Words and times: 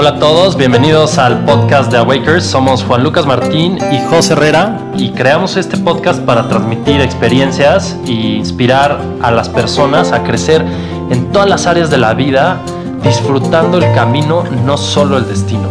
Hola 0.00 0.10
a 0.10 0.18
todos, 0.20 0.56
bienvenidos 0.56 1.18
al 1.18 1.44
podcast 1.44 1.90
de 1.90 1.98
Awakers. 1.98 2.44
Somos 2.44 2.84
Juan 2.84 3.02
Lucas 3.02 3.26
Martín 3.26 3.78
y 3.90 3.98
José 4.08 4.34
Herrera 4.34 4.78
y 4.96 5.10
creamos 5.10 5.56
este 5.56 5.76
podcast 5.76 6.20
para 6.22 6.48
transmitir 6.48 7.00
experiencias 7.00 7.96
e 8.06 8.12
inspirar 8.12 9.00
a 9.20 9.32
las 9.32 9.48
personas 9.48 10.12
a 10.12 10.22
crecer 10.22 10.64
en 11.10 11.32
todas 11.32 11.48
las 11.48 11.66
áreas 11.66 11.90
de 11.90 11.98
la 11.98 12.14
vida, 12.14 12.60
disfrutando 13.02 13.78
el 13.78 13.92
camino, 13.92 14.44
no 14.64 14.76
solo 14.76 15.18
el 15.18 15.26
destino. 15.26 15.68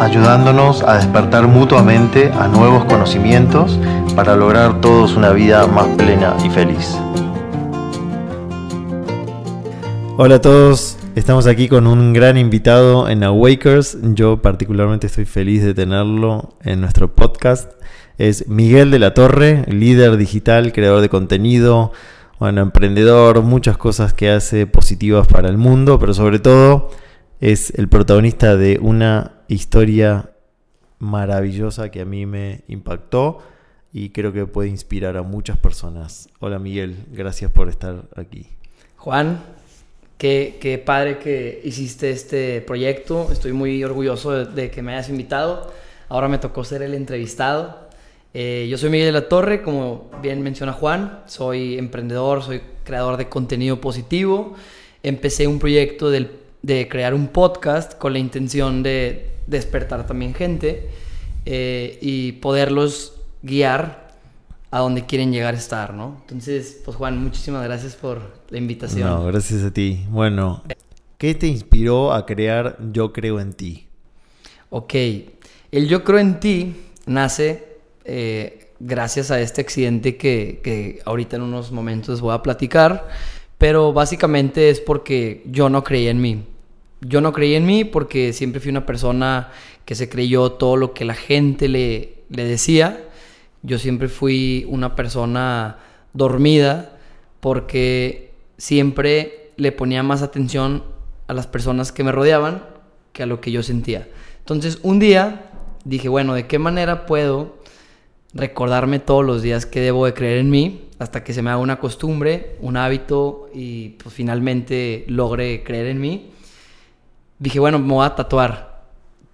Ayudándonos 0.00 0.82
a 0.82 0.94
despertar 0.94 1.46
mutuamente 1.46 2.32
a 2.40 2.48
nuevos 2.48 2.84
conocimientos 2.86 3.78
para 4.16 4.34
lograr 4.34 4.80
todos 4.80 5.14
una 5.14 5.30
vida 5.30 5.68
más 5.68 5.86
plena 5.96 6.34
y 6.44 6.50
feliz. 6.50 6.98
Hola 10.16 10.34
a 10.34 10.40
todos, 10.40 10.96
estamos 11.20 11.46
aquí 11.46 11.68
con 11.68 11.86
un 11.86 12.14
gran 12.14 12.38
invitado 12.38 13.06
en 13.06 13.22
Awakers. 13.22 13.98
Yo 14.14 14.40
particularmente 14.40 15.06
estoy 15.06 15.26
feliz 15.26 15.62
de 15.62 15.74
tenerlo 15.74 16.54
en 16.62 16.80
nuestro 16.80 17.14
podcast. 17.14 17.70
Es 18.16 18.48
Miguel 18.48 18.90
de 18.90 18.98
la 18.98 19.12
Torre, 19.12 19.66
líder 19.68 20.16
digital, 20.16 20.72
creador 20.72 21.02
de 21.02 21.10
contenido, 21.10 21.92
bueno, 22.38 22.62
emprendedor, 22.62 23.42
muchas 23.42 23.76
cosas 23.76 24.14
que 24.14 24.30
hace 24.30 24.66
positivas 24.66 25.26
para 25.26 25.50
el 25.50 25.58
mundo, 25.58 25.98
pero 25.98 26.14
sobre 26.14 26.38
todo 26.38 26.88
es 27.38 27.74
el 27.78 27.88
protagonista 27.88 28.56
de 28.56 28.78
una 28.80 29.42
historia 29.46 30.30
maravillosa 31.00 31.90
que 31.90 32.00
a 32.00 32.06
mí 32.06 32.24
me 32.24 32.62
impactó 32.66 33.40
y 33.92 34.08
creo 34.08 34.32
que 34.32 34.46
puede 34.46 34.70
inspirar 34.70 35.18
a 35.18 35.22
muchas 35.22 35.58
personas. 35.58 36.30
Hola 36.38 36.58
Miguel, 36.58 37.04
gracias 37.12 37.50
por 37.50 37.68
estar 37.68 38.08
aquí. 38.16 38.46
Juan, 38.96 39.38
Qué, 40.20 40.82
padre 40.84 41.16
que 41.16 41.62
hiciste 41.64 42.10
este 42.10 42.60
proyecto. 42.60 43.30
Estoy 43.32 43.54
muy 43.54 43.82
orgulloso 43.82 44.44
de, 44.44 44.70
que 44.70 44.82
me 44.82 44.92
hayas 44.92 45.08
invitado. 45.08 45.72
Ahora 46.10 46.28
me 46.28 46.36
tocó 46.36 46.62
ser 46.62 46.82
el 46.82 46.92
entrevistado. 46.92 47.88
Eh, 48.34 48.68
yo 48.70 48.76
soy 48.76 48.90
Miguel 48.90 49.06
de 49.06 49.12
la 49.12 49.30
Torre, 49.30 49.62
como 49.62 50.10
bien 50.20 50.42
menciona 50.42 50.74
Juan. 50.74 51.20
Soy 51.26 51.78
emprendedor, 51.78 52.42
soy 52.42 52.60
creador 52.84 53.16
de 53.16 53.30
contenido 53.30 53.80
positivo. 53.80 54.56
Empecé 55.02 55.46
un 55.46 55.58
proyecto 55.58 56.10
de 56.10 56.88
crear 56.90 57.14
un 57.14 57.28
podcast 57.28 57.96
con 57.96 58.12
la 58.12 58.18
intención 58.18 58.82
de 58.82 59.30
despertar 59.46 60.06
también 60.06 60.34
gente 60.34 60.86
eh, 61.46 61.98
y 62.02 62.32
poderlos 62.32 63.14
guiar 63.40 64.09
a 64.70 64.78
donde 64.78 65.04
quieren 65.04 65.32
llegar 65.32 65.54
a 65.54 65.56
estar, 65.56 65.94
¿no? 65.94 66.18
Entonces, 66.22 66.80
pues 66.84 66.96
Juan, 66.96 67.22
muchísimas 67.22 67.64
gracias 67.64 67.96
por 67.96 68.20
la 68.50 68.58
invitación. 68.58 69.08
No, 69.08 69.24
gracias 69.24 69.64
a 69.64 69.72
ti. 69.72 70.04
Bueno, 70.08 70.62
¿qué 71.18 71.34
te 71.34 71.48
inspiró 71.48 72.12
a 72.12 72.24
crear 72.24 72.78
Yo 72.92 73.12
Creo 73.12 73.40
en 73.40 73.52
Ti? 73.52 73.88
Ok, 74.70 74.94
el 75.72 75.88
Yo 75.88 76.04
Creo 76.04 76.18
en 76.18 76.38
Ti 76.38 76.76
nace 77.06 77.78
eh, 78.04 78.72
gracias 78.78 79.32
a 79.32 79.40
este 79.40 79.60
accidente 79.60 80.16
que, 80.16 80.60
que 80.62 81.00
ahorita 81.04 81.36
en 81.36 81.42
unos 81.42 81.72
momentos 81.72 82.20
voy 82.20 82.34
a 82.34 82.42
platicar, 82.42 83.08
pero 83.58 83.92
básicamente 83.92 84.70
es 84.70 84.80
porque 84.80 85.42
yo 85.46 85.68
no 85.68 85.82
creía 85.82 86.10
en 86.10 86.20
mí. 86.20 86.44
Yo 87.00 87.20
no 87.20 87.32
creí 87.32 87.54
en 87.54 87.66
mí 87.66 87.84
porque 87.84 88.32
siempre 88.32 88.60
fui 88.60 88.70
una 88.70 88.86
persona 88.86 89.50
que 89.84 89.94
se 89.96 90.08
creyó 90.08 90.52
todo 90.52 90.76
lo 90.76 90.92
que 90.92 91.04
la 91.04 91.14
gente 91.14 91.66
le, 91.66 92.22
le 92.28 92.44
decía 92.44 93.09
yo 93.62 93.78
siempre 93.78 94.08
fui 94.08 94.66
una 94.68 94.96
persona 94.96 95.78
dormida 96.12 96.98
porque 97.40 98.32
siempre 98.56 99.52
le 99.56 99.72
ponía 99.72 100.02
más 100.02 100.22
atención 100.22 100.84
a 101.26 101.34
las 101.34 101.46
personas 101.46 101.92
que 101.92 102.04
me 102.04 102.12
rodeaban 102.12 102.64
que 103.12 103.22
a 103.22 103.26
lo 103.26 103.40
que 103.40 103.52
yo 103.52 103.62
sentía. 103.62 104.08
Entonces 104.38 104.78
un 104.82 104.98
día 104.98 105.50
dije, 105.84 106.08
bueno, 106.08 106.34
¿de 106.34 106.46
qué 106.46 106.58
manera 106.58 107.06
puedo 107.06 107.58
recordarme 108.32 108.98
todos 108.98 109.24
los 109.24 109.42
días 109.42 109.66
que 109.66 109.80
debo 109.80 110.06
de 110.06 110.14
creer 110.14 110.38
en 110.38 110.50
mí 110.50 110.88
hasta 110.98 111.24
que 111.24 111.32
se 111.32 111.42
me 111.42 111.50
haga 111.50 111.58
una 111.58 111.78
costumbre, 111.78 112.56
un 112.60 112.76
hábito 112.76 113.50
y 113.52 113.90
pues 113.90 114.14
finalmente 114.14 115.04
logre 115.08 115.62
creer 115.62 115.86
en 115.86 116.00
mí? 116.00 116.30
Dije, 117.38 117.58
bueno, 117.58 117.78
me 117.78 117.92
voy 117.92 118.06
a 118.06 118.14
tatuar 118.14 118.69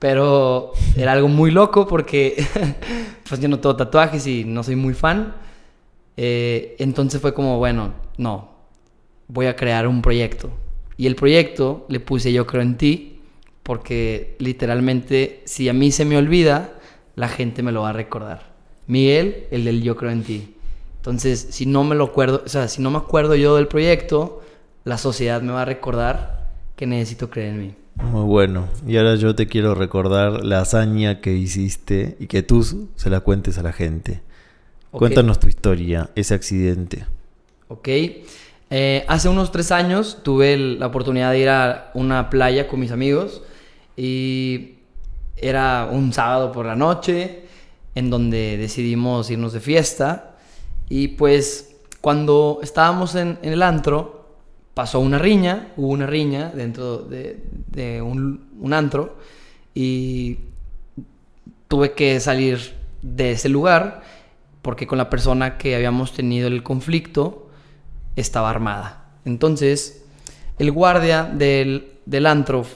pero 0.06 0.70
era 0.96 1.10
algo 1.10 1.26
muy 1.26 1.50
loco 1.50 1.88
porque 1.88 2.36
pues 3.28 3.40
yo 3.40 3.48
no 3.48 3.58
tengo 3.58 3.74
tatuajes 3.74 4.24
y 4.28 4.44
no 4.44 4.62
soy 4.62 4.76
muy 4.76 4.94
fan. 4.94 5.34
Eh, 6.16 6.76
entonces 6.78 7.20
fue 7.20 7.34
como, 7.34 7.58
bueno, 7.58 7.92
no, 8.16 8.50
voy 9.26 9.46
a 9.46 9.56
crear 9.56 9.88
un 9.88 10.02
proyecto. 10.02 10.48
Y 10.96 11.08
el 11.08 11.16
proyecto 11.16 11.86
le 11.88 11.98
puse 11.98 12.32
yo 12.32 12.46
creo 12.46 12.62
en 12.62 12.76
ti 12.76 13.18
porque 13.64 14.36
literalmente 14.38 15.42
si 15.44 15.68
a 15.68 15.72
mí 15.72 15.90
se 15.90 16.04
me 16.04 16.16
olvida, 16.16 16.74
la 17.16 17.26
gente 17.26 17.64
me 17.64 17.72
lo 17.72 17.82
va 17.82 17.88
a 17.88 17.92
recordar. 17.92 18.54
Miguel, 18.86 19.48
el 19.50 19.64
del 19.64 19.82
yo 19.82 19.96
creo 19.96 20.12
en 20.12 20.22
ti. 20.22 20.54
Entonces, 20.98 21.48
si 21.50 21.66
no 21.66 21.82
me 21.82 21.96
lo 21.96 22.04
acuerdo, 22.04 22.44
o 22.46 22.48
sea, 22.48 22.68
si 22.68 22.80
no 22.80 22.92
me 22.92 22.98
acuerdo 22.98 23.34
yo 23.34 23.56
del 23.56 23.66
proyecto, 23.66 24.40
la 24.84 24.98
sociedad 24.98 25.42
me 25.42 25.50
va 25.50 25.62
a 25.62 25.64
recordar 25.64 26.46
que 26.76 26.86
necesito 26.86 27.28
creer 27.28 27.54
en 27.54 27.60
mí. 27.60 27.74
Muy 27.96 28.24
bueno. 28.24 28.68
Y 28.86 28.96
ahora 28.96 29.16
yo 29.16 29.34
te 29.34 29.46
quiero 29.46 29.74
recordar 29.74 30.44
la 30.44 30.60
hazaña 30.60 31.20
que 31.20 31.34
hiciste 31.34 32.16
y 32.20 32.26
que 32.26 32.42
tú 32.42 32.62
se 32.94 33.10
la 33.10 33.20
cuentes 33.20 33.58
a 33.58 33.62
la 33.62 33.72
gente. 33.72 34.22
Cuéntanos 34.90 35.38
tu 35.40 35.48
historia, 35.48 36.10
ese 36.14 36.34
accidente. 36.34 37.04
Ok. 37.68 37.88
Eh, 38.70 39.04
hace 39.08 39.28
unos 39.28 39.52
tres 39.52 39.70
años 39.70 40.18
tuve 40.22 40.56
la 40.56 40.86
oportunidad 40.86 41.32
de 41.32 41.38
ir 41.38 41.48
a 41.48 41.90
una 41.94 42.30
playa 42.30 42.66
con 42.66 42.80
mis 42.80 42.90
amigos 42.90 43.42
y 43.96 44.74
era 45.36 45.88
un 45.90 46.12
sábado 46.12 46.50
por 46.50 46.66
la 46.66 46.74
noche 46.74 47.44
en 47.94 48.10
donde 48.10 48.56
decidimos 48.56 49.30
irnos 49.30 49.52
de 49.52 49.60
fiesta 49.60 50.36
y 50.88 51.08
pues 51.08 51.76
cuando 52.00 52.58
estábamos 52.62 53.14
en 53.14 53.38
el 53.42 53.62
antro 53.62 54.15
pasó 54.76 55.00
una 55.00 55.16
riña, 55.16 55.68
hubo 55.78 55.88
una 55.88 56.06
riña 56.06 56.52
dentro 56.54 56.98
de, 56.98 58.02
un, 58.02 58.74
antro 58.74 59.16
y 59.74 60.36
tuve 61.66 61.92
que 61.92 62.20
salir 62.20 62.74
de 63.00 63.32
ese 63.32 63.48
lugar 63.48 64.02
porque 64.60 64.86
con 64.86 64.98
la 64.98 65.08
persona 65.08 65.56
que 65.56 65.74
habíamos 65.74 66.12
tenido 66.12 66.46
el 66.48 66.62
conflicto 66.62 67.48
estaba 68.16 68.50
armada. 68.50 69.12
Entonces, 69.24 70.04
el 70.58 70.70
guardia 70.72 71.24
del, 71.24 71.94
del 72.04 72.26
antro 72.26 72.66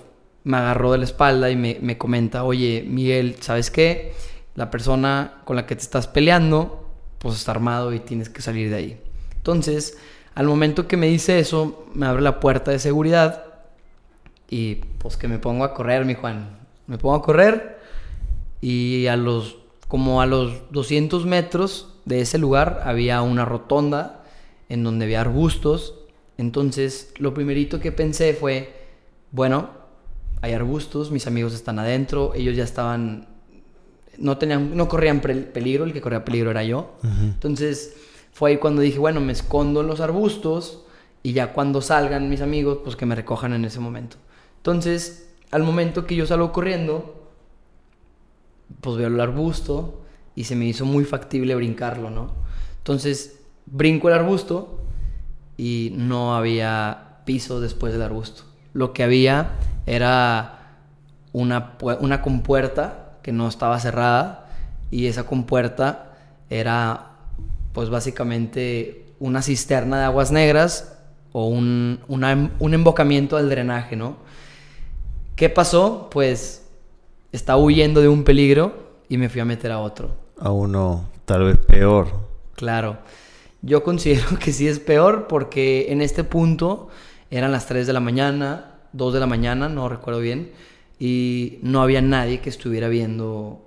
me 0.45 0.57
agarró 0.57 0.93
de 0.93 0.99
la 0.99 1.05
espalda 1.05 1.51
y 1.51 1.57
me, 1.57 1.77
me, 1.83 1.99
comenta, 1.99 2.45
oye, 2.45 2.83
Miguel, 2.89 3.37
¿sabes 3.41 3.71
qué? 3.71 4.15
La 4.55 4.71
persona 4.71 5.43
con 5.45 5.55
la 5.55 5.67
que 5.67 5.77
te 5.77 5.83
estás 5.83 6.07
peleando, 6.07 6.89
pues 7.19 7.37
está 7.37 7.51
armado 7.51 7.93
y 7.93 8.01
tienes 8.01 8.31
que 8.31 8.41
salir 8.41 8.71
de 8.71 8.77
ahí. 8.77 9.01
Entonces, 9.37 9.99
al 10.41 10.47
momento 10.47 10.89
que 10.89 10.97
me 10.97 11.07
dice 11.07 11.39
eso, 11.39 11.85
me 11.93 12.07
abre 12.07 12.23
la 12.23 12.41
puerta 12.41 12.71
de 12.71 12.79
seguridad 12.79 13.45
y 14.49 14.77
pues 14.97 15.19
que 15.19 15.29
me 15.29 15.39
pongo 15.39 15.65
a 15.65 15.75
correr, 15.75 16.07
mi 16.07 16.15
Juan. 16.15 16.57
Me 16.87 16.97
pongo 16.97 17.15
a 17.15 17.21
correr 17.21 17.79
y 18.63 19.07
a 19.07 19.17
los 19.17 19.59
como 19.87 20.23
a 20.23 20.27
los 20.27 20.63
200 20.71 21.27
metros 21.27 21.93
de 22.07 22.23
ese 22.23 22.39
lugar 22.39 22.81
había 22.87 23.21
una 23.21 23.45
rotonda 23.45 24.25
en 24.71 24.83
donde 24.83 25.05
había 25.05 25.21
arbustos. 25.21 25.97
Entonces, 26.39 27.13
lo 27.19 27.35
primerito 27.35 27.79
que 27.79 27.93
pensé 27.93 28.33
fue, 28.33 28.73
bueno, 29.33 29.69
hay 30.41 30.55
arbustos, 30.55 31.11
mis 31.11 31.27
amigos 31.27 31.53
están 31.53 31.79
adentro, 31.79 32.33
ellos 32.35 32.57
ya 32.57 32.65
estaban 32.65 33.29
no 34.17 34.39
tenían 34.39 34.75
no 34.75 34.89
corrían 34.89 35.21
peligro, 35.21 35.85
el 35.85 35.93
que 35.93 36.01
corría 36.01 36.25
peligro 36.25 36.51
era 36.51 36.65
yo. 36.65 36.95
Entonces, 37.03 37.95
fue 38.33 38.51
ahí 38.51 38.57
cuando 38.59 38.83
dije, 38.83 38.99
bueno, 38.99 39.21
me 39.21 39.33
escondo 39.33 39.81
en 39.81 39.87
los 39.87 40.01
arbustos 40.01 40.85
y 41.23 41.33
ya 41.33 41.53
cuando 41.53 41.83
salgan 41.83 42.29
mis 42.29 42.41
amigos, 42.41 42.79
pues 42.83 42.97
que 42.97 43.07
me 43.07 43.15
recojan 43.15 43.53
en 43.53 43.65
ese 43.65 43.81
momento. 43.81 44.17
Entonces, 44.59 45.35
al 45.51 45.63
momento 45.63 46.07
que 46.07 46.17
yo 46.17 46.27
salgo 46.27 46.53
corriendo, 46.53 47.29
pues 48.81 48.97
veo 48.97 49.09
el 49.09 49.21
arbusto 49.21 50.01
y 50.35 50.45
se 50.45 50.57
me 50.57 50.65
hizo 50.67 50.85
muy 50.85 51.05
factible 51.05 51.55
brincarlo, 51.55 52.11
¿no? 52.11 52.33
Entonces, 52.79 53.41
brinco 53.67 54.09
el 54.09 54.15
arbusto 54.15 54.81
y 55.57 55.93
no 55.97 56.35
había 56.35 57.21
piso 57.25 57.61
después 57.61 57.93
del 57.93 58.03
arbusto. 58.03 58.45
Lo 58.73 58.93
que 58.93 59.03
había 59.03 59.53
era 59.87 60.79
una, 61.33 61.77
una 62.01 62.23
compuerta 62.23 63.19
que 63.23 63.33
no 63.33 63.49
estaba 63.49 63.79
cerrada 63.81 64.49
y 64.91 65.07
esa 65.07 65.27
compuerta 65.27 66.17
era 66.49 67.10
pues 67.73 67.91
básicamente 67.91 69.07
una 69.19 69.43
cisterna 69.43 69.99
de 69.99 70.05
aguas 70.05 70.33
negras 70.33 70.97
o 71.33 71.47
un, 71.47 72.01
un 72.09 72.75
embocamiento 72.75 73.37
al 73.37 73.49
drenaje, 73.49 73.97
¿no? 73.97 74.17
¿Qué 75.37 75.49
pasó? 75.49 76.09
Pues 76.11 76.67
estaba 77.33 77.63
huyendo 77.63 78.01
de 78.01 78.09
un 78.09 78.25
peligro 78.25 78.91
y 79.09 79.17
me 79.17 79.29
fui 79.29 79.41
a 79.41 79.45
meter 79.45 79.73
a 79.73 79.79
otro. 79.79 80.11
A 80.39 80.51
uno 80.51 81.09
tal 81.25 81.45
vez 81.45 81.59
peor. 81.59 82.09
Claro. 82.57 82.99
Yo 83.63 83.83
considero 83.83 84.39
que 84.39 84.53
sí 84.53 84.67
es 84.67 84.81
peor 84.81 85.27
porque 85.29 85.93
en 85.93 86.01
este 86.01 86.25
punto 86.25 86.89
eran 87.31 87.53
las 87.53 87.67
3 87.67 87.87
de 87.87 87.93
la 87.93 88.01
mañana, 88.01 88.75
2 88.93 89.15
de 89.15 89.21
la 89.21 89.27
mañana, 89.27 89.69
no 89.69 89.89
recuerdo 89.89 90.21
bien. 90.21 90.53
y 90.99 91.59
no 91.63 91.81
había 91.81 92.03
nadie 92.03 92.41
que 92.41 92.51
estuviera 92.51 92.89
viendo 92.89 93.63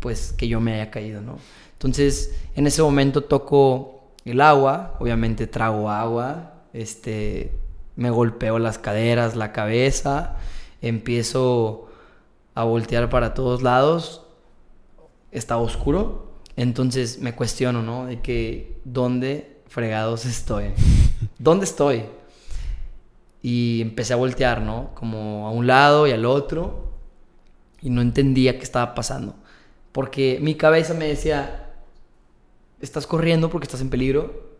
pues 0.00 0.34
que 0.36 0.48
yo 0.48 0.60
me 0.60 0.74
haya 0.74 0.90
caído, 0.90 1.22
¿no? 1.22 1.38
Entonces, 1.82 2.32
en 2.54 2.68
ese 2.68 2.80
momento 2.80 3.24
toco 3.24 4.04
el 4.24 4.40
agua, 4.40 4.94
obviamente 5.00 5.48
trago 5.48 5.90
agua, 5.90 6.62
este 6.72 7.58
me 7.96 8.08
golpeo 8.08 8.60
las 8.60 8.78
caderas, 8.78 9.34
la 9.34 9.50
cabeza, 9.50 10.36
empiezo 10.80 11.88
a 12.54 12.62
voltear 12.62 13.10
para 13.10 13.34
todos 13.34 13.62
lados, 13.62 14.22
estaba 15.32 15.60
oscuro, 15.60 16.30
entonces 16.54 17.18
me 17.18 17.34
cuestiono, 17.34 17.82
¿no? 17.82 18.06
De 18.06 18.20
que, 18.20 18.78
¿dónde 18.84 19.56
fregados 19.66 20.24
estoy? 20.24 20.66
¿Dónde 21.40 21.64
estoy? 21.64 22.04
Y 23.42 23.80
empecé 23.80 24.12
a 24.12 24.16
voltear, 24.16 24.60
¿no? 24.60 24.94
Como 24.94 25.48
a 25.48 25.50
un 25.50 25.66
lado 25.66 26.06
y 26.06 26.12
al 26.12 26.26
otro, 26.26 26.92
y 27.80 27.90
no 27.90 28.02
entendía 28.02 28.56
qué 28.56 28.62
estaba 28.62 28.94
pasando, 28.94 29.34
porque 29.90 30.38
mi 30.40 30.54
cabeza 30.54 30.94
me 30.94 31.08
decía, 31.08 31.61
estás 32.82 33.06
corriendo 33.06 33.48
porque 33.48 33.64
estás 33.64 33.80
en 33.80 33.88
peligro, 33.88 34.52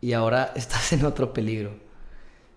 y 0.00 0.12
ahora 0.12 0.52
estás 0.56 0.92
en 0.92 1.04
otro 1.04 1.32
peligro, 1.32 1.72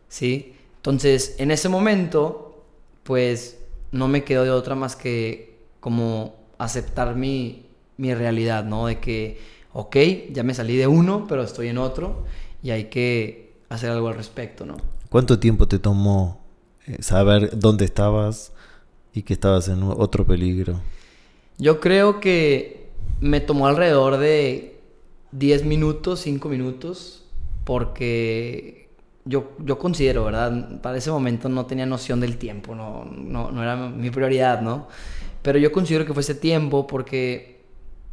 ¿sí? 0.08 0.56
Entonces, 0.78 1.36
en 1.38 1.52
ese 1.52 1.70
momento, 1.70 2.64
pues 3.04 3.60
no 3.92 4.08
me 4.08 4.24
quedó 4.24 4.44
de 4.44 4.52
otra 4.52 4.76
más 4.76 4.96
que 4.96 5.58
como 5.80 6.36
aceptar 6.58 7.16
mi, 7.16 7.66
mi 7.98 8.14
realidad, 8.14 8.66
¿no? 8.66 8.88
De 8.88 9.00
que, 9.00 9.40
ok, 9.72 9.96
ya 10.32 10.44
me 10.44 10.54
salí 10.54 10.76
de 10.76 10.88
uno, 10.88 11.26
pero 11.28 11.44
estoy 11.44 11.70
en 11.70 11.78
otro 11.78 12.26
y 12.62 12.72
hay 12.72 12.86
que 12.86 13.54
hacer 13.70 13.92
algo 13.92 14.08
al 14.10 14.16
respecto, 14.16 14.66
¿no? 14.66 14.78
¿Cuánto 15.10 15.40
tiempo 15.40 15.68
te 15.68 15.80
tomó 15.80 16.42
eh, 16.88 16.98
saber 17.02 17.58
dónde 17.58 17.86
estabas 17.86 18.52
y 19.14 19.22
que 19.22 19.34
estabas 19.34 19.68
en 19.68 19.84
otro 19.84 20.26
peligro? 20.26 20.82
Yo 21.58 21.80
creo 21.80 22.20
que 22.20 22.90
me 23.20 23.40
tomó 23.40 23.68
alrededor 23.68 24.18
de 24.18 24.73
10 25.34 25.66
minutos, 25.66 26.22
5 26.22 26.50
minutos, 26.50 27.26
porque 27.64 28.90
yo, 29.26 29.52
yo 29.60 29.80
considero, 29.80 30.26
¿verdad? 30.26 30.82
Para 30.82 30.98
ese 30.98 31.12
momento 31.12 31.50
no 31.50 31.66
tenía 31.66 31.86
noción 31.86 32.20
del 32.20 32.38
tiempo, 32.38 32.76
no, 32.76 33.06
no, 33.06 33.52
no 33.52 33.64
era 33.64 33.76
mi 33.76 34.10
prioridad, 34.10 34.62
¿no? 34.62 34.88
Pero 35.42 35.60
yo 35.60 35.72
considero 35.72 36.06
que 36.06 36.14
fue 36.14 36.22
ese 36.22 36.36
tiempo 36.36 36.88
porque 36.88 37.62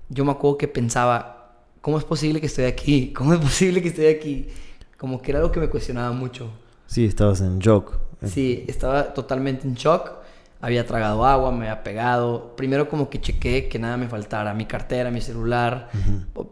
yo 0.08 0.24
me 0.24 0.32
acuerdo 0.32 0.58
que 0.58 0.68
pensaba, 0.68 1.54
¿cómo 1.80 1.98
es 1.98 2.04
posible 2.04 2.40
que 2.40 2.46
estoy 2.46 2.64
aquí? 2.64 3.12
¿Cómo 3.16 3.34
es 3.34 3.40
posible 3.40 3.82
que 3.82 3.88
estoy 3.88 4.06
aquí? 4.06 4.48
Como 4.96 5.20
que 5.20 5.30
era 5.30 5.40
algo 5.40 5.52
que 5.52 5.60
me 5.60 5.68
cuestionaba 5.68 6.12
mucho. 6.12 6.50
Sí, 6.86 7.04
estabas 7.04 7.40
en 7.40 7.58
shock. 7.58 7.98
Sí, 8.26 8.64
estaba 8.68 9.14
totalmente 9.14 9.66
en 9.66 9.74
shock. 9.74 10.19
Había 10.60 10.86
tragado 10.86 11.24
agua, 11.24 11.52
me 11.52 11.68
había 11.68 11.82
pegado. 11.82 12.54
Primero 12.56 12.88
como 12.88 13.08
que 13.08 13.20
chequé 13.20 13.68
que 13.68 13.78
nada 13.78 13.96
me 13.96 14.08
faltara. 14.08 14.52
Mi 14.52 14.66
cartera, 14.66 15.10
mi 15.10 15.20
celular. 15.20 15.88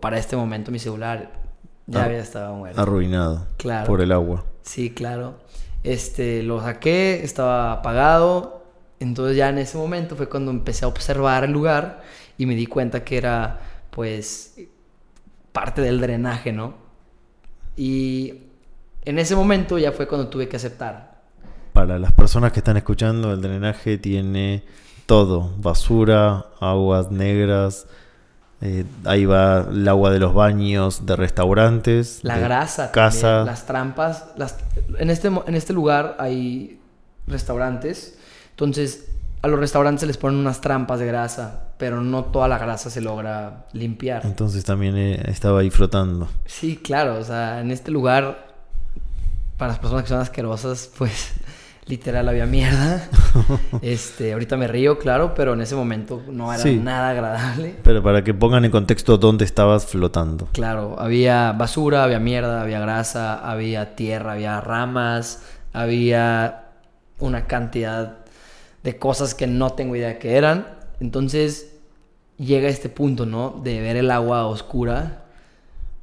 Para 0.00 0.18
este 0.18 0.36
momento 0.36 0.70
mi 0.70 0.78
celular 0.78 1.32
ya 1.86 2.04
había 2.04 2.18
estado 2.18 2.54
muerto. 2.54 2.80
Arruinado. 2.80 3.46
Claro. 3.56 3.86
Por 3.86 4.00
el 4.00 4.12
agua. 4.12 4.44
Sí, 4.62 4.90
claro. 4.90 5.38
Este, 5.82 6.42
lo 6.42 6.60
saqué, 6.62 7.22
estaba 7.22 7.72
apagado. 7.72 8.64
Entonces 9.00 9.36
ya 9.36 9.48
en 9.48 9.58
ese 9.58 9.76
momento 9.78 10.16
fue 10.16 10.28
cuando 10.28 10.50
empecé 10.50 10.84
a 10.84 10.88
observar 10.88 11.44
el 11.44 11.52
lugar 11.52 12.02
y 12.36 12.46
me 12.46 12.54
di 12.54 12.66
cuenta 12.66 13.04
que 13.04 13.16
era, 13.16 13.60
pues, 13.90 14.56
parte 15.52 15.82
del 15.82 16.00
drenaje, 16.00 16.52
¿no? 16.52 16.74
Y 17.76 18.42
en 19.04 19.18
ese 19.18 19.36
momento 19.36 19.78
ya 19.78 19.92
fue 19.92 20.08
cuando 20.08 20.28
tuve 20.28 20.48
que 20.48 20.56
aceptar. 20.56 21.17
Para 21.78 22.00
las 22.00 22.10
personas 22.10 22.50
que 22.50 22.58
están 22.58 22.76
escuchando, 22.76 23.32
el 23.32 23.40
drenaje 23.40 23.98
tiene 23.98 24.64
todo, 25.06 25.52
basura, 25.58 26.46
aguas 26.58 27.12
negras, 27.12 27.86
eh, 28.60 28.84
ahí 29.04 29.24
va 29.26 29.68
el 29.70 29.86
agua 29.86 30.10
de 30.10 30.18
los 30.18 30.34
baños, 30.34 31.06
de 31.06 31.14
restaurantes. 31.14 32.18
La 32.24 32.34
de 32.34 32.42
grasa, 32.42 32.90
casa. 32.90 33.44
las 33.44 33.64
trampas. 33.64 34.24
Las... 34.36 34.56
En, 34.98 35.08
este, 35.08 35.28
en 35.28 35.54
este 35.54 35.72
lugar 35.72 36.16
hay 36.18 36.80
restaurantes. 37.28 38.18
Entonces, 38.50 39.12
a 39.42 39.46
los 39.46 39.60
restaurantes 39.60 40.00
se 40.00 40.08
les 40.08 40.16
ponen 40.16 40.40
unas 40.40 40.60
trampas 40.60 40.98
de 40.98 41.06
grasa, 41.06 41.68
pero 41.78 42.00
no 42.00 42.24
toda 42.24 42.48
la 42.48 42.58
grasa 42.58 42.90
se 42.90 43.00
logra 43.00 43.66
limpiar. 43.72 44.26
Entonces 44.26 44.64
también 44.64 44.96
eh, 44.96 45.22
estaba 45.26 45.60
ahí 45.60 45.70
flotando. 45.70 46.26
Sí, 46.44 46.76
claro. 46.76 47.20
O 47.20 47.22
sea, 47.22 47.60
en 47.60 47.70
este 47.70 47.92
lugar, 47.92 48.48
para 49.56 49.70
las 49.70 49.78
personas 49.78 50.02
que 50.02 50.08
son 50.08 50.18
asquerosas, 50.18 50.90
pues 50.98 51.34
literal 51.88 52.28
había 52.28 52.46
mierda. 52.46 53.08
este, 53.82 54.32
ahorita 54.32 54.56
me 54.56 54.68
río, 54.68 54.98
claro, 54.98 55.34
pero 55.34 55.54
en 55.54 55.60
ese 55.60 55.74
momento 55.74 56.22
no 56.28 56.52
era 56.52 56.64
nada 56.72 57.10
agradable. 57.10 57.76
Pero 57.82 58.02
para 58.02 58.22
que 58.22 58.34
pongan 58.34 58.64
en 58.64 58.70
contexto 58.70 59.18
dónde 59.18 59.44
estabas 59.44 59.86
flotando. 59.86 60.48
Claro, 60.52 60.96
había 60.98 61.52
basura, 61.52 62.04
había 62.04 62.20
mierda, 62.20 62.62
había 62.62 62.80
grasa, 62.80 63.34
había 63.50 63.96
tierra, 63.96 64.32
había 64.32 64.60
ramas, 64.60 65.42
había 65.72 66.66
una 67.18 67.46
cantidad 67.46 68.18
de 68.82 68.98
cosas 68.98 69.34
que 69.34 69.46
no 69.46 69.70
tengo 69.70 69.96
idea 69.96 70.18
que 70.18 70.36
eran. 70.36 70.66
Entonces 71.00 71.74
llega 72.36 72.68
este 72.68 72.88
punto, 72.88 73.26
¿no? 73.26 73.60
De 73.62 73.80
ver 73.80 73.96
el 73.96 74.10
agua 74.10 74.46
oscura, 74.46 75.24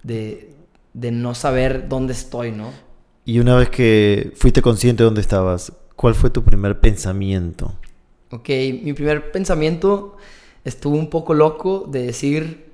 de, 0.04 0.54
de 0.94 1.12
no 1.12 1.36
saber 1.36 1.88
dónde 1.88 2.14
estoy, 2.14 2.52
¿no? 2.52 2.85
Y 3.26 3.40
una 3.40 3.56
vez 3.56 3.70
que 3.70 4.32
fuiste 4.36 4.62
consciente 4.62 5.02
de 5.02 5.06
dónde 5.06 5.22
estabas, 5.22 5.74
¿cuál 5.96 6.14
fue 6.14 6.30
tu 6.30 6.44
primer 6.44 6.80
pensamiento? 6.80 7.74
Ok, 8.30 8.50
mi 8.84 8.94
primer 8.94 9.32
pensamiento 9.32 10.18
estuvo 10.64 10.96
un 10.96 11.10
poco 11.10 11.34
loco 11.34 11.88
de 11.90 12.06
decir, 12.06 12.66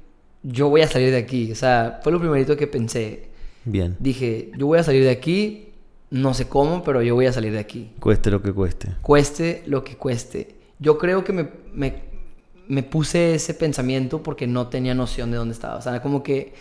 yo 0.44 0.70
voy 0.70 0.82
a 0.82 0.88
salir 0.88 1.12
de 1.12 1.18
aquí. 1.18 1.54
O 1.54 1.56
sea, 1.56 2.02
fue 2.04 2.12
lo 2.12 2.20
primerito 2.20 2.58
que 2.58 2.68
pensé. 2.68 3.30
Bien. 3.64 3.96
Dije, 4.00 4.52
yo 4.58 4.68
voy 4.68 4.80
a 4.80 4.84
salir 4.84 5.04
de 5.06 5.12
aquí, 5.12 5.70
no 6.10 6.34
sé 6.34 6.50
cómo, 6.50 6.84
pero 6.84 7.02
yo 7.02 7.16
voy 7.16 7.28
a 7.28 7.34
salir 7.34 7.54
de 7.54 7.60
aquí. 7.60 7.94
Cueste 8.02 8.30
lo 8.30 8.42
que 8.42 8.52
cueste. 8.52 8.90
Cueste 9.02 9.64
lo 9.68 9.86
que 9.86 9.96
cueste. 9.96 10.56
Yo 10.80 10.98
creo 10.98 11.24
que 11.24 11.32
me, 11.32 11.48
me, 11.74 12.02
me 12.68 12.84
puse 12.84 13.36
ese 13.36 13.54
pensamiento 13.54 14.22
porque 14.22 14.48
no 14.48 14.68
tenía 14.68 14.96
noción 14.96 15.32
de 15.32 15.38
dónde 15.38 15.54
estaba. 15.54 15.78
O 15.78 15.82
sea, 15.82 16.02
como 16.02 16.24
que 16.24 16.54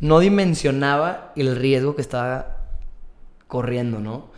no 0.00 0.18
dimensionaba 0.18 1.32
el 1.36 1.56
riesgo 1.56 1.96
que 1.96 2.02
estaba 2.02 2.59
corriendo, 3.50 4.00
¿no? 4.00 4.30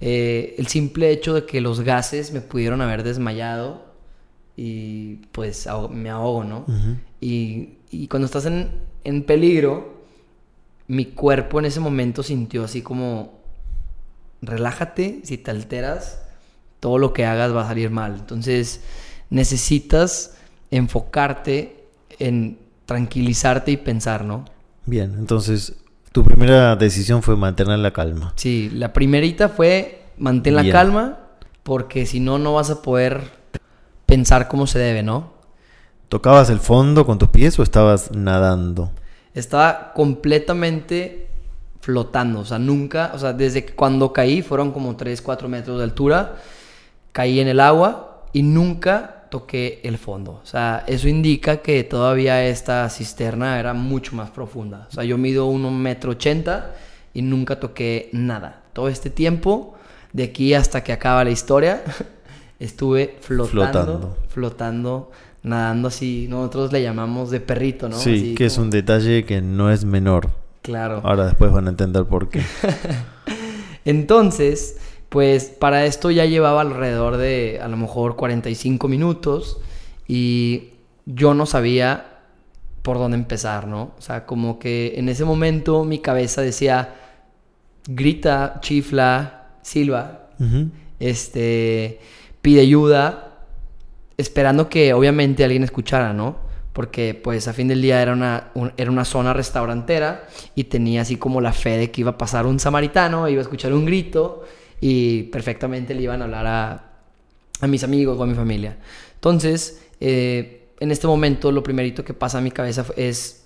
Eh, 0.00 0.54
el 0.56 0.68
simple 0.68 1.10
hecho 1.10 1.34
de 1.34 1.44
que 1.44 1.60
los 1.60 1.80
gases 1.80 2.32
me 2.32 2.40
pudieron 2.40 2.80
haber 2.80 3.02
desmayado 3.02 3.84
y 4.56 5.16
pues 5.32 5.68
me 5.90 6.08
ahogo, 6.08 6.44
¿no? 6.44 6.64
y, 7.20 7.74
y, 7.90 8.08
cuando 8.08 8.26
estás 8.26 8.46
en, 8.46 8.70
en, 9.04 9.24
peligro, 9.24 10.04
mi 10.88 11.06
cuerpo 11.06 11.58
en 11.58 11.66
ese 11.66 11.80
momento 11.80 12.22
sintió 12.22 12.64
así 12.64 12.80
como, 12.80 13.40
relájate, 14.40 15.20
si 15.24 15.36
te 15.36 15.50
alteras, 15.50 16.22
todo 16.78 16.96
lo 16.96 17.12
que 17.12 17.26
hagas 17.26 17.54
va 17.54 17.64
a 17.64 17.68
salir 17.68 17.90
mal. 17.90 18.16
Entonces 18.18 18.80
necesitas 19.28 20.36
enfocarte 20.70 21.84
en 22.18 22.58
tranquilizarte 22.86 23.70
y 23.70 23.76
pensar, 23.76 24.24
¿no? 24.24 24.46
Bien, 24.86 25.14
entonces 25.18 25.74
tu 26.12 26.24
primera 26.24 26.76
decisión 26.76 27.22
fue 27.22 27.36
mantener 27.36 27.78
la 27.78 27.92
calma. 27.92 28.32
Sí, 28.36 28.70
la 28.70 28.92
primerita 28.92 29.48
fue 29.48 30.04
mantén 30.18 30.54
la 30.54 30.68
calma 30.70 31.18
porque 31.62 32.06
si 32.06 32.20
no, 32.20 32.38
no 32.38 32.54
vas 32.54 32.70
a 32.70 32.82
poder 32.82 33.22
pensar 34.06 34.48
como 34.48 34.66
se 34.66 34.78
debe, 34.78 35.02
¿no? 35.02 35.32
¿Tocabas 36.08 36.50
el 36.50 36.58
fondo 36.58 37.06
con 37.06 37.18
tus 37.18 37.28
pies 37.28 37.58
o 37.58 37.62
estabas 37.62 38.10
nadando? 38.12 38.90
Estaba 39.34 39.92
completamente 39.92 41.28
flotando, 41.80 42.40
o 42.40 42.44
sea, 42.44 42.58
nunca, 42.58 43.12
o 43.14 43.18
sea, 43.18 43.32
desde 43.32 43.64
cuando 43.64 44.12
caí, 44.12 44.42
fueron 44.42 44.72
como 44.72 44.96
3, 44.96 45.22
4 45.22 45.48
metros 45.48 45.78
de 45.78 45.84
altura, 45.84 46.36
caí 47.12 47.40
en 47.40 47.48
el 47.48 47.60
agua 47.60 48.24
y 48.32 48.42
nunca 48.42 49.19
toqué 49.30 49.80
el 49.84 49.96
fondo. 49.96 50.40
O 50.42 50.46
sea, 50.46 50.84
eso 50.86 51.08
indica 51.08 51.58
que 51.58 51.84
todavía 51.84 52.44
esta 52.44 52.88
cisterna 52.90 53.58
era 53.58 53.72
mucho 53.72 54.14
más 54.14 54.30
profunda. 54.30 54.86
O 54.90 54.92
sea, 54.92 55.04
yo 55.04 55.16
mido 55.16 55.50
1,80 55.50 55.70
metro 55.70 56.10
ochenta 56.10 56.74
y 57.14 57.22
nunca 57.22 57.58
toqué 57.58 58.10
nada. 58.12 58.62
Todo 58.72 58.88
este 58.88 59.10
tiempo, 59.10 59.74
de 60.12 60.24
aquí 60.24 60.54
hasta 60.54 60.82
que 60.82 60.92
acaba 60.92 61.24
la 61.24 61.30
historia, 61.30 61.82
estuve 62.58 63.16
flotando, 63.20 64.18
flotando, 64.28 65.10
nadando 65.42 65.88
así. 65.88 66.26
Nosotros 66.28 66.72
le 66.72 66.82
llamamos 66.82 67.30
de 67.30 67.40
perrito, 67.40 67.88
¿no? 67.88 67.96
Sí, 67.96 68.34
que 68.34 68.46
es 68.46 68.58
un 68.58 68.70
detalle 68.70 69.24
que 69.24 69.40
no 69.40 69.70
es 69.70 69.84
menor. 69.84 70.28
Claro. 70.62 71.00
Ahora 71.04 71.24
después 71.26 71.50
van 71.52 71.66
a 71.66 71.70
entender 71.70 72.04
por 72.04 72.28
qué. 72.28 72.42
Entonces, 73.84 74.76
pues 75.10 75.44
para 75.46 75.84
esto 75.84 76.10
ya 76.10 76.24
llevaba 76.24 76.62
alrededor 76.62 77.18
de 77.18 77.60
a 77.62 77.68
lo 77.68 77.76
mejor 77.76 78.16
45 78.16 78.88
minutos 78.88 79.58
y 80.08 80.70
yo 81.04 81.34
no 81.34 81.44
sabía 81.44 82.06
por 82.82 82.96
dónde 82.98 83.16
empezar, 83.18 83.66
¿no? 83.66 83.92
O 83.98 84.00
sea, 84.00 84.24
como 84.24 84.58
que 84.58 84.94
en 84.96 85.08
ese 85.10 85.24
momento 85.26 85.84
mi 85.84 85.98
cabeza 85.98 86.40
decía, 86.40 86.94
grita, 87.88 88.58
chifla, 88.62 89.48
silba, 89.62 90.28
este, 91.00 92.00
pide 92.42 92.60
ayuda, 92.62 93.38
esperando 94.16 94.68
que 94.68 94.92
obviamente 94.94 95.44
alguien 95.44 95.64
escuchara, 95.64 96.12
¿no? 96.12 96.36
Porque 96.72 97.14
pues 97.14 97.48
a 97.48 97.52
fin 97.52 97.68
del 97.68 97.82
día 97.82 98.00
era 98.00 98.12
una, 98.12 98.50
un- 98.54 98.72
era 98.76 98.90
una 98.90 99.04
zona 99.04 99.32
restaurantera 99.32 100.26
y 100.54 100.64
tenía 100.64 101.02
así 101.02 101.16
como 101.16 101.40
la 101.40 101.52
fe 101.52 101.76
de 101.78 101.90
que 101.90 102.02
iba 102.02 102.12
a 102.12 102.18
pasar 102.18 102.46
un 102.46 102.60
samaritano, 102.60 103.28
iba 103.28 103.40
a 103.40 103.42
escuchar 103.42 103.72
un 103.72 103.84
grito 103.84 104.44
y 104.80 105.24
perfectamente 105.24 105.94
le 105.94 106.02
iban 106.02 106.22
a 106.22 106.24
hablar 106.24 106.46
a, 106.46 106.92
a 107.60 107.66
mis 107.66 107.84
amigos 107.84 108.18
o 108.18 108.22
a 108.22 108.26
mi 108.26 108.34
familia. 108.34 108.78
Entonces, 109.14 109.82
eh, 110.00 110.68
en 110.80 110.90
este 110.90 111.06
momento 111.06 111.52
lo 111.52 111.62
primerito 111.62 112.04
que 112.04 112.14
pasa 112.14 112.38
a 112.38 112.40
mi 112.40 112.50
cabeza 112.50 112.86
es 112.96 113.44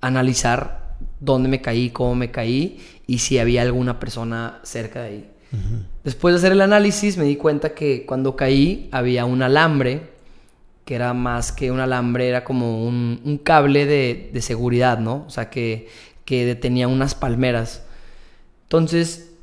analizar 0.00 0.96
dónde 1.20 1.48
me 1.48 1.60
caí, 1.60 1.90
cómo 1.90 2.14
me 2.14 2.30
caí 2.30 2.80
y 3.06 3.18
si 3.18 3.38
había 3.38 3.62
alguna 3.62 4.00
persona 4.00 4.60
cerca 4.62 5.02
de 5.02 5.08
ahí. 5.08 5.30
Después 6.02 6.34
de 6.34 6.38
hacer 6.38 6.50
el 6.50 6.60
análisis 6.60 7.16
me 7.16 7.24
di 7.24 7.36
cuenta 7.36 7.74
que 7.74 8.04
cuando 8.06 8.34
caí 8.34 8.88
había 8.90 9.24
un 9.24 9.40
alambre, 9.40 10.14
que 10.84 10.96
era 10.96 11.14
más 11.14 11.52
que 11.52 11.70
un 11.70 11.78
alambre, 11.78 12.28
era 12.28 12.42
como 12.42 12.84
un, 12.84 13.20
un 13.24 13.38
cable 13.38 13.86
de, 13.86 14.30
de 14.32 14.42
seguridad, 14.42 14.98
¿no? 14.98 15.24
O 15.26 15.30
sea, 15.30 15.50
que, 15.50 15.88
que 16.24 16.44
detenía 16.44 16.88
unas 16.88 17.14
palmeras. 17.14 17.84
Entonces, 18.64 19.33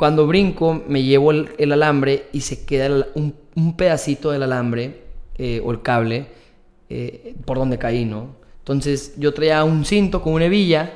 cuando 0.00 0.26
brinco, 0.26 0.82
me 0.88 1.02
llevo 1.02 1.30
el, 1.30 1.50
el 1.58 1.72
alambre 1.72 2.24
y 2.32 2.40
se 2.40 2.64
queda 2.64 2.86
el- 2.86 3.06
un, 3.14 3.34
un 3.54 3.76
pedacito 3.76 4.30
del 4.30 4.42
alambre 4.42 5.02
eh, 5.36 5.60
o 5.62 5.70
el 5.72 5.82
cable 5.82 6.24
eh, 6.88 7.34
por 7.44 7.58
donde 7.58 7.76
caí, 7.76 8.06
¿no? 8.06 8.28
Entonces, 8.60 9.12
yo 9.18 9.34
traía 9.34 9.62
un 9.62 9.84
cinto 9.84 10.22
con 10.22 10.32
una 10.32 10.46
hebilla 10.46 10.90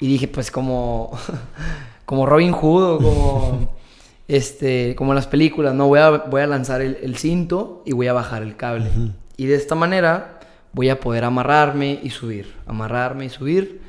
y 0.00 0.08
dije, 0.08 0.26
pues 0.26 0.50
como, 0.50 1.16
como 2.06 2.26
Robin 2.26 2.50
Hood 2.50 2.82
o 2.94 2.98
como, 2.98 3.68
este, 4.26 4.96
como 4.96 5.12
en 5.12 5.14
las 5.14 5.28
películas, 5.28 5.72
¿no? 5.72 5.86
Voy 5.86 6.00
a, 6.00 6.10
voy 6.10 6.42
a 6.42 6.48
lanzar 6.48 6.80
el, 6.82 6.98
el 7.02 7.14
cinto 7.16 7.84
y 7.86 7.92
voy 7.92 8.08
a 8.08 8.14
bajar 8.14 8.42
el 8.42 8.56
cable. 8.56 8.90
Y 9.36 9.46
de 9.46 9.54
esta 9.54 9.76
manera 9.76 10.40
voy 10.72 10.88
a 10.88 10.98
poder 10.98 11.22
amarrarme 11.22 12.00
y 12.02 12.10
subir, 12.10 12.52
amarrarme 12.66 13.26
y 13.26 13.28
subir. 13.28 13.80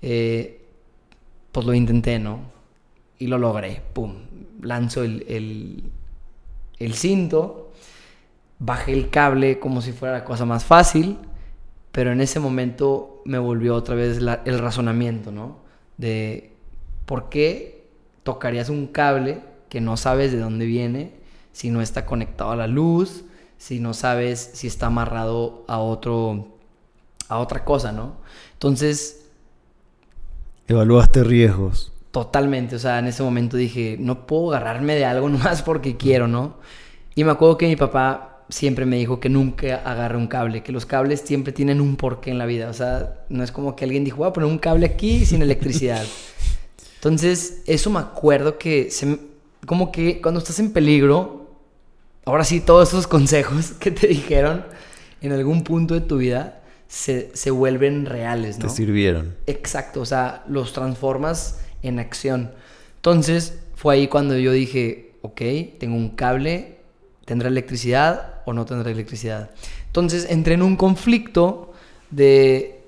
Eh, 0.00 0.62
pues 1.52 1.66
lo 1.66 1.74
intenté, 1.74 2.18
¿no? 2.18 2.59
Y 3.20 3.28
lo 3.28 3.38
logré. 3.38 3.80
Pum. 3.92 4.16
Lanzo 4.60 5.04
el, 5.04 5.84
el, 6.78 6.94
cinto. 6.94 7.70
Bajé 8.58 8.92
el 8.92 9.10
cable 9.10 9.60
como 9.60 9.80
si 9.80 9.92
fuera 9.92 10.18
la 10.18 10.24
cosa 10.24 10.44
más 10.44 10.64
fácil. 10.64 11.18
Pero 11.92 12.10
en 12.10 12.20
ese 12.20 12.40
momento 12.40 13.22
me 13.24 13.38
volvió 13.38 13.76
otra 13.76 13.94
vez 13.94 14.18
el 14.18 14.58
razonamiento, 14.58 15.30
¿no? 15.30 15.58
De 15.96 16.52
por 17.06 17.28
qué 17.28 17.88
tocarías 18.24 18.68
un 18.68 18.88
cable 18.88 19.40
que 19.68 19.80
no 19.80 19.96
sabes 19.96 20.32
de 20.32 20.38
dónde 20.38 20.66
viene, 20.66 21.14
si 21.52 21.70
no 21.70 21.80
está 21.80 22.06
conectado 22.06 22.50
a 22.50 22.56
la 22.56 22.66
luz, 22.66 23.24
si 23.56 23.80
no 23.80 23.94
sabes 23.94 24.50
si 24.54 24.66
está 24.66 24.86
amarrado 24.86 25.64
a 25.68 25.78
otro 25.78 26.58
a 27.28 27.38
otra 27.38 27.64
cosa, 27.64 27.92
¿no? 27.92 28.16
Entonces, 28.54 29.26
Evaluaste 30.66 31.24
riesgos. 31.24 31.92
Totalmente, 32.10 32.74
o 32.76 32.78
sea, 32.78 32.98
en 32.98 33.06
ese 33.06 33.22
momento 33.22 33.56
dije, 33.56 33.96
no 34.00 34.26
puedo 34.26 34.52
agarrarme 34.52 34.96
de 34.96 35.04
algo 35.04 35.28
nomás 35.30 35.62
porque 35.62 35.96
quiero, 35.96 36.26
¿no? 36.26 36.56
Y 37.14 37.24
me 37.24 37.30
acuerdo 37.30 37.58
que 37.58 37.66
mi 37.66 37.76
papá 37.76 38.30
siempre 38.48 38.84
me 38.84 38.96
dijo 38.96 39.20
que 39.20 39.28
nunca 39.28 39.76
agarre 39.84 40.16
un 40.16 40.26
cable, 40.26 40.62
que 40.62 40.72
los 40.72 40.86
cables 40.86 41.20
siempre 41.20 41.52
tienen 41.52 41.80
un 41.80 41.96
porqué 41.96 42.30
en 42.30 42.38
la 42.38 42.46
vida, 42.46 42.68
o 42.68 42.74
sea, 42.74 43.24
no 43.28 43.44
es 43.44 43.52
como 43.52 43.76
que 43.76 43.84
alguien 43.84 44.04
dijo, 44.04 44.18
voy 44.18 44.28
a 44.28 44.32
poner 44.32 44.50
un 44.50 44.58
cable 44.58 44.86
aquí 44.86 45.24
sin 45.24 45.42
electricidad. 45.42 46.04
Entonces, 46.96 47.62
eso 47.66 47.90
me 47.90 48.00
acuerdo 48.00 48.58
que, 48.58 48.90
se, 48.90 49.18
como 49.66 49.92
que 49.92 50.20
cuando 50.20 50.38
estás 50.38 50.58
en 50.58 50.72
peligro, 50.72 51.48
ahora 52.24 52.44
sí, 52.44 52.60
todos 52.60 52.88
esos 52.88 53.06
consejos 53.06 53.72
que 53.80 53.90
te 53.90 54.08
dijeron 54.08 54.64
en 55.22 55.32
algún 55.32 55.62
punto 55.62 55.94
de 55.94 56.00
tu 56.00 56.18
vida 56.18 56.62
se, 56.88 57.30
se 57.34 57.50
vuelven 57.50 58.04
reales, 58.04 58.58
¿no? 58.58 58.66
Te 58.66 58.74
sirvieron. 58.74 59.36
Exacto, 59.46 60.00
o 60.00 60.06
sea, 60.06 60.44
los 60.48 60.72
transformas 60.72 61.60
en 61.82 61.98
acción. 61.98 62.52
Entonces, 62.96 63.58
fue 63.74 63.94
ahí 63.94 64.08
cuando 64.08 64.36
yo 64.36 64.52
dije, 64.52 65.12
ok, 65.22 65.40
tengo 65.78 65.96
un 65.96 66.10
cable, 66.10 66.76
¿tendrá 67.24 67.48
electricidad 67.48 68.42
o 68.44 68.52
no 68.52 68.64
tendrá 68.66 68.90
electricidad? 68.90 69.50
Entonces, 69.86 70.26
entré 70.30 70.54
en 70.54 70.62
un 70.62 70.76
conflicto 70.76 71.72
de, 72.10 72.80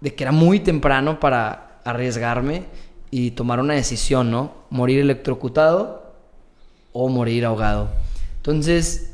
de 0.00 0.14
que 0.14 0.24
era 0.24 0.32
muy 0.32 0.60
temprano 0.60 1.20
para 1.20 1.80
arriesgarme 1.84 2.64
y 3.10 3.32
tomar 3.32 3.60
una 3.60 3.74
decisión, 3.74 4.30
¿no? 4.30 4.52
Morir 4.70 5.00
electrocutado 5.00 6.14
o 6.92 7.08
morir 7.08 7.44
ahogado. 7.44 7.90
Entonces, 8.36 9.12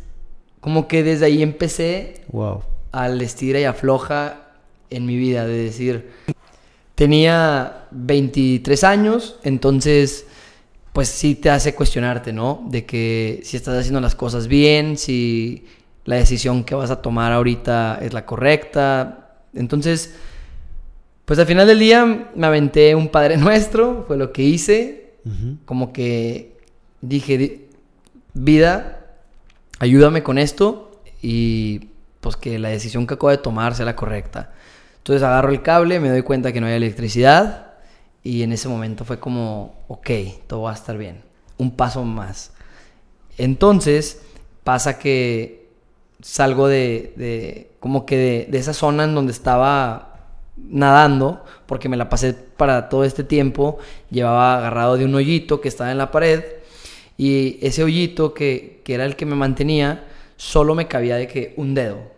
como 0.61 0.89
que 0.89 1.03
desde 1.03 1.27
ahí 1.27 1.43
empecé 1.43 2.23
Wow. 2.29 2.63
al 2.93 3.21
estira 3.23 3.61
y 3.61 3.65
afloja 3.65 4.43
en 4.91 5.07
mi 5.07 5.17
vida, 5.17 5.47
de 5.47 5.65
decir, 5.65 6.11
tenía 6.97 7.85
23 7.93 8.83
años, 8.83 9.39
entonces, 9.45 10.27
pues 10.93 11.09
sí 11.09 11.35
te 11.37 11.51
hace 11.51 11.75
cuestionarte, 11.75 12.33
¿no? 12.33 12.65
De 12.69 12.85
que 12.85 13.41
si 13.45 13.57
estás 13.57 13.79
haciendo 13.79 14.01
las 14.01 14.15
cosas 14.17 14.49
bien, 14.49 14.97
si 14.97 15.67
la 16.05 16.17
decisión 16.17 16.65
que 16.65 16.75
vas 16.75 16.91
a 16.91 17.03
tomar 17.03 17.33
ahorita 17.33 17.99
es 18.03 18.13
la 18.13 18.25
correcta. 18.27 19.37
Entonces, 19.55 20.15
pues 21.27 21.39
al 21.39 21.47
final 21.47 21.67
del 21.67 21.79
día 21.79 22.31
me 22.35 22.47
aventé 22.47 22.95
un 22.95 23.09
Padre 23.09 23.37
Nuestro, 23.39 24.05
fue 24.09 24.17
lo 24.17 24.33
que 24.33 24.43
hice, 24.43 25.15
como 25.65 25.93
que 25.93 26.57
dije, 27.01 27.37
"Di- 27.37 27.63
vida, 28.33 29.05
ayúdame 29.81 30.23
con 30.23 30.39
esto 30.39 31.01
y 31.21 31.89
pues 32.21 32.37
que 32.37 32.59
la 32.61 32.69
decisión 32.69 33.07
que 33.07 33.15
acabo 33.15 33.31
de 33.31 33.39
tomar 33.39 33.75
sea 33.75 33.85
la 33.87 33.97
correcta. 33.97 34.53
Entonces 35.07 35.23
agarro 35.23 35.51
el 35.53 35.63
cable, 35.63 36.01
me 36.01 36.09
doy 36.11 36.23
cuenta 36.23 36.53
que 36.53 36.61
no 36.61 36.67
hay 36.67 36.75
electricidad 36.75 37.75
y 38.25 38.43
en 38.43 38.51
ese 38.51 38.67
momento 38.69 39.05
fue 39.05 39.21
como, 39.21 39.85
ok, 39.87 40.11
todo 40.49 40.63
va 40.63 40.73
a 40.73 40.75
estar 40.75 40.99
bien, 40.99 41.23
un 41.59 41.71
paso 41.77 42.03
más. 42.03 42.51
Entonces 43.39 44.23
pasa 44.65 44.99
que 44.99 45.69
salgo 46.21 46.67
de, 46.67 47.13
de- 47.17 47.71
como 47.79 48.05
que 48.05 48.17
de, 48.17 48.47
de 48.51 48.59
esa 48.59 48.75
zona 48.75 49.05
en 49.05 49.15
donde 49.15 49.31
estaba 49.31 50.17
nadando, 50.57 51.45
porque 51.67 51.89
me 51.89 51.97
la 51.97 52.09
pasé 52.09 52.33
para 52.35 52.89
todo 52.89 53.05
este 53.05 53.23
tiempo, 53.23 53.79
llevaba 54.11 54.59
agarrado 54.59 54.97
de 54.97 55.05
un 55.05 55.15
hoyito 55.15 55.61
que 55.61 55.69
estaba 55.69 55.93
en 55.93 55.99
la 55.99 56.11
pared 56.11 56.43
y 57.17 57.59
ese 57.65 57.85
hoyito 57.85 58.35
que, 58.35 58.83
que 58.85 58.95
era 58.95 59.05
el 59.05 59.15
que 59.15 59.25
me 59.27 59.37
mantenía, 59.37 60.05
solo 60.37 60.75
me 60.75 60.89
cabía 60.89 61.15
de 61.15 61.29
que 61.29 61.55
un 61.57 61.75
dedo. 61.75 62.16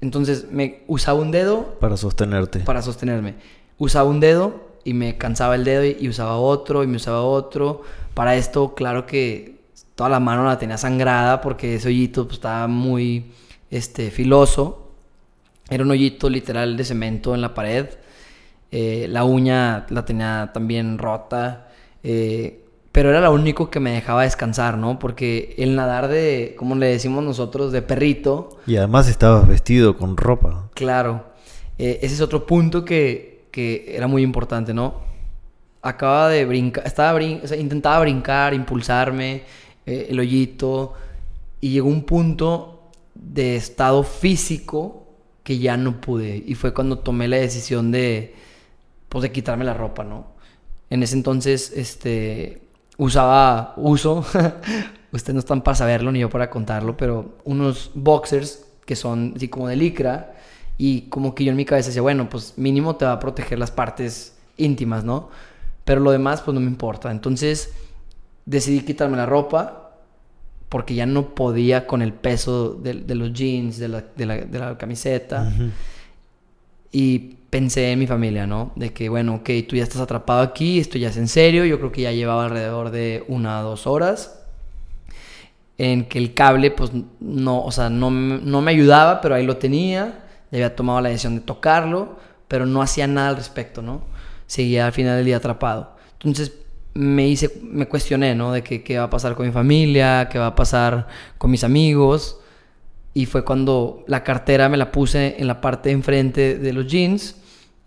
Entonces 0.00 0.46
me 0.50 0.82
usaba 0.86 1.20
un 1.20 1.30
dedo 1.30 1.76
Para 1.80 1.96
sostenerte. 1.96 2.60
para 2.60 2.82
sostenerme. 2.82 3.34
Usaba 3.78 4.08
un 4.08 4.20
dedo 4.20 4.68
y 4.84 4.94
me 4.94 5.18
cansaba 5.18 5.54
el 5.54 5.64
dedo 5.64 5.84
y, 5.84 5.96
y 6.00 6.08
usaba 6.08 6.36
otro 6.36 6.82
y 6.82 6.86
me 6.86 6.96
usaba 6.96 7.22
otro. 7.22 7.82
Para 8.14 8.34
esto, 8.36 8.74
claro 8.74 9.06
que 9.06 9.60
toda 9.94 10.08
la 10.10 10.20
mano 10.20 10.44
la 10.44 10.58
tenía 10.58 10.78
sangrada 10.78 11.40
porque 11.40 11.74
ese 11.74 11.88
hoyito 11.88 12.24
pues, 12.24 12.36
estaba 12.36 12.66
muy 12.66 13.32
este, 13.70 14.10
filoso. 14.10 14.90
Era 15.68 15.84
un 15.84 15.90
hoyito 15.90 16.28
literal 16.30 16.76
de 16.76 16.84
cemento 16.84 17.34
en 17.34 17.42
la 17.42 17.54
pared. 17.54 17.86
Eh, 18.72 19.06
la 19.08 19.24
uña 19.24 19.86
la 19.90 20.04
tenía 20.04 20.50
también 20.54 20.96
rota. 20.98 21.68
eh, 22.02 22.59
pero 22.92 23.10
era 23.10 23.20
lo 23.20 23.32
único 23.32 23.70
que 23.70 23.78
me 23.78 23.92
dejaba 23.92 24.24
descansar, 24.24 24.76
¿no? 24.76 24.98
Porque 24.98 25.54
el 25.58 25.76
nadar 25.76 26.08
de, 26.08 26.54
como 26.58 26.74
le 26.74 26.86
decimos 26.86 27.22
nosotros, 27.22 27.70
de 27.70 27.82
perrito, 27.82 28.58
Y 28.66 28.76
además 28.76 29.08
estabas 29.08 29.46
vestido 29.46 29.96
con 29.96 30.16
ropa. 30.16 30.68
Claro. 30.74 31.24
Eh, 31.78 32.00
ese 32.02 32.14
es 32.14 32.20
otro 32.20 32.46
punto 32.46 32.84
que, 32.84 33.46
que 33.52 33.94
era 33.96 34.06
muy 34.08 34.22
importante, 34.22 34.74
¿no? 34.74 35.08
Acaba 35.82 36.28
de 36.28 36.44
brincar, 36.44 36.86
estaba 36.86 37.12
brin 37.14 37.40
o 37.42 37.46
sea, 37.46 37.56
intentaba 37.56 38.00
brincar, 38.00 38.54
impulsarme, 38.54 39.44
eh, 39.86 40.08
el 40.10 40.18
hoyito, 40.18 40.94
y 41.60 41.70
llegó 41.70 41.88
un 41.88 42.02
punto 42.02 42.90
de 43.14 43.56
estado 43.56 44.02
físico 44.02 45.06
que 45.44 45.58
ya 45.58 45.76
no 45.76 46.00
pude. 46.00 46.42
Y 46.44 46.54
fue 46.54 46.74
cuando 46.74 46.98
tomé 46.98 47.28
la 47.28 47.36
decisión 47.36 47.92
de, 47.92 48.34
pues, 49.08 49.22
de 49.22 49.32
quitarme 49.32 49.64
la 49.64 49.74
ropa, 49.74 50.04
¿no? 50.04 50.26
En 50.90 51.02
ese 51.02 51.14
entonces, 51.14 51.72
este, 51.74 52.62
usaba, 53.04 53.72
uso, 53.76 54.18
ustedes 55.12 55.34
no 55.34 55.40
están 55.40 55.62
para 55.62 55.74
saberlo 55.74 56.12
ni 56.12 56.20
yo 56.20 56.30
para 56.30 56.50
contarlo, 56.50 56.96
pero 56.96 57.38
unos 57.44 57.90
boxers 57.94 58.64
que 58.84 58.94
son 58.96 59.32
así 59.36 59.48
como 59.48 59.68
de 59.68 59.76
licra 59.76 60.34
y 60.76 61.02
como 61.02 61.34
que 61.34 61.44
yo 61.44 61.50
en 61.50 61.56
mi 61.56 61.64
cabeza 61.64 61.88
decía, 61.88 62.02
bueno, 62.02 62.28
pues 62.28 62.54
mínimo 62.56 62.96
te 62.96 63.04
va 63.04 63.12
a 63.12 63.18
proteger 63.20 63.58
las 63.58 63.70
partes 63.70 64.36
íntimas, 64.56 65.04
¿no? 65.04 65.30
Pero 65.84 66.00
lo 66.00 66.10
demás 66.10 66.42
pues 66.42 66.54
no 66.54 66.60
me 66.60 66.66
importa. 66.66 67.10
Entonces 67.10 67.72
decidí 68.46 68.80
quitarme 68.80 69.16
la 69.16 69.26
ropa 69.26 69.92
porque 70.68 70.94
ya 70.94 71.06
no 71.06 71.34
podía 71.34 71.86
con 71.86 72.02
el 72.02 72.12
peso 72.12 72.74
de, 72.74 72.94
de 72.94 73.14
los 73.14 73.32
jeans, 73.32 73.78
de 73.78 73.88
la, 73.88 74.04
de 74.16 74.26
la- 74.26 74.36
de 74.36 74.58
la 74.58 74.78
camiseta. 74.78 75.50
Y 76.92 77.36
pensé 77.50 77.92
en 77.92 77.98
mi 77.98 78.06
familia, 78.06 78.46
¿no? 78.46 78.72
De 78.76 78.92
que, 78.92 79.08
bueno, 79.08 79.36
ok, 79.36 79.50
tú 79.68 79.76
ya 79.76 79.82
estás 79.82 80.00
atrapado 80.00 80.40
aquí, 80.42 80.78
esto 80.80 80.98
ya 80.98 81.08
es 81.08 81.16
en 81.16 81.28
serio. 81.28 81.64
Yo 81.64 81.78
creo 81.78 81.92
que 81.92 82.02
ya 82.02 82.12
llevaba 82.12 82.44
alrededor 82.44 82.90
de 82.90 83.24
una 83.28 83.60
o 83.60 83.70
dos 83.70 83.86
horas. 83.86 84.36
en 85.78 86.04
que 86.04 86.18
el 86.18 86.34
cable, 86.34 86.70
pues 86.70 86.90
no, 87.20 87.64
o 87.64 87.72
sea, 87.72 87.88
no, 87.88 88.10
no 88.10 88.60
me 88.60 88.70
ayudaba, 88.70 89.20
pero 89.22 89.34
ahí 89.34 89.46
lo 89.46 89.56
tenía, 89.56 90.24
ya 90.50 90.58
había 90.58 90.76
tomado 90.76 91.00
la 91.00 91.08
decisión 91.08 91.36
de 91.36 91.40
tocarlo, 91.40 92.18
pero 92.48 92.66
no 92.66 92.82
hacía 92.82 93.06
nada 93.06 93.30
al 93.30 93.36
respecto, 93.36 93.80
¿no? 93.80 94.02
Seguía 94.46 94.86
al 94.86 94.92
final 94.92 95.16
del 95.16 95.24
día 95.24 95.38
atrapado. 95.38 95.96
Entonces 96.14 96.52
me 96.92 97.26
hice, 97.28 97.60
me 97.62 97.86
cuestioné, 97.88 98.34
¿no? 98.34 98.52
De 98.52 98.62
que, 98.62 98.82
qué 98.82 98.98
va 98.98 99.04
a 99.04 99.10
pasar 99.10 99.34
con 99.36 99.46
mi 99.46 99.52
familia, 99.52 100.28
qué 100.30 100.38
va 100.38 100.48
a 100.48 100.54
pasar 100.54 101.06
con 101.38 101.50
mis 101.50 101.64
amigos. 101.64 102.38
Y 103.12 103.26
fue 103.26 103.44
cuando 103.44 104.04
la 104.06 104.22
cartera 104.22 104.68
me 104.68 104.76
la 104.76 104.92
puse 104.92 105.36
en 105.38 105.46
la 105.46 105.60
parte 105.60 105.88
de 105.88 105.94
enfrente 105.94 106.58
de 106.58 106.72
los 106.72 106.86
jeans. 106.86 107.36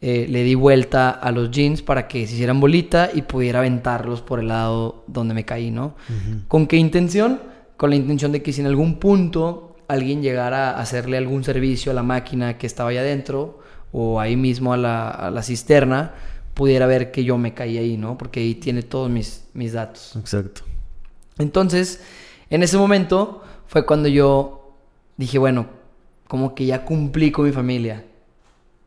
Eh, 0.02 0.28
le 0.30 0.44
di 0.44 0.54
vuelta 0.54 1.12
a 1.12 1.32
los 1.32 1.50
jeans 1.50 1.82
para 1.82 2.10
que 2.10 2.28
se 2.28 2.34
hicieran 2.34 2.60
bolita 2.60 3.10
y 3.14 3.22
pudiera 3.22 3.60
aventarlos 3.60 4.22
por 4.22 4.42
el 4.42 4.50
lado 4.50 5.06
donde 5.08 5.34
me 5.34 5.46
caí, 5.46 5.72
¿no? 5.72 5.96
¿Con 6.50 6.68
qué 6.68 6.76
intención? 6.76 7.40
Con 7.78 7.90
la 7.90 7.96
intención 7.96 8.34
de 8.34 8.44
que 8.44 8.52
si 8.52 8.60
en 8.60 8.68
algún 8.68 9.00
punto 9.00 9.78
alguien 9.88 10.22
llegara 10.22 10.72
a 10.72 10.82
hacerle 10.82 11.18
algún 11.18 11.46
servicio 11.46 11.94
a 11.94 11.96
la 11.96 12.04
máquina 12.04 12.58
que 12.58 12.68
estaba 12.68 12.90
ahí 12.90 12.98
adentro 12.98 13.60
o 13.94 14.20
ahí 14.20 14.36
mismo 14.36 14.74
a 14.74 14.78
la, 14.78 15.10
a 15.10 15.32
la 15.32 15.42
cisterna, 15.42 16.14
pudiera 16.54 16.86
ver 16.86 17.12
que 17.12 17.24
yo 17.24 17.38
me 17.38 17.54
caí 17.54 17.78
ahí, 17.78 17.96
¿no? 17.96 18.18
Porque 18.18 18.42
ahí 18.42 18.56
tiene 18.56 18.84
todos 18.84 19.10
mis, 19.10 19.46
mis 19.54 19.74
datos. 19.74 20.16
Exacto. 20.18 20.64
Entonces, 21.38 22.02
en 22.50 22.64
ese 22.64 22.78
momento 22.78 23.42
fue 23.68 23.86
cuando 23.86 24.08
yo 24.08 24.63
dije, 25.18 25.38
bueno, 25.38 25.68
como 26.28 26.56
que 26.56 26.66
ya 26.66 26.86
cumplí 26.86 27.32
con 27.32 27.46
mi 27.46 27.52
familia. 27.52 28.06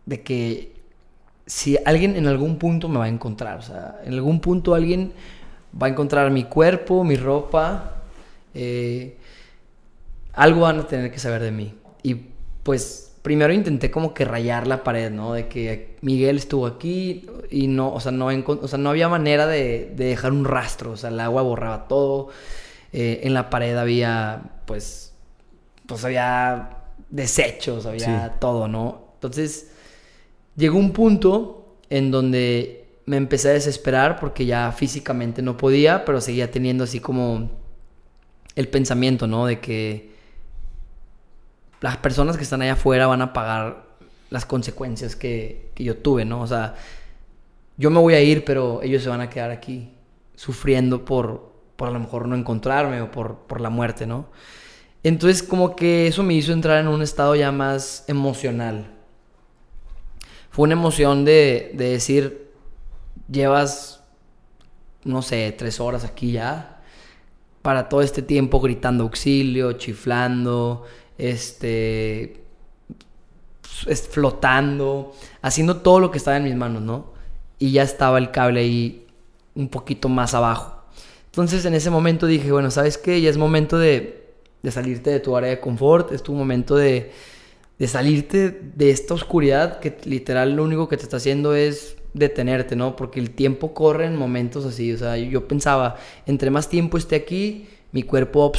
De 0.05 0.23
que 0.23 0.73
si 1.47 1.77
alguien 1.85 2.17
en 2.17 2.27
algún 2.27 2.59
punto 2.59 2.89
me 2.89 2.99
va 2.99 3.05
a 3.05 3.09
encontrar, 3.09 3.59
o 3.59 3.63
sea, 3.63 4.01
en 4.05 4.15
algún 4.15 4.41
punto 4.41 4.75
alguien 4.75 5.13
va 5.81 5.87
a 5.87 5.91
encontrar 5.91 6.31
mi 6.31 6.45
cuerpo, 6.45 7.05
mi 7.05 7.17
ropa, 7.17 8.03
eh, 8.55 9.17
algo 10.33 10.63
van 10.63 10.81
a 10.81 10.87
tener 10.87 11.11
que 11.11 11.19
saber 11.19 11.43
de 11.43 11.53
mí. 11.53 11.75
Y 12.03 12.17
pues 12.63 13.07
primero 13.23 13.53
intenté 13.53 13.91
como 13.91 14.15
que 14.15 14.25
rayar 14.25 14.67
la 14.67 14.85
pared, 14.85 15.11
¿no? 15.11 15.33
De 15.33 15.49
que 15.49 15.97
Miguel 16.01 16.37
estuvo 16.37 16.67
aquí 16.67 17.27
y 17.51 17.67
no, 17.67 17.93
o 17.93 18.01
sea, 18.01 18.13
no, 18.13 18.27
o 18.29 18.69
sea, 18.69 18.79
no 18.79 18.91
había 18.91 19.09
manera 19.09 19.47
de, 19.47 19.93
dejar 19.97 20.33
un 20.33 20.45
rastro, 20.45 20.93
o 20.93 20.97
sea, 20.97 21.11
el 21.11 21.19
agua 21.21 21.43
borraba 21.43 21.89
todo. 21.89 22.29
Eh, 22.93 23.21
en 23.25 23.35
la 23.35 23.51
pared 23.51 23.77
había, 23.77 24.43
pues, 24.65 25.06
pues 25.87 26.05
había 26.05 26.71
desechos, 27.11 27.87
había 27.87 28.37
todo, 28.39 28.69
¿no? 28.69 29.13
Entonces, 29.15 29.71
llegó 30.57 30.79
un 30.79 30.93
punto 30.93 31.79
en 31.91 32.11
donde 32.11 33.01
me 33.07 33.17
empecé 33.17 33.51
a 33.51 33.53
desesperar 33.53 34.19
porque 34.19 34.47
ya 34.47 34.73
físicamente 34.73 35.43
no 35.43 35.57
podía, 35.57 36.05
pero 36.05 36.21
seguía 36.21 36.51
teniendo 36.51 36.85
así 36.85 37.01
como 37.01 37.51
el 38.57 38.69
pensamiento, 38.69 39.27
¿no? 39.27 39.47
De 39.47 39.61
que 39.61 40.15
las 41.81 41.97
personas 41.99 42.37
que 42.37 42.43
están 42.43 42.63
allá 42.63 42.73
afuera 42.73 43.07
van 43.07 43.23
a 43.23 43.33
pagar 43.33 43.87
las 44.31 44.45
consecuencias 44.45 45.15
que, 45.15 45.71
que 45.75 45.85
yo 45.85 45.97
tuve, 45.99 46.25
¿no? 46.25 46.41
O 46.41 46.47
sea, 46.47 46.75
yo 47.77 47.91
me 47.91 48.01
voy 48.01 48.15
a 48.15 48.21
ir, 48.21 48.45
pero 48.45 48.83
ellos 48.83 49.03
se 49.03 49.09
van 49.09 49.21
a 49.21 49.31
quedar 49.31 49.51
aquí 49.51 49.93
sufriendo 50.35 51.05
por, 51.05 51.53
por 51.77 51.89
a 51.89 51.91
lo 51.93 52.01
mejor 52.01 52.27
no 52.27 52.35
encontrarme 52.35 53.01
o 53.03 53.11
por, 53.11 53.39
por 53.47 53.61
la 53.61 53.71
muerte, 53.71 54.07
¿no? 54.07 54.27
Entonces 55.07 55.45
como 55.45 55.77
que 55.77 56.09
eso 56.09 56.25
me 56.25 56.35
hizo 56.35 56.53
entrar 56.53 56.81
en 56.81 56.89
un 56.89 57.01
estado 57.01 57.37
ya 57.37 57.53
más 57.53 58.03
emocional. 58.09 58.93
Fue 60.51 60.65
una 60.65 60.73
emoción 60.73 61.25
de, 61.25 61.71
decir, 61.77 62.51
llevas, 63.31 64.03
no 65.05 65.23
sé, 65.23 65.55
tres 65.57 65.79
horas 65.79 66.05
aquí 66.05 66.33
ya, 66.33 66.83
para 67.63 67.89
todo 67.89 68.03
este 68.03 68.21
tiempo 68.21 68.59
gritando 68.59 69.05
auxilio, 69.05 69.75
chiflando, 69.75 70.83
este, 71.19 72.43
flotando, 74.11 75.15
haciendo 75.41 75.77
todo 75.83 76.01
lo 76.01 76.11
que 76.11 76.19
estaba 76.19 76.39
en 76.39 76.43
mis 76.43 76.57
manos, 76.57 76.83
¿no? 76.83 77.13
Y 77.61 77.71
ya 77.71 77.85
estaba 77.85 78.19
el 78.19 78.33
cable 78.33 78.59
ahí 78.59 79.07
un 79.55 79.69
poquito 79.69 80.09
más 80.09 80.35
abajo. 80.35 80.83
Entonces 81.27 81.65
en 81.65 81.75
ese 81.75 81.91
momento 81.91 82.27
dije, 82.27 82.51
bueno, 82.51 82.73
¿sabes 82.73 82.99
qué? 82.99 83.21
Ya 83.21 83.31
es 83.31 83.37
momento 83.37 83.79
de 83.79 84.26
de 84.67 84.73
salirte 84.73 85.11
de 85.11 85.21
tu 85.21 85.37
área 85.37 85.51
de 85.51 85.61
confort, 85.61 86.11
es 86.11 86.25
tu 86.25 86.33
momento 86.33 86.75
de, 86.75 87.13
de 87.79 87.87
salirte 87.87 88.51
de 88.51 88.91
esta 88.91 89.15
oscuridad 89.15 89.79
que 89.79 89.97
literal 90.07 90.57
lo 90.57 90.65
único 90.65 90.89
que 90.89 90.97
te 90.97 91.05
está 91.05 91.19
haciendo 91.19 91.55
es 91.55 91.95
detenerte, 92.15 92.75
¿no? 92.75 92.97
Porque 92.97 93.21
el 93.21 93.31
tiempo 93.31 93.75
corre 93.75 94.07
en 94.07 94.17
momentos 94.17 94.65
así, 94.65 94.93
o 94.93 94.99
sea, 94.99 95.17
yo 95.17 95.47
pensaba, 95.47 95.99
entre 96.27 96.51
más 96.51 96.69
tiempo 96.69 96.99
esté 96.99 97.15
aquí, 97.15 97.69
mi 97.93 98.03
cuerpo 98.03 98.51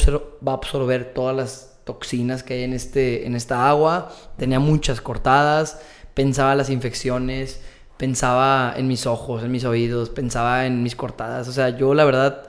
va 0.46 0.52
a 0.52 0.54
absorber 0.54 1.12
todas 1.12 1.36
las 1.36 1.78
toxinas 1.84 2.42
que 2.42 2.54
hay 2.54 2.62
en, 2.62 2.72
este, 2.72 3.26
en 3.26 3.36
esta 3.36 3.68
agua, 3.68 4.10
tenía 4.38 4.60
muchas 4.60 5.02
cortadas, 5.02 5.78
pensaba 6.14 6.54
las 6.54 6.70
infecciones, 6.70 7.60
pensaba 7.98 8.72
en 8.78 8.88
mis 8.88 9.04
ojos, 9.04 9.44
en 9.44 9.50
mis 9.50 9.66
oídos, 9.66 10.08
pensaba 10.08 10.64
en 10.64 10.82
mis 10.82 10.96
cortadas, 10.96 11.48
o 11.48 11.52
sea, 11.52 11.68
yo 11.68 11.92
la 11.92 12.06
verdad 12.06 12.44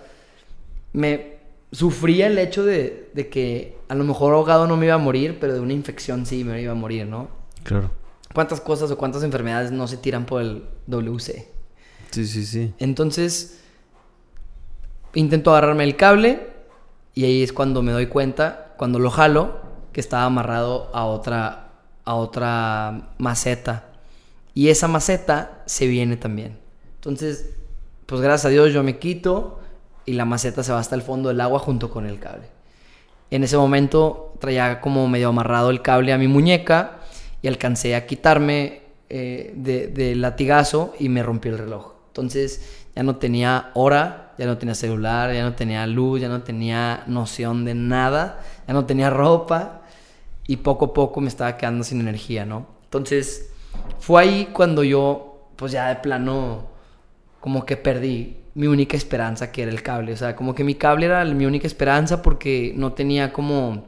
me, 0.93 1.38
sufría 1.71 2.27
el 2.27 2.37
hecho 2.37 2.65
de, 2.65 3.11
que 3.31 3.77
a 3.87 3.95
lo 3.95 4.03
mejor 4.03 4.33
ahogado 4.33 4.67
no 4.67 4.77
me 4.77 4.87
iba 4.87 4.95
a 4.95 4.99
morir, 4.99 5.37
pero 5.39 5.53
de 5.53 5.59
una 5.59 5.73
infección 5.73 6.25
sí 6.25 6.43
me 6.43 6.61
iba 6.61 6.71
a 6.71 6.75
morir, 6.75 7.05
¿no? 7.05 7.29
Claro. 7.63 7.91
¿Cuántas 8.33 8.61
cosas 8.61 8.91
o 8.91 8.97
cuántas 8.97 9.23
enfermedades 9.23 9.71
no 9.71 9.87
se 9.87 9.97
tiran 9.97 10.25
por 10.25 10.41
el 10.41 10.63
WC? 10.87 11.47
Sí, 12.11 12.25
sí, 12.25 12.45
sí. 12.45 12.73
Entonces, 12.79 13.61
intento 15.13 15.51
agarrarme 15.51 15.83
el 15.83 15.95
cable 15.95 16.47
y 17.13 17.25
ahí 17.25 17.43
es 17.43 17.53
cuando 17.53 17.81
me 17.81 17.91
doy 17.91 18.07
cuenta, 18.07 18.73
cuando 18.77 18.99
lo 18.99 19.09
jalo, 19.09 19.61
que 19.93 19.99
estaba 19.99 20.25
amarrado 20.25 20.89
a 20.93 21.05
otra, 21.05 21.71
a 22.05 22.15
otra 22.15 23.13
maceta. 23.17 23.89
Y 24.53 24.69
esa 24.69 24.87
maceta 24.87 25.63
se 25.65 25.87
viene 25.87 26.17
también. 26.17 26.59
Entonces, 26.95 27.55
pues 28.05 28.21
gracias 28.21 28.45
a 28.45 28.49
Dios 28.49 28.73
yo 28.73 28.83
me 28.83 28.99
quito 28.99 29.58
y 30.05 30.13
la 30.13 30.25
maceta 30.25 30.63
se 30.63 30.71
va 30.71 30.79
hasta 30.79 30.95
el 30.95 31.01
fondo 31.01 31.29
del 31.29 31.41
agua 31.41 31.59
junto 31.59 31.89
con 31.89 32.05
el 32.05 32.19
cable. 32.19 32.47
En 33.31 33.43
ese 33.43 33.57
momento 33.57 34.33
traía 34.39 34.81
como 34.81 35.07
medio 35.07 35.29
amarrado 35.29 35.69
el 35.69 35.81
cable 35.81 36.13
a 36.13 36.17
mi 36.17 36.27
muñeca 36.27 36.99
y 37.41 37.47
alcancé 37.47 37.95
a 37.95 38.07
quitarme 38.07 38.81
eh, 39.09 39.53
del 39.55 40.21
latigazo 40.21 40.93
y 40.99 41.09
me 41.09 41.23
rompió 41.23 41.51
el 41.51 41.59
reloj. 41.59 41.93
Entonces 42.07 42.85
ya 42.95 43.03
no 43.03 43.17
tenía 43.17 43.71
hora, 43.75 44.33
ya 44.37 44.45
no 44.45 44.57
tenía 44.57 44.75
celular, 44.75 45.33
ya 45.33 45.43
no 45.43 45.53
tenía 45.53 45.85
luz, 45.85 46.21
ya 46.21 46.27
no 46.27 46.41
tenía 46.41 47.03
noción 47.07 47.65
de 47.65 47.75
nada, 47.75 48.41
ya 48.67 48.73
no 48.73 48.85
tenía 48.85 49.09
ropa 49.09 49.81
y 50.47 50.57
poco 50.57 50.85
a 50.85 50.93
poco 50.93 51.21
me 51.21 51.27
estaba 51.27 51.55
quedando 51.57 51.83
sin 51.83 51.99
energía, 51.99 52.45
¿no? 52.45 52.65
Entonces 52.85 53.51
fue 53.99 54.23
ahí 54.23 54.49
cuando 54.51 54.83
yo, 54.83 55.49
pues 55.55 55.71
ya 55.71 55.89
de 55.89 55.97
plano, 55.97 56.67
como 57.39 57.65
que 57.65 57.77
perdí 57.77 58.37
mi 58.59 58.67
única 58.67 58.97
esperanza, 58.97 59.53
que 59.53 59.61
era 59.61 59.71
el 59.71 59.81
cable. 59.81 60.11
O 60.11 60.17
sea, 60.17 60.35
como 60.35 60.53
que 60.53 60.65
mi 60.65 60.75
cable 60.75 61.05
era 61.05 61.23
mi 61.23 61.45
única 61.45 61.65
esperanza 61.65 62.21
porque 62.21 62.73
no 62.75 62.91
tenía 62.91 63.31
como 63.31 63.85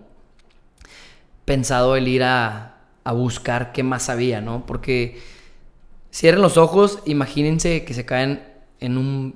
pensado 1.44 1.98
el 1.98 2.08
ir 2.08 2.24
a, 2.24 2.78
buscar 3.14 3.74
qué 3.74 3.84
más 3.84 4.08
había, 4.08 4.40
¿no? 4.40 4.66
Porque 4.66 5.20
cierren 6.10 6.42
los 6.42 6.56
ojos, 6.56 7.00
imagínense 7.04 7.84
que 7.84 7.94
se 7.94 8.06
caen 8.06 8.44
en 8.80 8.98
un 8.98 9.36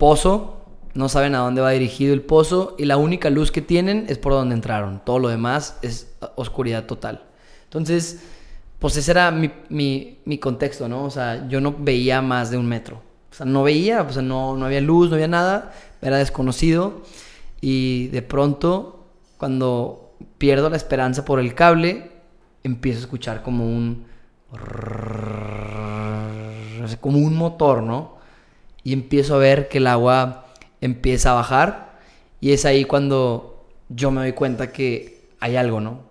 pozo, 0.00 0.64
no 0.94 1.08
saben 1.08 1.36
a 1.36 1.38
dónde 1.38 1.60
va 1.60 1.70
dirigido 1.70 2.12
el 2.12 2.22
pozo 2.22 2.74
y 2.76 2.86
la 2.86 2.96
única 2.96 3.30
luz 3.30 3.52
que 3.52 3.62
tienen 3.62 4.06
es 4.08 4.18
por 4.18 4.32
donde 4.32 4.56
entraron. 4.56 5.02
Todo 5.04 5.20
lo 5.20 5.28
demás 5.28 5.78
es 5.82 6.12
oscuridad 6.34 6.86
total. 6.86 7.22
Entonces, 7.62 8.24
pues 8.80 8.96
ese 8.96 9.12
era 9.12 9.30
mi, 9.30 9.52
mi, 9.68 10.18
mi 10.24 10.38
contexto, 10.38 10.88
¿no? 10.88 11.04
O 11.04 11.10
sea, 11.10 11.46
yo 11.46 11.60
no 11.60 11.76
veía 11.78 12.20
más 12.22 12.50
de 12.50 12.58
un 12.58 12.66
metro. 12.66 13.13
O 13.34 13.36
sea, 13.36 13.46
no 13.46 13.64
veía, 13.64 14.02
o 14.02 14.12
sea, 14.12 14.22
no, 14.22 14.56
no 14.56 14.66
había 14.66 14.80
luz, 14.80 15.08
no 15.08 15.16
había 15.16 15.26
nada, 15.26 15.72
era 16.00 16.18
desconocido. 16.18 17.02
Y 17.60 18.06
de 18.08 18.22
pronto, 18.22 19.06
cuando 19.38 20.12
pierdo 20.38 20.70
la 20.70 20.76
esperanza 20.76 21.24
por 21.24 21.40
el 21.40 21.52
cable, 21.52 22.12
empiezo 22.62 22.98
a 22.98 23.00
escuchar 23.00 23.42
como 23.42 23.66
un... 23.66 24.06
como 27.00 27.18
un 27.18 27.34
motor, 27.34 27.82
¿no? 27.82 28.18
Y 28.84 28.92
empiezo 28.92 29.34
a 29.34 29.38
ver 29.38 29.66
que 29.66 29.78
el 29.78 29.88
agua 29.88 30.46
empieza 30.80 31.32
a 31.32 31.34
bajar. 31.34 31.98
Y 32.40 32.52
es 32.52 32.64
ahí 32.64 32.84
cuando 32.84 33.66
yo 33.88 34.12
me 34.12 34.20
doy 34.20 34.32
cuenta 34.34 34.70
que 34.70 35.26
hay 35.40 35.56
algo, 35.56 35.80
¿no? 35.80 36.02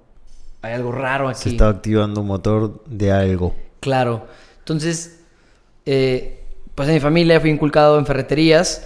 Hay 0.62 0.74
algo 0.74 0.92
raro 0.92 1.30
aquí. 1.30 1.40
Se 1.44 1.50
está 1.52 1.70
activando 1.70 2.20
un 2.20 2.28
motor 2.28 2.84
de 2.86 3.14
algo. 3.14 3.56
Claro. 3.80 4.28
Entonces, 4.60 5.22
eh, 5.86 6.43
pues 6.76 6.88
en 6.90 6.96
mi 6.96 7.00
familia 7.00 7.40
fui 7.40 7.50
inculcado 7.50 8.00
en 8.00 8.06
ferreterías 8.06 8.86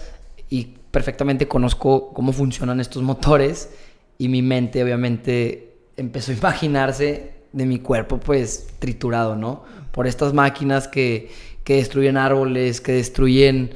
y 0.50 0.74
perfectamente 0.92 1.48
conozco 1.48 2.14
cómo 2.14 2.34
funcionan 2.34 2.80
estos 2.80 3.04
motores 3.04 3.70
y 4.18 4.28
mi 4.30 4.42
mente 4.42 4.84
obviamente 4.84 5.76
empezó 5.96 6.32
a 6.32 6.36
imaginarse 6.36 7.34
de 7.54 7.66
mi 7.66 7.80
cuerpo 7.80 8.20
pues 8.20 8.68
triturado, 8.80 9.36
¿no? 9.36 9.64
Por 9.92 10.08
estas 10.08 10.34
máquinas 10.34 10.88
que, 10.88 11.32
que 11.64 11.76
destruyen 11.76 12.18
árboles, 12.18 12.82
que 12.82 12.94
destruyen 12.94 13.72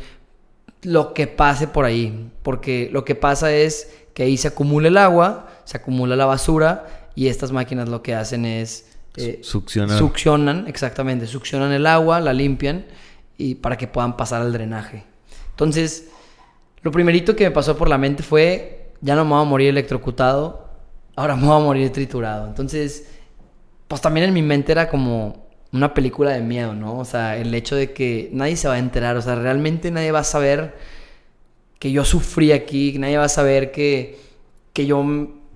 lo 0.83 1.13
que 1.13 1.27
pase 1.27 1.67
por 1.67 1.85
ahí, 1.85 2.31
porque 2.43 2.89
lo 2.91 3.05
que 3.05 3.15
pasa 3.15 3.53
es 3.53 3.91
que 4.13 4.23
ahí 4.23 4.37
se 4.37 4.47
acumula 4.49 4.87
el 4.87 4.97
agua, 4.97 5.47
se 5.63 5.77
acumula 5.77 6.15
la 6.15 6.25
basura 6.25 7.09
y 7.15 7.27
estas 7.27 7.51
máquinas 7.51 7.87
lo 7.87 8.01
que 8.01 8.15
hacen 8.15 8.45
es... 8.45 8.87
eh, 9.15 9.39
Succionar. 9.43 9.97
Succionan, 9.97 10.67
exactamente, 10.67 11.27
succionan 11.27 11.71
el 11.71 11.85
agua, 11.85 12.19
la 12.19 12.33
limpian 12.33 12.85
y 13.37 13.55
para 13.55 13.77
que 13.77 13.87
puedan 13.87 14.17
pasar 14.17 14.41
al 14.41 14.53
drenaje. 14.53 15.03
Entonces, 15.51 16.09
lo 16.81 16.91
primerito 16.91 17.35
que 17.35 17.43
me 17.43 17.51
pasó 17.51 17.77
por 17.77 17.89
la 17.89 17.97
mente 17.97 18.23
fue, 18.23 18.93
ya 19.01 19.15
no 19.15 19.23
me 19.25 19.31
voy 19.31 19.41
a 19.41 19.45
morir 19.45 19.69
electrocutado, 19.69 20.69
ahora 21.15 21.35
me 21.35 21.45
voy 21.45 21.61
a 21.61 21.63
morir 21.63 21.91
triturado. 21.91 22.47
Entonces, 22.47 23.07
pues 23.87 24.01
también 24.01 24.27
en 24.27 24.33
mi 24.33 24.41
mente 24.41 24.71
era 24.71 24.89
como 24.89 25.47
una 25.71 25.93
película 25.93 26.31
de 26.31 26.41
miedo, 26.41 26.73
¿no? 26.73 26.97
O 26.97 27.05
sea, 27.05 27.37
el 27.37 27.53
hecho 27.53 27.75
de 27.75 27.93
que 27.93 28.29
nadie 28.33 28.55
se 28.55 28.67
va 28.67 28.75
a 28.75 28.79
enterar, 28.79 29.15
o 29.17 29.21
sea, 29.21 29.35
realmente 29.35 29.91
nadie 29.91 30.11
va 30.11 30.19
a 30.19 30.23
saber 30.23 30.75
que 31.79 31.91
yo 31.91 32.05
sufrí 32.05 32.51
aquí, 32.51 32.97
nadie 32.99 33.17
va 33.17 33.25
a 33.25 33.29
saber 33.29 33.71
que, 33.71 34.19
que 34.73 34.85
yo 34.85 35.03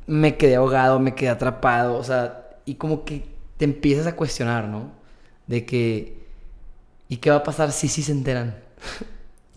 me 0.07 0.37
quedé 0.37 0.55
ahogado, 0.55 0.99
me 0.99 1.15
quedé 1.15 1.29
atrapado, 1.29 1.97
o 1.97 2.03
sea, 2.03 2.49
y 2.65 2.75
como 2.75 3.05
que 3.05 3.25
te 3.57 3.65
empiezas 3.65 4.07
a 4.07 4.15
cuestionar, 4.15 4.67
¿no? 4.67 4.91
De 5.47 5.65
que, 5.65 6.24
¿y 7.09 7.17
qué 7.17 7.29
va 7.29 7.37
a 7.37 7.43
pasar 7.43 7.71
si 7.71 7.87
sí 7.87 8.03
se 8.03 8.11
enteran? 8.11 8.55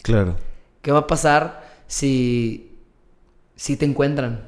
Claro. 0.03 0.37
¿Qué 0.83 0.93
va 0.93 1.01
a 1.01 1.07
pasar 1.07 1.63
si, 1.87 2.79
si 3.57 3.77
te 3.77 3.85
encuentran? 3.85 4.45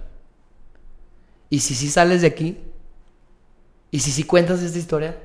¿Y 1.48 1.60
si 1.60 1.74
sí 1.74 1.88
sales 1.88 2.22
de 2.22 2.28
aquí? 2.28 2.58
¿Y 3.90 4.00
si 4.00 4.10
sí 4.10 4.22
cuentas 4.24 4.62
esta 4.62 4.78
historia? 4.78 5.16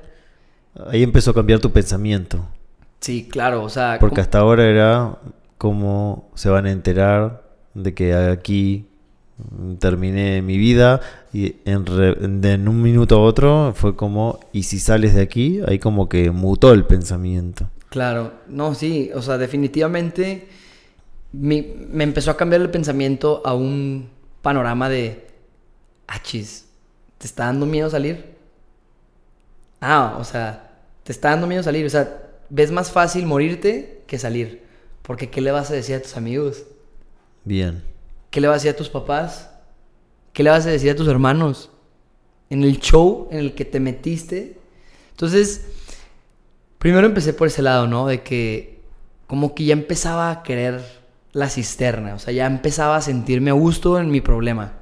Ahí 0.90 1.02
empezó 1.02 1.30
a 1.30 1.34
cambiar 1.34 1.60
tu 1.60 1.72
pensamiento. 1.72 2.44
Sí, 3.00 3.28
claro, 3.30 3.62
o 3.62 3.68
sea... 3.68 3.98
Porque 4.00 4.16
como- 4.16 4.22
hasta 4.22 4.38
ahora 4.38 4.64
era 4.66 5.18
cómo 5.58 6.30
se 6.34 6.48
van 6.50 6.66
a 6.66 6.72
enterar 6.72 7.44
de 7.74 7.94
que 7.94 8.14
aquí 8.14 8.86
terminé 9.78 10.42
mi 10.42 10.56
vida 10.56 11.00
y 11.32 11.56
en, 11.64 11.84
re- 11.86 12.14
de 12.16 12.52
en 12.52 12.68
un 12.68 12.80
minuto 12.82 13.16
a 13.16 13.20
otro 13.20 13.72
fue 13.74 13.94
como, 13.96 14.40
y 14.52 14.62
si 14.64 14.78
sales 14.78 15.14
de 15.14 15.22
aquí, 15.22 15.60
ahí 15.66 15.78
como 15.78 16.08
que 16.08 16.30
mutó 16.30 16.72
el 16.72 16.84
pensamiento. 16.84 17.68
Claro, 17.90 18.32
no, 18.48 18.74
sí, 18.74 19.10
o 19.14 19.22
sea, 19.22 19.38
definitivamente 19.38 20.48
mi- 21.32 21.74
me 21.90 22.04
empezó 22.04 22.30
a 22.30 22.36
cambiar 22.36 22.62
el 22.62 22.70
pensamiento 22.70 23.42
a 23.44 23.54
un 23.54 24.08
panorama 24.42 24.88
de, 24.88 25.26
achis, 26.06 26.66
¿te 27.18 27.26
está 27.26 27.46
dando 27.46 27.66
miedo 27.66 27.90
salir? 27.90 28.36
Ah, 29.80 30.16
o 30.18 30.24
sea, 30.24 30.70
te 31.04 31.12
está 31.12 31.30
dando 31.30 31.46
miedo 31.46 31.62
salir, 31.62 31.84
o 31.86 31.90
sea, 31.90 32.22
ves 32.48 32.70
más 32.72 32.90
fácil 32.90 33.26
morirte 33.26 34.02
que 34.06 34.18
salir, 34.18 34.62
porque 35.02 35.30
¿qué 35.30 35.40
le 35.40 35.50
vas 35.52 35.70
a 35.70 35.74
decir 35.74 35.96
a 35.96 36.02
tus 36.02 36.16
amigos? 36.16 36.64
Bien. 37.44 37.82
¿Qué 38.36 38.42
le 38.42 38.48
vas 38.48 38.56
a 38.56 38.58
decir 38.58 38.70
a 38.72 38.76
tus 38.76 38.90
papás? 38.90 39.48
¿Qué 40.34 40.42
le 40.42 40.50
vas 40.50 40.66
a 40.66 40.68
decir 40.68 40.90
a 40.90 40.94
tus 40.94 41.08
hermanos? 41.08 41.70
En 42.50 42.64
el 42.64 42.78
show 42.80 43.28
en 43.30 43.38
el 43.38 43.54
que 43.54 43.64
te 43.64 43.80
metiste. 43.80 44.58
Entonces, 45.12 45.68
primero 46.76 47.06
empecé 47.06 47.32
por 47.32 47.46
ese 47.46 47.62
lado, 47.62 47.86
¿no? 47.86 48.06
De 48.06 48.22
que 48.22 48.82
como 49.26 49.54
que 49.54 49.64
ya 49.64 49.72
empezaba 49.72 50.30
a 50.30 50.42
querer 50.42 50.82
la 51.32 51.48
cisterna. 51.48 52.12
O 52.14 52.18
sea, 52.18 52.34
ya 52.34 52.44
empezaba 52.44 52.98
a 52.98 53.00
sentirme 53.00 53.48
a 53.48 53.54
gusto 53.54 53.98
en 53.98 54.10
mi 54.10 54.20
problema. 54.20 54.74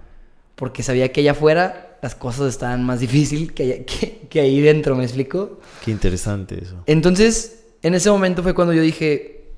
Porque 0.57 0.83
sabía 0.83 1.13
que 1.13 1.21
allá 1.21 1.31
afuera 1.31 1.99
las 2.03 2.17
cosas 2.17 2.49
estaban 2.49 2.83
más 2.83 2.99
difíciles 2.99 3.53
que, 3.53 3.85
que, 3.87 4.27
que 4.29 4.41
ahí 4.41 4.61
dentro, 4.63 4.97
¿me 4.97 5.05
explico? 5.05 5.61
Qué 5.85 5.93
interesante 5.93 6.61
eso. 6.61 6.83
Entonces, 6.87 7.67
en 7.83 7.95
ese 7.95 8.11
momento 8.11 8.43
fue 8.43 8.53
cuando 8.53 8.73
yo 8.75 8.83
dije, 8.83 9.53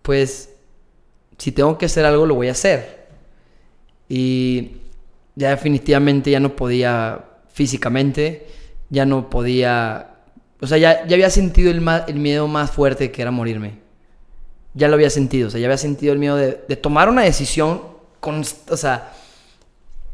pues, 0.00 0.51
si 1.42 1.50
tengo 1.50 1.76
que 1.76 1.86
hacer 1.86 2.04
algo, 2.04 2.24
lo 2.24 2.36
voy 2.36 2.46
a 2.46 2.52
hacer. 2.52 3.08
Y 4.08 4.76
ya 5.34 5.50
definitivamente 5.50 6.30
ya 6.30 6.38
no 6.38 6.54
podía 6.54 7.24
físicamente, 7.52 8.46
ya 8.90 9.06
no 9.06 9.28
podía, 9.28 10.18
o 10.60 10.68
sea, 10.68 10.78
ya, 10.78 11.04
ya 11.04 11.14
había 11.16 11.30
sentido 11.30 11.72
el, 11.72 11.80
ma- 11.80 12.04
el 12.06 12.20
miedo 12.20 12.46
más 12.46 12.70
fuerte 12.70 13.10
que 13.10 13.22
era 13.22 13.32
morirme. 13.32 13.80
Ya 14.74 14.86
lo 14.86 14.94
había 14.94 15.10
sentido, 15.10 15.48
o 15.48 15.50
sea, 15.50 15.58
ya 15.58 15.66
había 15.66 15.78
sentido 15.78 16.12
el 16.12 16.20
miedo 16.20 16.36
de, 16.36 16.60
de 16.68 16.76
tomar 16.76 17.08
una 17.08 17.22
decisión, 17.22 17.82
const- 18.20 18.70
o 18.70 18.76
sea, 18.76 19.12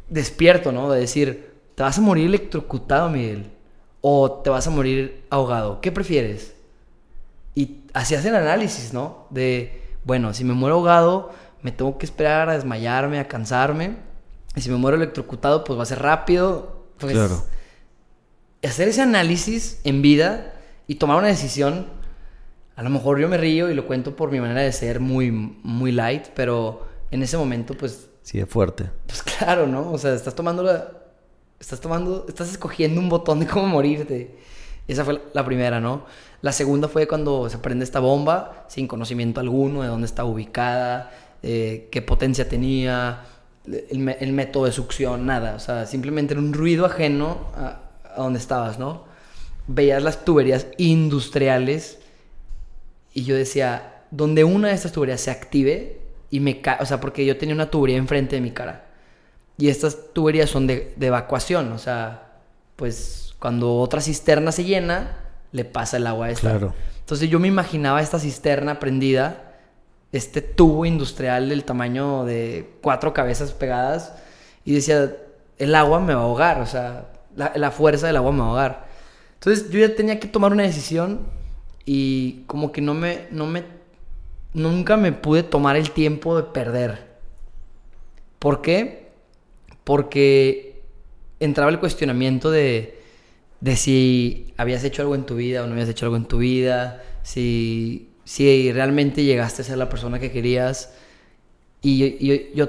despierto, 0.09 0.73
¿no? 0.73 0.91
De 0.91 1.01
decir, 1.01 1.53
te 1.75 1.83
vas 1.83 1.99
a 1.99 2.01
morir 2.01 2.25
electrocutado, 2.27 3.11
Miguel, 3.11 3.51
o 4.01 4.33
te 4.33 4.49
vas 4.49 4.67
a 4.67 4.71
morir 4.71 5.25
ahogado. 5.29 5.83
¿Qué 5.83 5.93
prefieres? 5.93 6.55
Y 7.55 7.83
hacías 7.93 8.25
el 8.25 8.35
análisis, 8.35 8.95
¿no? 8.95 9.27
De, 9.29 9.88
bueno, 10.09 10.33
si 10.33 10.43
me 10.43 10.55
muero 10.55 10.77
ahogado, 10.77 11.31
me 11.63 11.71
tengo 11.71 11.99
que 11.99 12.07
esperar 12.07 12.49
a 12.49 12.55
desmayarme, 12.55 13.19
a 13.21 13.29
cansarme. 13.29 13.97
Y 14.57 14.63
si 14.63 14.71
me 14.71 14.77
muero 14.77 14.97
electrocutado, 14.97 15.65
pues 15.65 15.79
va 15.79 15.83
a 15.83 15.87
ser 15.87 16.01
rápido. 16.01 16.87
Pues, 16.99 17.13
Claro. 17.13 17.45
Hacer 18.65 18.89
ese 18.89 19.03
análisis 19.03 19.81
en 19.85 20.01
vida 20.03 20.55
y 20.87 20.97
tomar 20.97 21.19
una 21.19 21.29
decisión. 21.29 21.87
A 22.75 22.83
lo 22.83 22.91
mejor 22.91 23.19
yo 23.21 23.29
me 23.29 23.37
río 23.37 23.71
y 23.71 23.75
lo 23.75 23.87
cuento 23.87 24.17
por 24.17 24.31
mi 24.31 24.41
manera 24.41 24.63
de 24.63 24.73
ser 24.73 24.99
muy, 24.99 25.31
muy 25.31 25.93
light, 25.93 26.29
pero 26.35 26.87
en 27.11 27.23
ese 27.23 27.37
momento, 27.37 27.75
pues 27.75 28.09
Sí, 28.23 28.41
es 28.41 28.49
fuerte. 28.49 28.91
pues 29.07 29.23
claro, 29.23 29.67
¿no? 29.67 29.91
O 29.93 29.99
sea, 29.99 30.15
estás 30.15 30.35
tomando 30.35 30.63
la... 30.63 30.89
Estás 31.61 31.81
tomando... 31.81 32.25
Estás 32.29 32.49
escogiendo 32.51 33.01
un 33.01 33.09
botón 33.11 33.41
de 33.41 33.47
cómo 33.47 33.67
morirte. 33.67 34.37
Esa 34.89 35.05
fue 35.05 35.15
la- 35.15 35.21
la 35.35 35.45
primera, 35.45 35.81
¿no? 35.81 36.07
La 36.41 36.53
segunda 36.53 36.89
fue 36.89 37.09
cuando 37.09 37.49
se 37.51 37.59
prende 37.59 37.85
esta 37.85 38.01
bomba 38.01 38.65
sin 38.69 38.87
conocimiento 38.87 39.41
alguno 39.41 39.83
de 39.83 39.89
dónde 39.89 40.07
estaba 40.07 40.29
ubicada, 40.29 41.11
eh, 41.43 41.89
qué 41.91 42.01
potencia 42.03 42.49
tenía, 42.49 43.25
el, 43.67 44.33
método 44.33 44.67
de 44.67 44.73
succión, 44.73 45.27
nada. 45.27 45.55
O 45.55 45.59
sea, 45.59 45.87
simplemente 45.87 46.35
era 46.35 46.41
un 46.41 46.53
ruido 46.53 46.87
ajeno 46.87 47.39
a, 47.57 47.81
a 48.15 48.23
donde 48.23 48.39
estabas, 48.39 48.79
¿no? 48.79 49.05
Veías 49.67 50.03
las 50.03 50.25
tuberías 50.25 50.69
industriales 50.79 51.99
y 53.13 53.25
yo 53.25 53.35
decía, 53.35 54.05
donde 54.11 54.45
una 54.45 54.69
de 54.69 54.75
estas 54.75 54.93
tuberías 54.93 55.21
se 55.21 55.31
active 55.31 56.01
y 56.31 56.41
me 56.41 56.61
cae, 56.61 56.79
o 56.81 56.87
sea, 56.87 57.01
porque 57.01 57.27
yo 57.27 57.37
tenía 57.37 57.55
una 57.55 57.71
tubería 57.71 57.97
enfrente 57.97 58.37
de 58.37 58.43
mi 58.43 58.53
cara. 58.53 58.87
Y 59.57 59.69
estas 59.69 60.13
tuberías 60.13 60.49
son 60.49 60.67
de, 60.67 60.95
de 60.97 61.07
evacuación, 61.09 61.73
o 61.73 61.79
sea, 61.79 62.33
pues 62.77 63.35
cuando 63.41 63.77
otra 63.77 64.01
cisterna 64.01 64.53
se 64.53 64.65
llena, 64.65 65.17
le 65.53 65.65
pasa 65.65 65.97
el 65.97 66.07
agua 66.07 66.27
a 66.27 66.31
esta. 66.31 66.51
Claro. 66.51 66.75
Entonces 67.01 67.29
yo 67.31 67.39
me 67.39 67.49
imaginaba 67.49 68.03
esta 68.03 68.19
cisterna 68.19 68.79
prendida, 68.79 69.55
este 70.13 70.43
tubo 70.43 70.85
industrial 70.85 71.49
del 71.49 71.65
tamaño 71.65 72.25
de 72.25 72.71
cuatro 72.83 73.15
cabezas 73.15 73.53
pegadas, 73.53 74.15
y 74.65 74.75
decía, 74.75 75.15
el 75.57 75.75
agua 75.75 76.01
me 76.01 76.15
va 76.15 76.21
a 76.21 76.25
ahogar, 76.25 76.61
o 76.61 76.67
sea, 76.67 77.07
la, 77.35 77.53
la 77.57 77.71
fuerza 77.71 78.07
del 78.07 78.17
agua 78.17 78.33
me 78.33 78.41
va 78.41 78.45
a 78.45 78.49
ahogar. 78.49 78.89
Entonces 79.35 79.71
yo 79.71 79.79
ya 79.79 79.95
tenía 79.95 80.21
que 80.21 80.29
tomar 80.29 80.53
una 80.53 80.65
decisión 80.65 81.21
y 81.85 82.43
como 82.47 82.73
que 82.73 82.81
no 82.81 82.93
me, 82.93 83.27
no 83.31 83.47
me, 83.47 83.65
nunca 84.53 84.97
me 84.97 85.13
pude 85.13 85.43
tomar 85.43 85.77
el 85.77 85.93
tiempo 85.93 86.37
de 86.37 86.43
perder. 86.43 87.09
¿Por 88.39 88.61
qué? 88.61 89.09
Porque 89.85 90.83
entraba 91.41 91.71
el 91.71 91.81
cuestionamiento 91.81 92.51
de, 92.51 92.98
de 93.61 93.77
si 93.77 94.53
habías 94.57 94.85
hecho 94.85 95.03
algo 95.03 95.15
en 95.15 95.25
tu 95.25 95.37
vida 95.37 95.63
o 95.63 95.67
no 95.67 95.73
habías 95.73 95.89
hecho 95.89 96.07
algo 96.07 96.17
en 96.17 96.27
tu 96.27 96.39
vida, 96.39 97.03
si, 97.23 98.11
si 98.25 98.73
realmente 98.73 99.25
llegaste 99.25 99.63
a 99.63 99.65
ser 99.65 99.79
la 99.79 99.89
persona 99.89 100.19
que 100.19 100.31
querías. 100.31 100.95
Y 101.83 102.55
yo, 102.55 102.69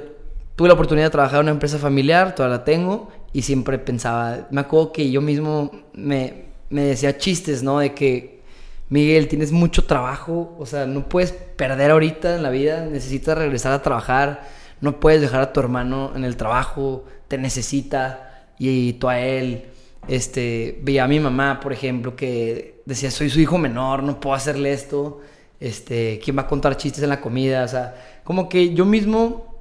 tuve 0.55 0.67
la 0.67 0.73
oportunidad 0.73 1.07
de 1.07 1.11
trabajar 1.11 1.39
en 1.39 1.45
una 1.45 1.51
empresa 1.51 1.77
familiar, 1.77 2.35
todavía 2.35 2.57
la 2.57 2.63
tengo, 2.63 3.09
y 3.31 3.43
siempre 3.43 3.79
pensaba, 3.79 4.47
me 4.51 4.61
acuerdo 4.61 4.91
que 4.91 5.09
yo 5.09 5.21
mismo 5.21 5.71
me, 5.93 6.45
me 6.69 6.83
decía 6.83 7.17
chistes, 7.17 7.63
¿no? 7.63 7.79
De 7.79 7.93
que, 7.93 8.41
Miguel, 8.89 9.27
tienes 9.27 9.51
mucho 9.51 9.85
trabajo, 9.85 10.55
o 10.59 10.65
sea, 10.65 10.85
no 10.85 11.07
puedes 11.07 11.31
perder 11.31 11.91
ahorita 11.91 12.35
en 12.35 12.43
la 12.43 12.49
vida, 12.49 12.85
necesitas 12.85 13.37
regresar 13.37 13.71
a 13.71 13.81
trabajar, 13.81 14.47
no 14.81 14.99
puedes 14.99 15.21
dejar 15.21 15.41
a 15.41 15.53
tu 15.53 15.59
hermano 15.59 16.11
en 16.15 16.23
el 16.23 16.35
trabajo, 16.37 17.05
te 17.27 17.37
necesita, 17.37 18.29
y 18.59 18.93
tú 18.93 19.09
a 19.09 19.19
él. 19.19 19.68
Este, 20.09 20.79
veía 20.81 21.03
a 21.03 21.07
mi 21.07 21.19
mamá, 21.19 21.59
por 21.59 21.71
ejemplo, 21.71 22.15
que 22.15 22.81
decía, 22.85 23.11
soy 23.11 23.29
su 23.29 23.39
hijo 23.39 23.59
menor, 23.59 24.01
no 24.01 24.19
puedo 24.19 24.35
hacerle 24.35 24.73
esto. 24.73 25.21
Este, 25.59 26.19
¿quién 26.23 26.35
va 26.35 26.41
a 26.41 26.47
contar 26.47 26.77
chistes 26.77 27.03
en 27.03 27.09
la 27.09 27.21
comida? 27.21 27.63
O 27.63 27.67
sea, 27.67 28.21
como 28.23 28.49
que 28.49 28.73
yo 28.73 28.85
mismo 28.85 29.55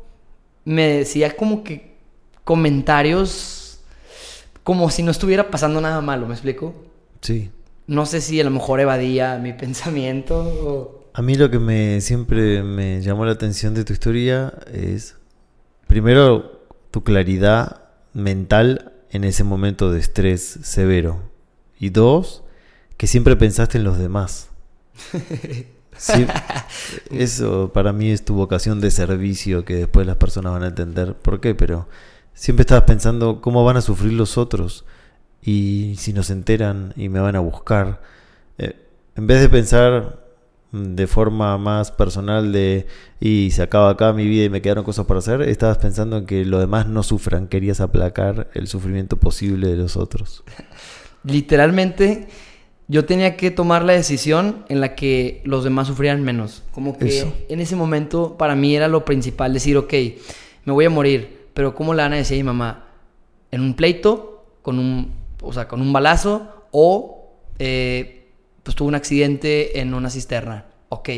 me 0.64 0.88
decía 0.88 1.36
como 1.36 1.62
que 1.62 1.96
comentarios 2.44 3.80
como 4.64 4.90
si 4.90 5.02
no 5.02 5.10
estuviera 5.10 5.50
pasando 5.50 5.82
nada 5.82 6.00
malo, 6.00 6.26
¿me 6.26 6.34
explico? 6.34 6.74
Sí. 7.20 7.50
No 7.86 8.06
sé 8.06 8.22
si 8.22 8.40
a 8.40 8.44
lo 8.44 8.50
mejor 8.50 8.80
evadía 8.80 9.38
mi 9.38 9.52
pensamiento 9.52 10.40
o... 10.40 11.10
A 11.12 11.20
mí 11.20 11.34
lo 11.34 11.50
que 11.50 11.58
me 11.58 12.00
siempre 12.00 12.62
me 12.62 13.02
llamó 13.02 13.26
la 13.26 13.32
atención 13.32 13.74
de 13.74 13.84
tu 13.84 13.92
historia 13.92 14.54
es, 14.72 15.16
primero, 15.86 16.66
tu 16.90 17.02
claridad 17.02 17.82
mental 18.14 18.87
en 19.10 19.24
ese 19.24 19.44
momento 19.44 19.92
de 19.92 20.00
estrés 20.00 20.58
severo. 20.62 21.20
Y 21.78 21.90
dos, 21.90 22.44
que 22.96 23.06
siempre 23.06 23.36
pensaste 23.36 23.78
en 23.78 23.84
los 23.84 23.98
demás. 23.98 24.48
Sí, 25.98 26.26
Eso 27.10 27.72
para 27.74 27.92
mí 27.92 28.12
es 28.12 28.24
tu 28.24 28.34
vocación 28.34 28.80
de 28.80 28.92
servicio 28.92 29.64
que 29.64 29.74
después 29.74 30.06
las 30.06 30.16
personas 30.16 30.52
van 30.52 30.62
a 30.62 30.68
entender 30.68 31.14
por 31.14 31.40
qué, 31.40 31.56
pero 31.56 31.88
siempre 32.34 32.62
estabas 32.62 32.84
pensando 32.84 33.40
cómo 33.40 33.64
van 33.64 33.78
a 33.78 33.80
sufrir 33.80 34.12
los 34.12 34.38
otros 34.38 34.84
y 35.42 35.96
si 35.98 36.12
nos 36.12 36.30
enteran 36.30 36.94
y 36.96 37.08
me 37.08 37.18
van 37.18 37.34
a 37.34 37.40
buscar. 37.40 38.00
Eh, 38.58 38.76
en 39.16 39.26
vez 39.26 39.40
de 39.40 39.48
pensar 39.48 40.27
de 40.72 41.06
forma 41.06 41.56
más 41.56 41.90
personal 41.90 42.52
de 42.52 42.86
y 43.20 43.50
se 43.52 43.62
acaba 43.62 43.90
acá 43.90 44.12
mi 44.12 44.26
vida 44.26 44.44
y 44.44 44.50
me 44.50 44.60
quedaron 44.60 44.84
cosas 44.84 45.06
por 45.06 45.16
hacer, 45.16 45.42
estabas 45.42 45.78
pensando 45.78 46.18
en 46.18 46.26
que 46.26 46.44
los 46.44 46.60
demás 46.60 46.86
no 46.86 47.02
sufran, 47.02 47.48
querías 47.48 47.80
aplacar 47.80 48.48
el 48.54 48.68
sufrimiento 48.68 49.16
posible 49.16 49.68
de 49.68 49.76
los 49.76 49.96
otros. 49.96 50.44
Literalmente 51.24 52.28
yo 52.86 53.04
tenía 53.04 53.36
que 53.36 53.50
tomar 53.50 53.84
la 53.84 53.92
decisión 53.92 54.64
en 54.68 54.80
la 54.80 54.94
que 54.94 55.42
los 55.44 55.64
demás 55.64 55.88
sufrían 55.88 56.22
menos. 56.22 56.62
Como 56.72 56.96
que 56.96 57.26
en 57.48 57.60
ese 57.60 57.76
momento 57.76 58.36
para 58.36 58.54
mí 58.54 58.74
era 58.74 58.88
lo 58.88 59.04
principal, 59.04 59.52
decir, 59.52 59.76
ok, 59.76 59.92
me 60.64 60.72
voy 60.72 60.84
a 60.84 60.90
morir, 60.90 61.48
pero 61.54 61.74
¿cómo 61.74 61.94
le 61.94 62.02
van 62.02 62.12
a 62.12 62.16
decir 62.16 62.36
a 62.36 62.38
mi 62.38 62.44
mamá? 62.44 62.86
¿En 63.50 63.60
un 63.60 63.74
pleito? 63.74 64.44
¿Con 64.62 64.78
un, 64.78 65.12
o 65.42 65.52
sea, 65.52 65.66
con 65.66 65.80
un 65.80 65.92
balazo? 65.92 66.66
¿O 66.70 67.32
eh, 67.58 68.17
pues 68.68 68.76
tuvo 68.76 68.88
un 68.88 68.96
accidente 68.96 69.80
en 69.80 69.94
una 69.94 70.10
cisterna? 70.10 70.66
Ok, 70.90 71.08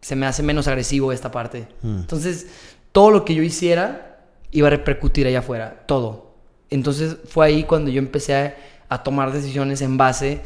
se 0.00 0.16
me 0.16 0.24
hace 0.24 0.42
menos 0.42 0.68
agresivo 0.68 1.12
esta 1.12 1.30
parte. 1.30 1.68
Mm. 1.82 1.98
Entonces, 1.98 2.46
todo 2.92 3.10
lo 3.10 3.26
que 3.26 3.34
yo 3.34 3.42
hiciera 3.42 4.20
iba 4.52 4.68
a 4.68 4.70
repercutir 4.70 5.26
allá 5.26 5.40
afuera, 5.40 5.84
todo. 5.86 6.34
Entonces 6.70 7.18
fue 7.26 7.44
ahí 7.44 7.64
cuando 7.64 7.90
yo 7.90 7.98
empecé 7.98 8.34
a, 8.34 8.56
a 8.88 9.02
tomar 9.02 9.32
decisiones 9.32 9.82
en 9.82 9.98
base 9.98 10.40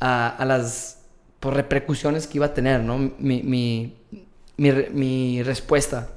a, 0.00 0.44
las 0.46 0.98
pues, 1.40 1.56
repercusiones 1.56 2.26
que 2.26 2.36
iba 2.36 2.44
a 2.44 2.52
tener, 2.52 2.80
¿no? 2.80 2.98
Mi, 2.98 3.42
mi, 3.42 3.96
mi, 4.58 5.42
respuesta. 5.42 6.10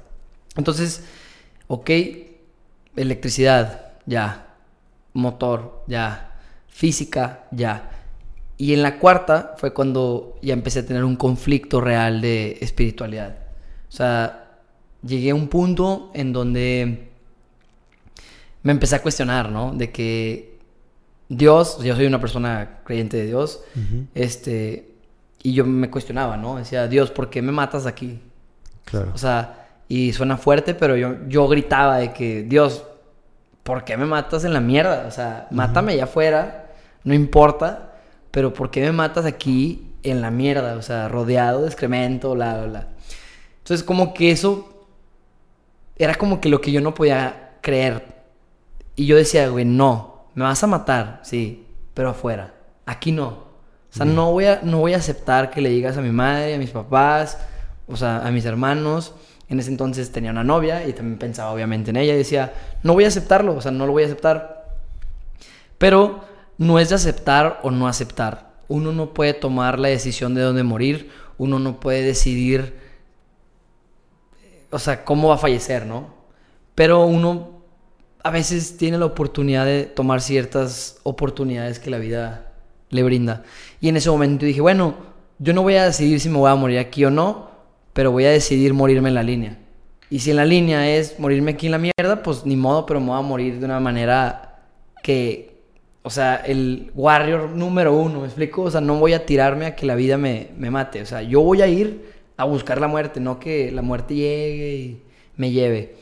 Entonces, 0.56 1.04
ok, 1.68 1.90
electricidad, 2.96 3.94
ya. 4.04 4.56
Motor, 5.14 5.84
ya. 5.86 6.34
Física, 6.68 7.46
ya. 7.50 7.95
Y 8.58 8.72
en 8.72 8.82
la 8.82 8.98
cuarta 8.98 9.54
fue 9.58 9.72
cuando 9.72 10.38
ya 10.42 10.54
empecé 10.54 10.80
a 10.80 10.86
tener 10.86 11.04
un 11.04 11.16
conflicto 11.16 11.80
real 11.80 12.20
de 12.20 12.58
espiritualidad. 12.60 13.36
O 13.88 13.92
sea, 13.92 14.58
llegué 15.02 15.30
a 15.30 15.34
un 15.34 15.48
punto 15.48 16.10
en 16.14 16.32
donde 16.32 17.10
me 18.62 18.72
empecé 18.72 18.96
a 18.96 19.02
cuestionar, 19.02 19.50
¿no? 19.50 19.72
De 19.72 19.92
que 19.92 20.58
Dios, 21.28 21.78
yo 21.82 21.94
soy 21.94 22.06
una 22.06 22.20
persona 22.20 22.80
creyente 22.84 23.16
de 23.16 23.26
Dios, 23.26 23.62
este, 24.14 24.90
y 25.42 25.52
yo 25.52 25.64
me 25.64 25.90
cuestionaba, 25.90 26.36
¿no? 26.36 26.56
Decía, 26.56 26.88
Dios, 26.88 27.10
¿por 27.10 27.30
qué 27.30 27.42
me 27.42 27.52
matas 27.52 27.86
aquí? 27.86 28.20
Claro. 28.84 29.12
O 29.14 29.18
sea, 29.18 29.68
y 29.88 30.12
suena 30.12 30.36
fuerte, 30.36 30.74
pero 30.74 30.96
yo, 30.96 31.16
yo 31.28 31.46
gritaba 31.46 31.98
de 31.98 32.12
que, 32.12 32.42
Dios, 32.42 32.84
¿por 33.62 33.84
qué 33.84 33.96
me 33.96 34.06
matas 34.06 34.44
en 34.44 34.52
la 34.52 34.60
mierda? 34.60 35.04
O 35.06 35.10
sea, 35.10 35.46
mátame 35.50 35.92
allá 35.92 36.04
afuera, 36.04 36.70
no 37.04 37.14
importa, 37.14 37.95
pero 38.36 38.52
¿por 38.52 38.70
qué 38.70 38.82
me 38.82 38.92
matas 38.92 39.24
aquí 39.24 39.94
en 40.02 40.20
la 40.20 40.30
mierda? 40.30 40.76
O 40.76 40.82
sea, 40.82 41.08
rodeado 41.08 41.62
de 41.62 41.68
excremento, 41.68 42.34
bla, 42.34 42.52
bla, 42.52 42.66
bla. 42.66 42.88
Entonces, 43.60 43.82
como 43.82 44.12
que 44.12 44.30
eso 44.30 44.84
era 45.96 46.16
como 46.16 46.38
que 46.38 46.50
lo 46.50 46.60
que 46.60 46.70
yo 46.70 46.82
no 46.82 46.92
podía 46.92 47.54
creer. 47.62 48.04
Y 48.94 49.06
yo 49.06 49.16
decía, 49.16 49.48
güey, 49.48 49.64
no 49.64 50.26
me 50.34 50.44
vas 50.44 50.62
a 50.62 50.66
matar, 50.66 51.20
sí, 51.22 51.64
pero 51.94 52.10
afuera. 52.10 52.52
Aquí 52.84 53.10
no. 53.10 53.28
O 53.28 53.46
sea, 53.90 54.04
no, 54.04 54.32
voy 54.32 54.44
a, 54.44 54.60
no 54.62 54.80
voy 54.80 54.92
a 54.92 54.98
aceptar 54.98 55.48
que 55.48 55.62
le 55.62 55.70
digas 55.70 55.96
a 55.96 56.02
mi 56.02 56.10
madre, 56.10 56.56
a 56.56 56.58
mis 56.58 56.72
papás, 56.72 57.38
o 57.88 57.96
sea, 57.96 58.18
a 58.18 58.30
mis 58.30 58.44
hermanos. 58.44 59.14
En 59.48 59.60
ese 59.60 59.70
entonces 59.70 60.12
tenía 60.12 60.30
una 60.30 60.44
novia 60.44 60.86
y 60.86 60.92
también 60.92 61.18
pensaba 61.18 61.52
obviamente 61.52 61.88
en 61.88 61.96
ella 61.96 62.12
y 62.12 62.18
decía, 62.18 62.52
no 62.82 62.92
voy 62.92 63.04
a 63.04 63.08
aceptarlo, 63.08 63.56
o 63.56 63.62
sea, 63.62 63.72
no 63.72 63.86
lo 63.86 63.92
voy 63.92 64.02
a 64.02 64.06
aceptar. 64.06 64.76
Pero 65.78 66.35
no 66.58 66.78
es 66.78 66.88
de 66.88 66.94
aceptar 66.94 67.60
o 67.62 67.70
no 67.70 67.88
aceptar. 67.88 68.54
Uno 68.68 68.92
no 68.92 69.14
puede 69.14 69.34
tomar 69.34 69.78
la 69.78 69.88
decisión 69.88 70.34
de 70.34 70.42
dónde 70.42 70.62
morir, 70.62 71.10
uno 71.38 71.58
no 71.58 71.78
puede 71.80 72.02
decidir, 72.02 72.74
o 74.70 74.78
sea, 74.78 75.04
cómo 75.04 75.28
va 75.28 75.34
a 75.34 75.38
fallecer, 75.38 75.86
¿no? 75.86 76.14
Pero 76.74 77.06
uno 77.06 77.62
a 78.22 78.30
veces 78.30 78.76
tiene 78.76 78.98
la 78.98 79.06
oportunidad 79.06 79.64
de 79.64 79.84
tomar 79.84 80.20
ciertas 80.20 80.98
oportunidades 81.04 81.78
que 81.78 81.90
la 81.90 81.98
vida 81.98 82.52
le 82.90 83.02
brinda. 83.02 83.44
Y 83.80 83.88
en 83.88 83.96
ese 83.96 84.10
momento 84.10 84.44
dije, 84.44 84.60
bueno, 84.60 84.94
yo 85.38 85.52
no 85.52 85.62
voy 85.62 85.76
a 85.76 85.84
decidir 85.84 86.20
si 86.20 86.28
me 86.28 86.38
voy 86.38 86.50
a 86.50 86.54
morir 86.54 86.78
aquí 86.78 87.04
o 87.04 87.10
no, 87.10 87.50
pero 87.92 88.10
voy 88.10 88.24
a 88.24 88.30
decidir 88.30 88.74
morirme 88.74 89.10
en 89.10 89.14
la 89.14 89.22
línea. 89.22 89.58
Y 90.10 90.20
si 90.20 90.30
en 90.30 90.36
la 90.36 90.44
línea 90.44 90.88
es 90.88 91.18
morirme 91.18 91.52
aquí 91.52 91.66
en 91.66 91.72
la 91.72 91.78
mierda, 91.78 92.22
pues 92.22 92.44
ni 92.46 92.56
modo, 92.56 92.86
pero 92.86 93.00
me 93.00 93.06
voy 93.08 93.18
a 93.18 93.22
morir 93.22 93.58
de 93.58 93.64
una 93.64 93.80
manera 93.80 94.60
que, 95.02 95.55
o 96.06 96.10
sea, 96.10 96.36
el 96.36 96.92
warrior 96.94 97.50
número 97.50 97.92
uno, 97.92 98.20
¿me 98.20 98.26
explico? 98.26 98.62
O 98.62 98.70
sea, 98.70 98.80
no 98.80 98.94
voy 98.94 99.12
a 99.12 99.26
tirarme 99.26 99.66
a 99.66 99.74
que 99.74 99.86
la 99.86 99.96
vida 99.96 100.16
me, 100.16 100.50
mate. 100.56 101.02
O 101.02 101.04
sea, 101.04 101.20
yo 101.22 101.40
voy 101.40 101.62
a 101.62 101.66
ir 101.66 102.12
a 102.36 102.44
buscar 102.44 102.80
la 102.80 102.86
muerte, 102.86 103.18
no 103.18 103.40
que 103.40 103.72
la 103.72 103.82
muerte 103.82 104.14
llegue 104.14 104.76
y 104.76 105.02
me 105.36 105.50
lleve. 105.50 105.96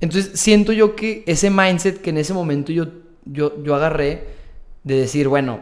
Entonces 0.00 0.40
siento 0.40 0.72
yo 0.72 0.96
que 0.96 1.24
ese 1.26 1.50
mindset 1.50 2.00
que 2.00 2.08
en 2.08 2.16
ese 2.16 2.32
momento 2.32 2.72
yo, 2.72 2.86
yo, 3.26 3.62
yo 3.62 3.74
agarré 3.74 4.28
de 4.82 4.94
decir, 4.94 5.28
bueno, 5.28 5.60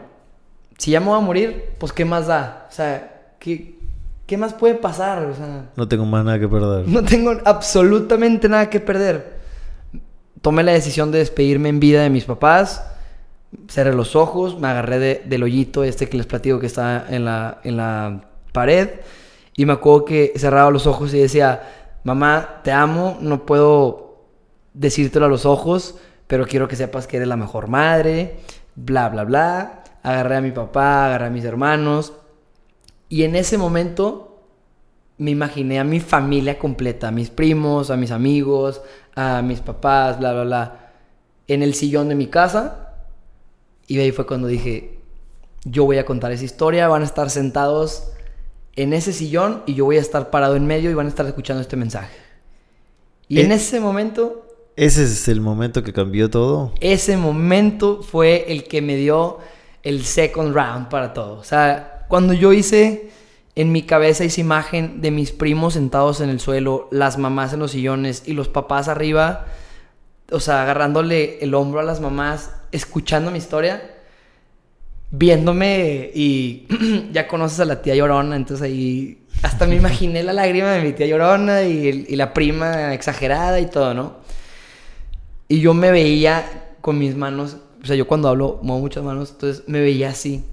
si 0.77 0.91
ya 0.91 1.01
me 1.01 1.07
voy 1.07 1.17
a 1.17 1.21
morir, 1.21 1.73
pues 1.77 1.91
¿qué 1.91 2.05
más 2.05 2.27
da? 2.27 2.67
O 2.69 2.73
sea, 2.73 3.33
¿qué, 3.37 3.75
qué 4.27 4.37
más 4.37 4.53
puede 4.53 4.75
pasar? 4.75 5.25
O 5.25 5.35
sea, 5.35 5.71
no 5.75 5.89
tengo 5.89 6.05
más 6.05 6.23
nada 6.23 6.39
que 6.39 6.47
perder. 6.47 6.87
No 6.87 7.03
tengo 7.03 7.33
absolutamente 7.43 8.47
nada 8.47 8.69
que 8.69 8.79
perder. 8.79 9.41
Tomé 10.39 10.63
la 10.63 10.71
decisión 10.71 11.11
de 11.11 11.19
despedirme 11.19 11.67
en 11.67 11.81
vida 11.81 12.01
de 12.01 12.09
mis 12.09 12.23
papás. 12.23 12.87
Cerré 13.67 13.93
los 13.93 14.15
ojos, 14.15 14.59
me 14.59 14.67
agarré 14.67 15.23
del 15.25 15.43
hoyito 15.43 15.83
este 15.83 16.07
que 16.07 16.17
les 16.17 16.25
platico 16.25 16.59
que 16.59 16.67
está 16.67 17.05
en 17.09 17.25
la, 17.25 17.59
en 17.63 17.77
la 17.77 18.21
pared. 18.51 18.89
Y 19.55 19.65
me 19.65 19.73
acuerdo 19.73 20.05
que 20.05 20.33
cerraba 20.37 20.71
los 20.71 20.87
ojos 20.87 21.13
y 21.13 21.19
decía, 21.19 21.61
mamá, 22.03 22.61
te 22.63 22.71
amo, 22.71 23.17
no 23.21 23.45
puedo 23.45 24.25
decírtelo 24.73 25.25
a 25.25 25.29
los 25.29 25.45
ojos, 25.45 25.95
pero 26.27 26.47
quiero 26.47 26.67
que 26.67 26.75
sepas 26.75 27.07
que 27.07 27.17
eres 27.17 27.27
la 27.27 27.35
mejor 27.35 27.67
madre, 27.67 28.37
bla, 28.75 29.09
bla, 29.09 29.23
bla. 29.23 29.83
Agarré 30.03 30.37
a 30.37 30.41
mi 30.41 30.51
papá, 30.51 31.07
agarré 31.07 31.27
a 31.27 31.29
mis 31.29 31.43
hermanos. 31.43 32.13
Y 33.09 33.23
en 33.23 33.35
ese 33.35 33.57
momento 33.57 34.31
me 35.17 35.31
imaginé 35.31 35.79
a 35.79 35.83
mi 35.83 35.99
familia 35.99 36.57
completa, 36.57 37.09
a 37.09 37.11
mis 37.11 37.29
primos, 37.29 37.91
a 37.91 37.97
mis 37.97 38.11
amigos, 38.11 38.81
a 39.15 39.41
mis 39.41 39.59
papás, 39.59 40.17
bla, 40.17 40.33
bla, 40.33 40.43
bla, 40.43 40.91
en 41.47 41.61
el 41.61 41.73
sillón 41.73 42.09
de 42.09 42.15
mi 42.15 42.27
casa. 42.27 42.90
Y 43.91 43.99
ahí 43.99 44.13
fue 44.13 44.25
cuando 44.25 44.47
dije, 44.47 44.99
yo 45.65 45.83
voy 45.83 45.97
a 45.97 46.05
contar 46.05 46.31
esa 46.31 46.45
historia, 46.45 46.87
van 46.87 47.01
a 47.01 47.05
estar 47.05 47.29
sentados 47.29 48.07
en 48.77 48.93
ese 48.93 49.11
sillón 49.11 49.63
y 49.65 49.73
yo 49.73 49.83
voy 49.83 49.97
a 49.97 49.99
estar 49.99 50.29
parado 50.29 50.55
en 50.55 50.65
medio 50.65 50.89
y 50.89 50.93
van 50.93 51.07
a 51.07 51.09
estar 51.09 51.25
escuchando 51.25 51.61
este 51.61 51.75
mensaje. 51.75 52.15
Y 53.27 53.41
en 53.41 53.51
eh, 53.51 53.55
ese 53.55 53.81
momento 53.81 54.47
¿Ese 54.77 55.03
es 55.03 55.27
el 55.27 55.41
momento 55.41 55.83
que 55.83 55.91
cambió 55.91 56.29
todo? 56.29 56.71
Ese 56.79 57.17
momento 57.17 58.01
fue 58.01 58.45
el 58.47 58.63
que 58.63 58.81
me 58.81 58.95
dio 58.95 59.39
el 59.83 60.05
second 60.05 60.55
round 60.55 60.87
para 60.87 61.11
todo. 61.11 61.33
O 61.33 61.43
sea, 61.43 62.05
cuando 62.07 62.31
yo 62.31 62.53
hice 62.53 63.09
en 63.55 63.73
mi 63.73 63.83
cabeza 63.83 64.23
esa 64.23 64.39
imagen 64.39 65.01
de 65.01 65.11
mis 65.11 65.33
primos 65.33 65.73
sentados 65.73 66.21
en 66.21 66.29
el 66.29 66.39
suelo, 66.39 66.87
las 66.91 67.17
mamás 67.17 67.51
en 67.51 67.59
los 67.59 67.71
sillones 67.71 68.23
y 68.25 68.31
los 68.31 68.47
papás 68.47 68.87
arriba, 68.87 69.47
o 70.31 70.39
sea, 70.39 70.61
agarrándole 70.61 71.43
el 71.43 71.53
hombro 71.55 71.81
a 71.81 71.83
las 71.83 71.99
mamás, 71.99 72.51
escuchando 72.71 73.31
mi 73.31 73.37
historia, 73.37 73.81
viéndome 75.11 76.11
y 76.13 76.67
ya 77.11 77.27
conoces 77.27 77.59
a 77.59 77.65
la 77.65 77.81
tía 77.81 77.95
llorona, 77.95 78.35
entonces 78.35 78.65
ahí 78.65 79.19
hasta 79.41 79.67
me 79.67 79.75
imaginé 79.77 80.23
la 80.23 80.33
lágrima 80.33 80.71
de 80.71 80.81
mi 80.81 80.93
tía 80.93 81.07
llorona 81.07 81.63
y, 81.63 82.05
y 82.07 82.15
la 82.15 82.33
prima 82.33 82.93
exagerada 82.93 83.59
y 83.59 83.67
todo, 83.67 83.93
¿no? 83.93 84.15
Y 85.47 85.59
yo 85.59 85.73
me 85.73 85.91
veía 85.91 86.75
con 86.79 86.97
mis 86.97 87.15
manos, 87.15 87.57
o 87.83 87.85
sea, 87.85 87.95
yo 87.95 88.07
cuando 88.07 88.29
hablo 88.29 88.59
muevo 88.63 88.81
muchas 88.81 89.03
manos, 89.03 89.31
entonces 89.31 89.63
me 89.67 89.81
veía 89.81 90.09
así. 90.09 90.43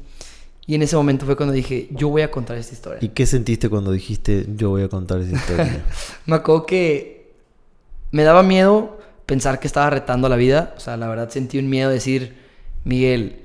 Y 0.67 0.75
en 0.75 0.83
ese 0.83 0.97
momento 0.97 1.25
fue 1.25 1.35
cuando 1.35 1.55
dije, 1.55 1.89
yo 1.93 2.11
voy 2.11 2.21
a 2.21 2.31
contar 2.31 2.59
esta 2.59 2.75
historia. 2.75 2.99
¿Y 3.01 3.09
qué 3.09 3.25
sentiste 3.25 3.71
cuando 3.71 3.91
dijiste, 3.91 4.45
yo 4.55 4.69
voy 4.69 4.83
a 4.83 4.89
contar 4.89 5.21
esta 5.21 5.35
historia? 5.35 5.83
me 6.27 6.37
acuerdo 6.37 6.67
que 6.67 7.33
me 8.11 8.23
daba 8.23 8.43
miedo 8.43 8.98
pensar 9.29 9.61
que 9.61 9.67
estaba 9.67 9.91
retando 9.91 10.31
la 10.31 10.37
vida. 10.37 10.73
O 10.79 10.81
sea, 10.81 10.97
la 10.97 11.07
verdad 11.07 11.29
sentí 11.29 11.59
un 11.59 11.69
miedo 11.69 11.91
de 11.91 11.97
decir, 11.97 12.39
Miguel, 12.85 13.45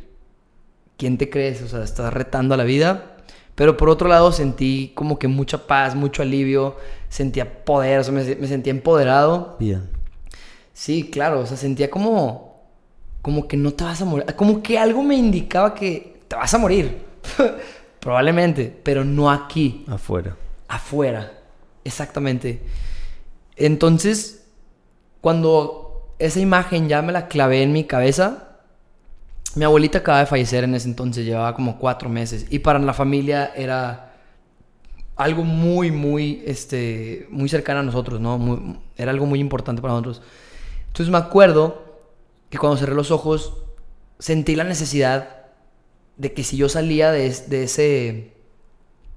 ¿quién 0.96 1.18
te 1.18 1.30
crees? 1.30 1.62
O 1.62 1.68
sea, 1.68 1.84
estás 1.84 2.14
retando 2.14 2.54
a 2.54 2.58
la 2.58 2.64
vida. 2.64 3.18
Pero 3.54 3.76
por 3.76 3.90
otro 3.90 4.08
lado 4.08 4.32
sentí 4.32 4.94
como 4.96 5.20
que 5.20 5.28
mucha 5.28 5.68
paz, 5.68 5.94
mucho 5.94 6.22
alivio, 6.22 6.78
sentía 7.10 7.66
poder, 7.66 8.00
o 8.00 8.04
sea, 8.06 8.14
me, 8.14 8.24
me 8.24 8.48
sentía 8.48 8.72
empoderado. 8.72 9.58
Bien. 9.60 9.90
Sí, 10.72 11.10
claro, 11.12 11.42
o 11.42 11.46
sea, 11.46 11.58
sentía 11.58 11.90
como, 11.90 12.64
como 13.22 13.46
que 13.46 13.58
no 13.58 13.74
te 13.74 13.84
vas 13.84 14.02
a 14.02 14.06
morir, 14.06 14.26
como 14.36 14.64
que 14.64 14.80
algo 14.80 15.04
me 15.04 15.16
indicaba 15.16 15.76
que 15.76 16.22
te 16.30 16.36
vas 16.36 16.54
a 16.54 16.58
morir, 16.58 16.98
probablemente, 18.00 18.74
pero 18.84 19.04
no 19.04 19.30
aquí. 19.30 19.84
Afuera. 19.88 20.36
Afuera. 20.70 21.32
Exactamente. 21.84 22.62
Entonces, 23.58 24.43
cuando 25.24 26.16
esa 26.20 26.42
imagen 26.42 26.90
ya 26.90 27.02
me 27.02 27.14
la 27.14 27.30
clavé 27.30 27.64
en 27.64 27.72
mi 27.72 27.86
cabeza, 27.86 28.58
mi 29.56 29.64
abuelita 29.64 30.00
acaba 30.00 30.20
de 30.20 30.26
fallecer 30.26 30.66
en 30.66 30.76
ese 30.76 30.90
entonces, 30.90 31.24
llevaba 31.24 31.56
como 31.56 31.80
cuatro 31.80 32.10
meses. 32.10 32.46
Y 32.50 32.60
para 32.60 32.78
la 32.78 32.94
familia 32.94 33.54
era 33.56 34.12
algo 35.16 35.46
muy, 35.46 35.92
muy, 35.92 36.44
este, 36.46 37.26
muy 37.30 37.48
cercano 37.48 37.80
a 37.80 37.84
nosotros, 37.84 38.20
¿no? 38.20 38.82
Era 38.98 39.12
algo 39.12 39.26
muy 39.26 39.40
importante 39.40 39.82
para 39.82 39.94
nosotros. 39.94 40.22
Entonces 40.88 41.10
me 41.10 41.20
acuerdo 41.20 42.02
que 42.50 42.58
cuando 42.58 42.76
cerré 42.76 42.94
los 42.94 43.10
ojos, 43.10 43.60
sentí 44.20 44.58
la 44.58 44.66
necesidad 44.66 45.46
de 46.18 46.34
que 46.34 46.44
si 46.44 46.58
yo 46.58 46.68
salía 46.68 47.14
de 47.14 47.28
ese, 47.28 48.34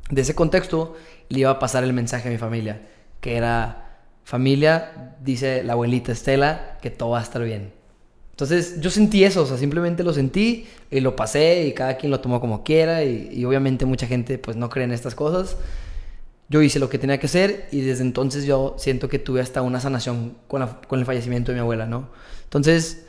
de 0.08 0.20
ese 0.20 0.34
contexto, 0.36 0.94
le 1.30 1.40
iba 1.40 1.50
a 1.50 1.58
pasar 1.58 1.82
el 1.82 1.92
mensaje 1.92 2.28
a 2.28 2.30
mi 2.30 2.38
familia, 2.38 2.86
que 3.20 3.36
era, 3.36 3.85
familia, 4.26 5.14
dice 5.22 5.62
la 5.62 5.74
abuelita 5.74 6.10
Estela, 6.10 6.78
que 6.82 6.90
todo 6.90 7.10
va 7.10 7.20
a 7.20 7.22
estar 7.22 7.44
bien. 7.44 7.70
Entonces 8.32 8.80
yo 8.80 8.90
sentí 8.90 9.22
eso, 9.22 9.44
o 9.44 9.46
sea, 9.46 9.56
simplemente 9.56 10.02
lo 10.02 10.12
sentí 10.12 10.66
y 10.90 10.98
lo 10.98 11.14
pasé 11.14 11.64
y 11.68 11.72
cada 11.72 11.96
quien 11.96 12.10
lo 12.10 12.18
tomó 12.18 12.40
como 12.40 12.64
quiera 12.64 13.04
y, 13.04 13.44
obviamente 13.44 13.86
mucha 13.86 14.08
gente 14.08 14.36
pues 14.36 14.56
no 14.56 14.68
cree 14.68 14.84
en 14.84 14.90
estas 14.90 15.14
cosas. 15.14 15.56
Yo 16.48 16.60
hice 16.60 16.80
lo 16.80 16.88
que 16.88 16.98
tenía 16.98 17.18
que 17.20 17.26
hacer 17.26 17.68
y 17.70 17.82
desde 17.82 18.02
entonces 18.02 18.44
yo 18.44 18.74
siento 18.78 19.08
que 19.08 19.20
tuve 19.20 19.40
hasta 19.40 19.62
una 19.62 19.78
sanación 19.78 20.36
con 20.48 20.98
el 20.98 21.06
fallecimiento 21.06 21.52
de 21.52 21.56
mi 21.56 21.60
abuela, 21.60 21.86
¿no? 21.86 22.08
Entonces, 22.42 23.06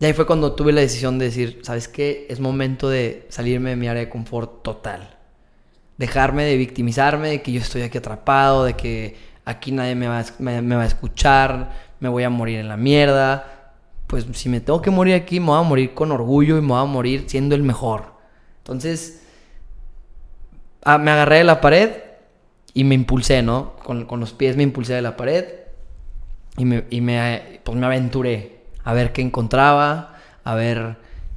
y 0.00 0.04
ahí 0.04 0.14
fue 0.14 0.26
cuando 0.26 0.54
tuve 0.54 0.72
la 0.72 0.80
decisión 0.80 1.16
de 1.20 1.26
decir, 1.26 1.60
¿sabes 1.62 1.86
qué? 1.86 2.26
Es 2.28 2.40
momento 2.40 2.90
de 2.90 3.24
salirme 3.28 3.70
de 3.70 3.76
mi 3.76 3.86
área 3.86 4.02
de 4.02 4.08
confort 4.08 4.64
total. 4.64 5.16
Dejarme 5.96 6.44
de 6.44 6.56
victimizarme, 6.56 7.28
de 7.30 7.42
que 7.42 7.52
yo 7.52 7.60
estoy 7.60 7.82
aquí 7.82 7.98
atrapado, 7.98 8.64
de 8.64 8.74
que 8.74 9.33
aquí 9.44 9.72
nadie 9.72 9.94
me 9.94 10.08
va, 10.08 10.18
a, 10.18 10.86
escuchar, 10.86 11.70
me 12.00 12.08
voy 12.08 12.24
a 12.24 12.30
morir 12.30 12.58
en 12.58 12.68
la 12.68 12.76
mierda. 12.76 13.72
Pues 14.06 14.26
si 14.32 14.48
me 14.48 14.60
tengo 14.60 14.82
que 14.82 14.90
morir 14.90 15.14
aquí, 15.14 15.40
me 15.40 15.46
voy 15.46 15.58
a 15.58 15.62
morir 15.62 15.94
con 15.94 16.12
orgullo 16.12 16.58
y 16.58 16.60
me 16.60 16.68
voy 16.68 16.82
a 16.82 16.84
morir 16.84 17.24
siendo 17.26 17.54
el 17.54 17.62
mejor. 17.62 18.14
Entonces, 18.58 19.22
ah, 20.82 20.98
me 20.98 21.10
agarré 21.10 21.38
de 21.38 21.44
la 21.44 21.60
pared 21.60 21.90
y 22.72 22.84
me 22.84 22.94
impulsé, 22.94 23.42
¿no? 23.42 23.74
Con, 23.76 24.04
con 24.04 24.20
los 24.20 24.32
pies 24.32 24.56
me 24.56 24.62
impulsé 24.62 24.94
de 24.94 25.02
la 25.02 25.16
pared 25.16 25.44
y 26.56 26.64
me, 26.64 26.84
y 26.90 27.00
me, 27.00 27.60
pues 27.64 27.76
me 27.76 27.86
aventuré 27.86 28.64
a 28.84 28.92
ver 28.92 29.12
qué 29.12 29.22
encontraba, 29.22 30.16
a 30.44 30.54
ver 30.54 30.96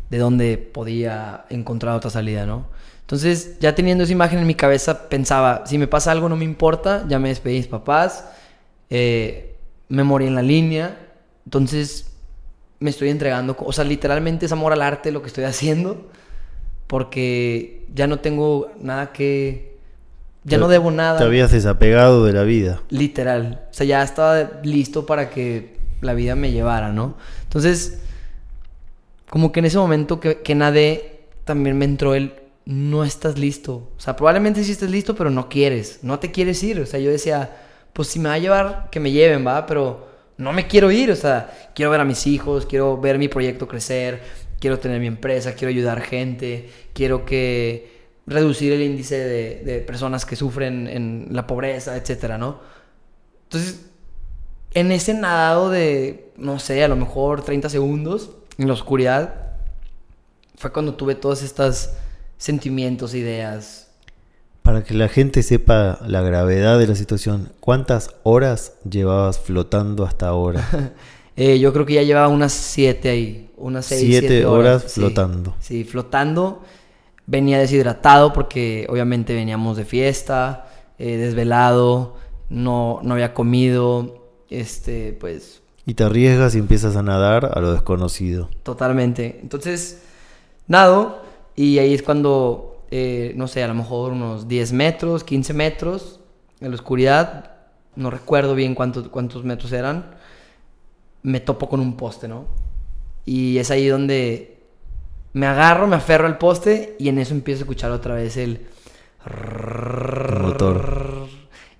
de 0.10 0.18
dónde 0.18 0.58
podía 0.58 1.46
encontrar 1.50 1.96
otra 1.96 2.10
salida, 2.10 2.46
¿no? 2.46 2.66
Entonces, 3.08 3.58
ya 3.62 3.74
teniendo 3.74 4.04
esa 4.04 4.12
imagen 4.12 4.40
en 4.40 4.48
mi 4.48 4.54
cabeza, 4.54 5.08
pensaba, 5.08 5.64
si 5.66 5.78
me 5.78 5.88
pasa 5.88 6.12
algo 6.12 6.28
no 6.28 6.36
me 6.36 6.44
importa, 6.44 7.06
ya 7.08 7.20
me 7.20 7.30
despedí 7.30 7.54
de 7.54 7.60
mis 7.62 7.68
papás, 7.68 8.26
eh, 8.90 9.56
me 9.88 10.04
morí 10.04 10.28
en 10.28 10.36
la 10.36 10.42
línea, 10.42 11.00
entonces 11.46 12.12
me 12.82 12.90
estoy 12.90 13.08
entregando, 13.08 13.56
o 13.58 13.72
sea, 13.72 13.86
literalmente 13.86 14.46
es 14.46 14.52
amor 14.52 14.74
al 14.74 14.82
arte 14.82 15.14
lo 15.14 15.22
que 15.22 15.28
estoy 15.28 15.46
haciendo, 15.46 16.10
porque 16.86 17.86
ya 17.96 18.08
no 18.08 18.20
tengo 18.20 18.72
nada 18.82 19.14
que, 19.14 19.78
ya 20.44 20.58
Te- 20.58 20.62
no 20.62 20.68
debo 20.68 20.92
nada. 20.92 21.18
Te 21.18 21.24
habías 21.24 21.54
desapegado 21.54 22.26
de 22.26 22.34
la 22.34 22.44
vida. 22.44 22.82
Literal. 22.90 23.62
O 23.72 23.74
sea, 23.74 23.86
ya 23.86 24.04
estaba 24.04 24.60
listo 24.64 25.06
para 25.06 25.30
que 25.30 25.78
la 26.02 26.14
vida 26.14 26.36
me 26.36 26.52
llevara, 26.52 26.92
¿no? 26.92 27.16
Entonces, 27.44 28.02
como 29.30 29.54
que 29.54 29.62
en 29.62 29.66
ese 29.68 29.78
momento 29.78 30.20
que, 30.20 30.42
que 30.42 30.56
nadé, 30.56 31.22
también 31.46 31.78
me 31.78 31.86
entró 31.86 32.14
el, 32.14 32.34
no 32.68 33.06
estás 33.06 33.40
listo. 33.40 33.90
O 33.98 34.00
sea, 34.00 34.18
probablemente 34.18 34.62
sí 34.62 34.74
estés 34.74 34.92
listo, 34.92 35.16
pero 35.16 35.30
no 35.30 35.48
quieres. 35.48 36.00
No 36.02 36.20
te 36.20 36.32
quieres 36.32 36.62
ir. 36.64 36.82
O 36.82 36.86
sea, 36.86 37.00
yo 37.00 37.10
decía, 37.10 37.56
pues 37.94 38.10
si 38.10 38.20
me 38.20 38.28
va 38.28 38.36
a 38.36 38.40
llevar, 38.40 38.90
que 38.92 39.00
me 39.00 39.12
lleven, 39.12 39.48
¿va? 39.48 39.66
Pero 39.66 40.06
no 40.36 40.52
me 40.52 40.68
quiero 40.68 40.92
ir. 40.92 41.10
O 41.10 41.16
sea, 41.16 41.72
quiero 41.74 41.92
ver 41.92 42.02
a 42.02 42.06
mis 42.06 42.28
hijos, 42.28 42.66
quiero 42.66 43.00
ver 43.00 43.20
mi 43.20 43.30
proyecto 43.30 43.70
crecer, 43.70 44.22
quiero 44.60 44.80
tener 44.80 45.00
mi 45.00 45.08
empresa, 45.08 45.54
quiero 45.54 45.70
ayudar 45.70 46.02
gente, 46.02 46.70
quiero 46.92 47.24
que 47.24 48.10
reducir 48.26 48.74
el 48.74 48.82
índice 48.82 49.18
de, 49.18 49.64
de 49.64 49.80
personas 49.80 50.26
que 50.26 50.36
sufren 50.36 50.90
en 50.90 51.30
la 51.32 51.48
pobreza, 51.48 51.96
etcétera, 51.96 52.38
¿no? 52.38 52.60
Entonces, 53.44 53.86
en 54.74 54.92
ese 54.92 55.14
nadado 55.14 55.70
de, 55.70 56.34
no 56.36 56.60
sé, 56.60 56.84
a 56.84 56.90
lo 56.90 56.98
mejor 56.98 57.44
30 57.44 57.70
segundos 57.70 58.32
en 58.58 58.68
la 58.68 58.74
oscuridad, 58.74 59.54
fue 60.58 60.74
cuando 60.74 60.96
tuve 60.96 61.16
todos 61.16 61.44
estos 61.44 61.92
sentimientos, 62.38 63.14
ideas. 63.14 63.88
Para 64.62 64.84
que 64.84 64.94
la 64.94 65.08
gente 65.08 65.44
sepa 65.44 66.00
la 66.06 66.22
gravedad 66.22 66.78
de 66.78 66.88
la 66.88 66.96
situación, 66.96 67.54
¿cuántas 67.60 68.16
horas 68.24 68.74
llevabas 68.90 69.40
flotando 69.40 70.06
hasta 70.06 70.28
ahora? 70.28 70.94
Eh, 71.40 71.60
yo 71.60 71.72
creo 71.72 71.86
que 71.86 71.94
ya 71.94 72.02
llevaba 72.02 72.30
unas 72.30 72.52
7 72.52 73.10
ahí, 73.10 73.52
unas 73.58 73.86
6, 73.86 74.02
Siete 74.02 74.28
7 74.28 74.46
horas 74.48 74.92
flotando. 74.92 75.54
Sí, 75.60 75.84
flotando. 75.84 76.64
Venía 77.28 77.60
deshidratado 77.60 78.34
porque 78.34 78.88
obviamente 78.90 79.36
veníamos 79.36 79.78
de 79.78 79.86
fiesta, 79.86 80.68
eh, 80.98 81.18
desvelado, 81.18 82.16
no, 82.50 83.02
no 83.04 83.14
había 83.14 83.36
comido, 83.36 84.32
este, 84.50 85.16
pues 85.20 85.62
Y 85.86 85.94
te 85.94 86.06
arriesgas 86.06 86.56
y 86.56 86.58
empiezas 86.58 86.96
a 86.96 87.04
nadar 87.04 87.52
a 87.54 87.60
lo 87.62 87.72
desconocido. 87.72 88.50
Totalmente. 88.64 89.38
Entonces, 89.44 90.02
nado 90.66 91.22
y 91.58 91.80
ahí 91.80 91.94
es 91.94 92.04
cuando, 92.04 92.86
eh, 92.92 93.34
no 93.36 93.48
sé, 93.48 93.64
a 93.64 93.68
lo 93.68 93.74
mejor 93.74 94.14
unos 94.14 94.48
10 94.48 94.72
metros, 94.72 95.26
15 95.26 95.54
metros 95.54 96.22
en 96.62 96.70
la 96.70 96.76
oscuridad, 96.76 97.52
no 97.96 98.10
recuerdo 98.12 98.56
bien 98.56 98.76
cuántos, 98.76 99.10
cuántos 99.10 99.44
metros 99.44 99.74
eran, 99.74 100.16
me 101.24 101.40
topo 101.42 101.68
con 101.68 101.82
un 101.82 101.98
poste, 101.98 102.28
¿no? 102.30 102.46
Y 103.26 103.58
es 103.58 103.72
ahí 103.72 103.88
donde 103.88 104.60
me 105.34 105.48
agarro, 105.48 105.88
me 105.88 105.96
aferro 105.96 106.28
al 106.28 106.38
poste 106.38 106.96
y 107.00 107.10
en 107.10 107.18
eso 107.18 107.34
empiezo 107.34 107.62
a 107.62 107.64
escuchar 107.64 107.92
otra 107.92 108.14
vez 108.14 108.38
el... 108.38 108.68
motor. 110.42 111.28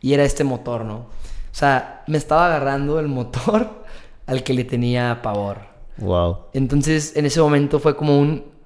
Y 0.02 0.14
era 0.14 0.24
este 0.24 0.44
motor, 0.44 0.84
¿no? 0.86 0.96
O 0.96 1.60
sea, 1.60 2.04
me 2.08 2.18
estaba 2.18 2.48
agarrando 2.48 3.00
el 3.00 3.08
motor 3.08 3.84
al 4.26 4.44
que 4.44 4.54
le 4.54 4.64
tenía 4.64 5.22
pavor. 5.22 5.60
Wow. 5.98 6.38
Entonces, 6.54 7.16
en 7.16 7.26
ese 7.26 7.42
momento 7.42 7.80
fue 7.80 7.96
como 7.96 8.20
un. 8.20 8.57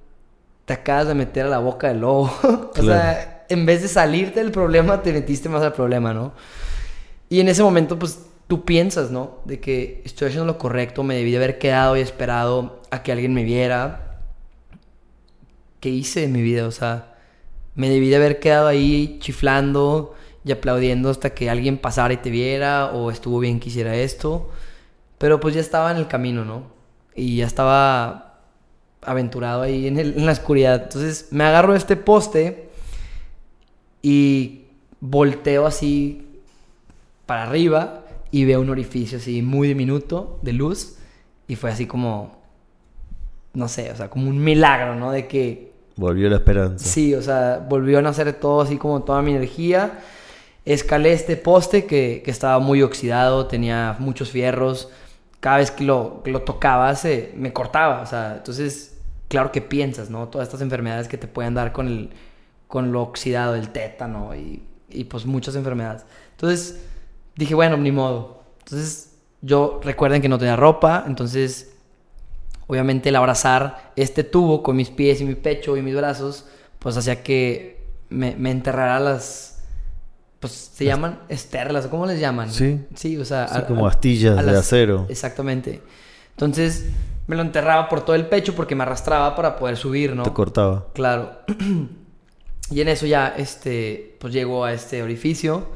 Te 0.72 0.80
acabas 0.80 1.06
de 1.08 1.14
meter 1.14 1.44
a 1.44 1.50
la 1.50 1.58
boca 1.58 1.88
del 1.88 2.00
lobo. 2.00 2.32
o 2.42 2.70
Claro. 2.80 3.02
sea, 3.12 3.44
en 3.50 3.66
vez 3.66 3.82
de 3.82 3.88
salirte 3.88 4.40
del 4.40 4.50
problema, 4.52 5.02
te 5.02 5.12
metiste 5.12 5.50
más 5.50 5.62
al 5.62 5.74
problema, 5.74 6.14
¿no? 6.14 6.32
Y 7.28 7.40
en 7.40 7.48
ese 7.48 7.62
momento, 7.62 7.98
pues 7.98 8.20
tú 8.48 8.64
piensas, 8.64 9.10
¿no? 9.10 9.40
De 9.44 9.60
que 9.60 10.00
estoy 10.06 10.28
haciendo 10.28 10.46
lo 10.46 10.56
correcto, 10.56 11.02
me 11.02 11.14
debí 11.14 11.30
de 11.30 11.36
haber 11.36 11.58
quedado 11.58 11.94
y 11.96 12.00
esperado 12.00 12.80
a 12.90 13.02
que 13.02 13.12
alguien 13.12 13.34
me 13.34 13.44
viera. 13.44 14.20
¿Qué 15.80 15.90
hice 15.90 16.24
en 16.24 16.32
mi 16.32 16.40
vida? 16.40 16.66
O 16.66 16.70
sea, 16.70 17.14
me 17.74 17.90
debí 17.90 18.08
de 18.08 18.16
haber 18.16 18.40
quedado 18.40 18.68
ahí 18.68 19.18
chiflando 19.20 20.14
y 20.44 20.52
aplaudiendo 20.52 21.10
hasta 21.10 21.30
que 21.34 21.50
alguien 21.50 21.76
pasara 21.76 22.14
y 22.14 22.18
te 22.18 22.30
viera 22.30 22.86
o 22.92 23.10
estuvo 23.10 23.38
bien 23.40 23.60
que 23.60 23.68
hiciera 23.68 23.94
esto. 23.94 24.48
Pero 25.18 25.38
pues 25.38 25.54
ya 25.54 25.60
estaba 25.60 25.90
en 25.90 25.98
el 25.98 26.08
camino, 26.08 26.46
¿no? 26.46 26.64
Y 27.14 27.36
ya 27.36 27.46
estaba 27.46 28.31
aventurado 29.02 29.62
ahí 29.62 29.86
en, 29.86 29.98
el- 29.98 30.16
en 30.16 30.26
la 30.26 30.32
oscuridad. 30.32 30.82
Entonces 30.84 31.28
me 31.30 31.44
agarro 31.44 31.72
de 31.72 31.78
este 31.78 31.96
poste 31.96 32.68
y 34.02 34.62
volteo 35.00 35.66
así 35.66 36.26
para 37.26 37.44
arriba 37.44 38.04
y 38.30 38.44
veo 38.44 38.60
un 38.60 38.70
orificio 38.70 39.18
así 39.18 39.42
muy 39.42 39.68
diminuto 39.68 40.38
de 40.42 40.52
luz. 40.52 40.96
Y 41.48 41.56
fue 41.56 41.70
así 41.70 41.86
como, 41.86 42.36
no 43.52 43.68
sé, 43.68 43.90
o 43.90 43.96
sea, 43.96 44.08
como 44.08 44.28
un 44.28 44.42
milagro, 44.42 44.94
¿no? 44.94 45.10
De 45.12 45.26
que 45.26 45.72
Volvió 45.94 46.30
la 46.30 46.36
esperanza. 46.36 46.86
Sí, 46.88 47.14
o 47.14 47.20
sea, 47.20 47.64
volvió 47.68 47.98
a 47.98 48.02
nacer 48.02 48.32
todo 48.32 48.62
así 48.62 48.78
como 48.78 49.02
toda 49.02 49.20
mi 49.20 49.32
energía. 49.32 49.98
Escalé 50.64 51.12
este 51.12 51.36
poste 51.36 51.84
que, 51.84 52.22
que 52.24 52.30
estaba 52.30 52.58
muy 52.60 52.80
oxidado, 52.82 53.46
tenía 53.46 53.96
muchos 53.98 54.30
fierros. 54.30 54.88
Cada 55.42 55.56
vez 55.56 55.72
que 55.72 55.82
lo, 55.82 56.22
tocaba 56.46 56.94
se 56.94 57.34
me 57.36 57.52
cortaba. 57.52 58.00
O 58.00 58.06
sea, 58.06 58.36
entonces, 58.36 58.98
claro 59.28 59.50
que 59.50 59.60
piensas, 59.60 60.08
¿no? 60.08 60.28
Todas 60.28 60.46
estas 60.46 60.62
enfermedades 60.62 61.08
que 61.08 61.18
te 61.18 61.26
pueden 61.26 61.54
dar 61.54 61.72
con, 61.72 61.88
el, 61.88 62.10
con 62.68 62.92
lo 62.92 63.02
oxidado, 63.02 63.56
el 63.56 63.70
tétano 63.70 64.36
y, 64.36 64.62
y 64.88 65.04
pues 65.04 65.26
muchas 65.26 65.56
enfermedades. 65.56 66.04
Entonces, 66.30 66.84
dije, 67.34 67.56
bueno, 67.56 67.76
ni 67.76 67.90
modo. 67.90 68.44
Entonces, 68.60 69.18
yo 69.40 69.80
recuerden 69.82 70.22
que 70.22 70.28
no 70.28 70.38
tenía 70.38 70.54
ropa, 70.54 71.04
entonces 71.08 71.74
obviamente 72.68 73.08
el 73.08 73.16
abrazar 73.16 73.92
este 73.96 74.22
tubo 74.22 74.62
con 74.62 74.76
mis 74.76 74.90
pies 74.90 75.20
y 75.20 75.24
mi 75.24 75.34
pecho 75.34 75.76
y 75.76 75.82
mis 75.82 75.96
brazos, 75.96 76.46
pues 76.78 76.96
hacía 76.96 77.24
que 77.24 77.84
me, 78.08 78.36
me 78.36 78.52
enterrara 78.52 79.00
las, 79.00 79.51
pues 80.42 80.52
se 80.74 80.84
llaman 80.84 81.20
esterlas, 81.30 81.86
¿cómo 81.86 82.04
les 82.04 82.18
llaman? 82.20 82.50
Sí. 82.52 82.80
Sí, 82.96 83.16
o 83.16 83.24
sea, 83.24 83.46
Sí, 83.48 83.54
a- 83.58 83.66
como 83.66 83.86
astillas 83.86 84.36
a 84.38 84.42
de 84.42 84.50
las- 84.52 84.60
acero. 84.66 85.06
Exactamente. 85.08 85.80
Entonces 86.32 86.86
me 87.28 87.36
lo 87.36 87.42
enterraba 87.42 87.88
por 87.88 88.04
todo 88.04 88.16
el 88.16 88.26
pecho 88.26 88.54
porque 88.56 88.74
me 88.74 88.82
arrastraba 88.82 89.36
para 89.36 89.56
poder 89.56 89.76
subir, 89.76 90.14
¿no? 90.16 90.24
Te 90.24 90.32
cortaba. 90.32 90.88
Claro. 90.94 91.30
y 92.70 92.80
en 92.80 92.88
eso 92.88 93.06
ya, 93.06 93.28
este, 93.36 94.16
pues 94.20 94.32
llego 94.32 94.64
a 94.64 94.72
este 94.72 95.02
orificio. 95.02 95.68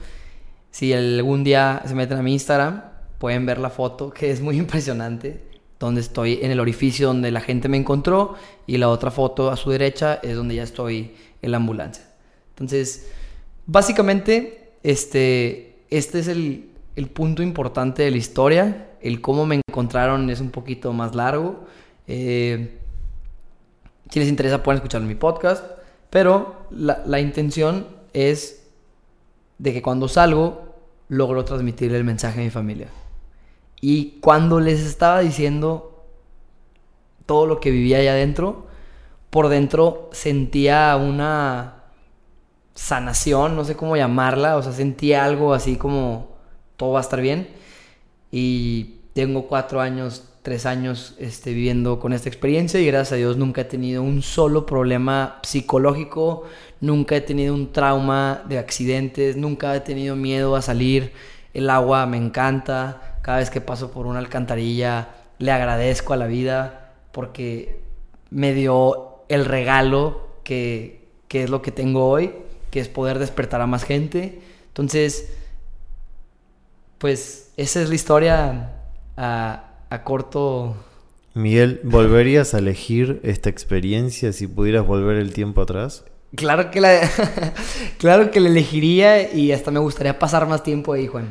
Si 0.73 0.93
algún 0.93 1.45
día 1.45 1.83
se 1.87 1.95
meten 1.95 2.19
a 2.19 2.23
mi 2.23 2.33
Instagram, 2.33 2.83
pueden 3.19 3.47
ver 3.47 3.59
la 3.59 3.71
foto, 3.71 4.11
que 4.19 4.31
es 4.33 4.41
muy 4.41 4.57
impresionante, 4.59 5.45
donde 5.79 6.01
estoy 6.01 6.41
en 6.43 6.51
el 6.51 6.59
orificio 6.59 7.07
donde 7.07 7.31
la 7.31 7.41
gente 7.41 7.69
me 7.69 7.77
encontró 7.77 8.35
y 8.67 8.79
la 8.79 8.89
otra 8.89 9.11
foto 9.13 9.51
a 9.51 9.57
su 9.57 9.71
derecha 9.71 10.19
es 10.23 10.35
donde 10.35 10.57
ya 10.57 10.63
estoy 10.65 11.15
en 11.43 11.51
la 11.53 11.59
ambulancia. 11.59 12.03
Entonces, 12.51 13.09
básicamente, 13.67 14.73
este, 14.83 15.79
este 15.91 16.19
es 16.21 16.29
el, 16.29 16.71
el 16.97 17.09
punto 17.09 17.43
importante 17.43 18.03
de 18.03 18.11
la 18.11 18.17
historia. 18.17 18.91
El 19.01 19.21
cómo 19.21 19.47
me 19.47 19.61
encontraron 19.69 20.31
es 20.31 20.41
un 20.41 20.51
poquito 20.51 20.93
más 20.93 21.15
largo. 21.15 21.65
Eh, 22.07 22.79
si 24.11 24.21
les 24.21 24.29
interesa 24.29 24.63
pueden 24.63 24.79
escuchar 24.79 25.03
mi 25.03 25.15
podcast. 25.15 25.65
Pero 26.11 26.67
la, 26.71 27.03
la 27.07 27.21
intención 27.21 27.87
es 28.13 28.63
de 29.59 29.73
que 29.73 29.83
cuando 29.83 30.09
salgo 30.09 30.75
logro 31.09 31.45
transmitir 31.45 31.95
el 31.95 32.05
mensaje 32.05 32.41
a 32.41 32.45
mi 32.45 32.51
familia. 32.51 32.89
Y 33.81 34.19
cuando 34.21 34.61
les 34.61 34.81
estaba 34.81 35.21
diciendo 35.21 36.05
todo 37.27 37.47
lo 37.47 37.61
que 37.61 37.71
vivía 37.71 37.99
allá 37.99 38.13
adentro, 38.13 38.67
por 39.31 39.49
dentro 39.49 40.09
sentía 40.13 40.97
una 40.97 41.76
sanación, 42.77 43.57
no 43.57 43.65
sé 43.65 43.75
cómo 43.75 43.97
llamarla, 43.97 44.57
o 44.57 44.63
sea, 44.63 44.71
sentía 44.71 45.25
algo 45.25 45.55
así 45.55 45.77
como 45.77 46.37
todo 46.77 46.93
va 46.93 47.01
a 47.01 47.03
estar 47.03 47.21
bien. 47.21 47.49
Y 48.31 48.99
tengo 49.15 49.49
cuatro 49.49 49.81
años, 49.81 50.29
tres 50.43 50.67
años 50.67 51.17
este, 51.19 51.53
viviendo 51.53 51.99
con 51.99 52.13
esta 52.13 52.29
experiencia 52.29 52.79
y 52.79 52.87
gracias 52.87 53.15
a 53.15 53.17
Dios 53.17 53.37
nunca 53.37 53.63
he 53.63 53.65
tenido 53.65 54.03
un 54.03 54.23
solo 54.23 54.67
problema 54.67 55.41
psicológico, 55.43 56.45
nunca 56.81 57.17
he 57.17 57.23
tenido 57.23 57.55
un 57.55 57.73
trauma 57.73 58.43
de 58.47 58.59
accidentes, 58.59 59.37
nunca 59.37 59.75
he 59.75 59.81
tenido 59.81 60.15
miedo 60.15 60.55
a 60.55 60.63
salir. 60.63 61.13
El 61.55 61.71
agua 61.71 62.05
me 62.07 62.19
encanta, 62.19 63.19
cada 63.23 63.39
vez 63.39 63.49
que 63.49 63.63
paso 63.63 63.91
por 63.91 64.07
una 64.07 64.19
alcantarilla 64.19 65.09
le 65.39 65.51
agradezco 65.51 66.13
a 66.13 66.17
la 66.17 66.27
vida 66.27 66.93
porque 67.13 67.81
me 68.31 68.53
dio 68.53 69.25
el 69.29 69.47
regalo 69.47 70.29
que, 70.45 71.09
que 71.27 71.45
es 71.45 71.51
lo 71.51 71.63
que 71.63 71.73
tengo 71.73 72.09
hoy, 72.09 72.33
que 72.77 72.81
es 72.81 72.89
poder 72.89 73.19
despertar 73.19 73.63
a 73.63 73.67
más 73.67 73.85
gente. 73.85 74.39
Entonces, 74.67 75.33
pues 76.99 77.51
esa 77.57 77.81
es 77.81 77.89
la 77.89 77.95
historia 77.95 78.73
a, 79.17 79.65
a 79.89 80.05
corto. 80.05 80.77
Miguel, 81.33 81.81
¿volverías 81.85 82.53
a 82.53 82.59
elegir 82.59 83.19
esta 83.23 83.49
experiencia 83.49 84.31
si 84.35 84.47
pudieras 84.47 84.87
volver 84.87 85.17
el 85.17 85.33
tiempo 85.33 85.63
atrás? 85.63 86.05
Claro 86.35 86.71
que 86.71 86.83
la, 86.83 87.01
claro 87.99 88.31
que 88.31 88.41
la 88.41 88.51
elegiría 88.51 89.33
y 89.33 89.53
hasta 89.53 89.71
me 89.71 89.81
gustaría 89.81 90.19
pasar 90.19 90.47
más 90.47 90.63
tiempo 90.63 90.93
ahí, 90.93 91.07
Juan. 91.07 91.29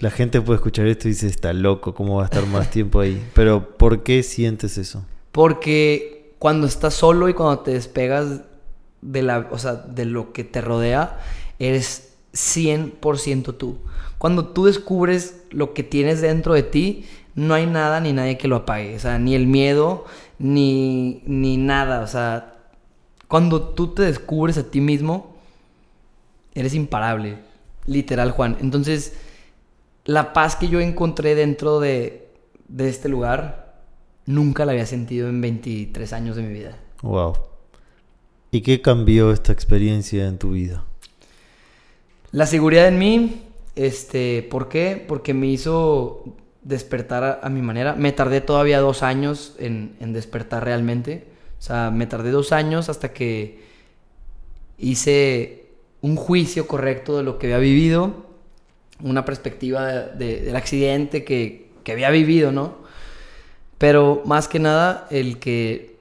La 0.00 0.10
gente 0.10 0.40
puede 0.40 0.56
escuchar 0.56 0.88
esto 0.88 1.06
y 1.06 1.12
dice, 1.12 1.28
está 1.28 1.52
loco, 1.52 1.94
¿cómo 1.94 2.16
va 2.16 2.22
a 2.22 2.24
estar 2.24 2.44
más 2.46 2.68
tiempo 2.68 2.98
ahí? 2.98 3.24
Pero 3.32 3.76
¿por 3.78 4.02
qué 4.02 4.24
sientes 4.24 4.76
eso? 4.76 5.06
Porque 5.30 6.34
cuando 6.40 6.66
estás 6.66 6.94
solo 6.94 7.28
y 7.28 7.34
cuando 7.34 7.60
te 7.60 7.74
despegas 7.74 8.40
de, 9.06 9.22
la, 9.22 9.48
o 9.50 9.58
sea, 9.58 9.74
de 9.74 10.04
lo 10.04 10.32
que 10.32 10.44
te 10.44 10.60
rodea, 10.60 11.18
eres 11.58 12.14
100% 12.34 13.56
tú. 13.56 13.78
Cuando 14.18 14.48
tú 14.48 14.64
descubres 14.64 15.42
lo 15.50 15.74
que 15.74 15.82
tienes 15.82 16.20
dentro 16.20 16.54
de 16.54 16.62
ti, 16.62 17.06
no 17.34 17.54
hay 17.54 17.66
nada 17.66 18.00
ni 18.00 18.12
nadie 18.12 18.38
que 18.38 18.48
lo 18.48 18.56
apague. 18.56 18.96
O 18.96 18.98
sea, 18.98 19.18
ni 19.18 19.34
el 19.34 19.46
miedo, 19.46 20.04
ni, 20.38 21.22
ni 21.26 21.56
nada. 21.56 22.00
O 22.00 22.06
sea, 22.06 22.56
cuando 23.28 23.62
tú 23.62 23.94
te 23.94 24.02
descubres 24.02 24.58
a 24.58 24.70
ti 24.70 24.80
mismo, 24.80 25.36
eres 26.54 26.74
imparable. 26.74 27.38
Literal, 27.86 28.32
Juan. 28.32 28.56
Entonces, 28.60 29.16
la 30.04 30.32
paz 30.32 30.56
que 30.56 30.68
yo 30.68 30.80
encontré 30.80 31.34
dentro 31.34 31.78
de, 31.78 32.28
de 32.68 32.88
este 32.88 33.08
lugar, 33.08 33.82
nunca 34.24 34.64
la 34.64 34.72
había 34.72 34.86
sentido 34.86 35.28
en 35.28 35.40
23 35.40 36.12
años 36.12 36.36
de 36.36 36.42
mi 36.42 36.52
vida. 36.52 36.76
Wow. 37.02 37.34
¿Y 38.56 38.62
qué 38.62 38.80
cambió 38.80 39.32
esta 39.32 39.52
experiencia 39.52 40.26
en 40.26 40.38
tu 40.38 40.52
vida? 40.52 40.82
La 42.32 42.46
seguridad 42.46 42.88
en 42.88 42.98
mí, 42.98 43.42
este, 43.74 44.48
¿por 44.50 44.70
qué? 44.70 45.04
Porque 45.06 45.34
me 45.34 45.46
hizo 45.48 46.24
despertar 46.62 47.40
a, 47.42 47.50
mi 47.50 47.60
manera. 47.60 47.94
Me 47.96 48.12
tardé 48.12 48.40
todavía 48.40 48.80
dos 48.80 49.02
años 49.02 49.56
en, 49.58 49.94
despertar 50.14 50.64
realmente. 50.64 51.26
O 51.58 51.62
sea, 51.62 51.90
me 51.90 52.06
tardé 52.06 52.30
dos 52.30 52.50
años 52.50 52.88
hasta 52.88 53.12
que 53.12 53.60
hice 54.78 55.66
un 56.00 56.16
juicio 56.16 56.66
correcto 56.66 57.18
de 57.18 57.24
lo 57.24 57.38
que 57.38 57.48
había 57.48 57.58
vivido, 57.58 58.24
una 59.02 59.26
perspectiva 59.26 59.84
de, 59.84 60.40
del 60.40 60.56
accidente 60.56 61.26
que 61.26 61.68
había 61.92 62.08
vivido, 62.08 62.52
¿no? 62.52 62.76
Pero 63.76 64.22
más 64.24 64.48
que 64.48 64.60
nada, 64.60 65.06
el 65.10 65.38
que 65.40 65.95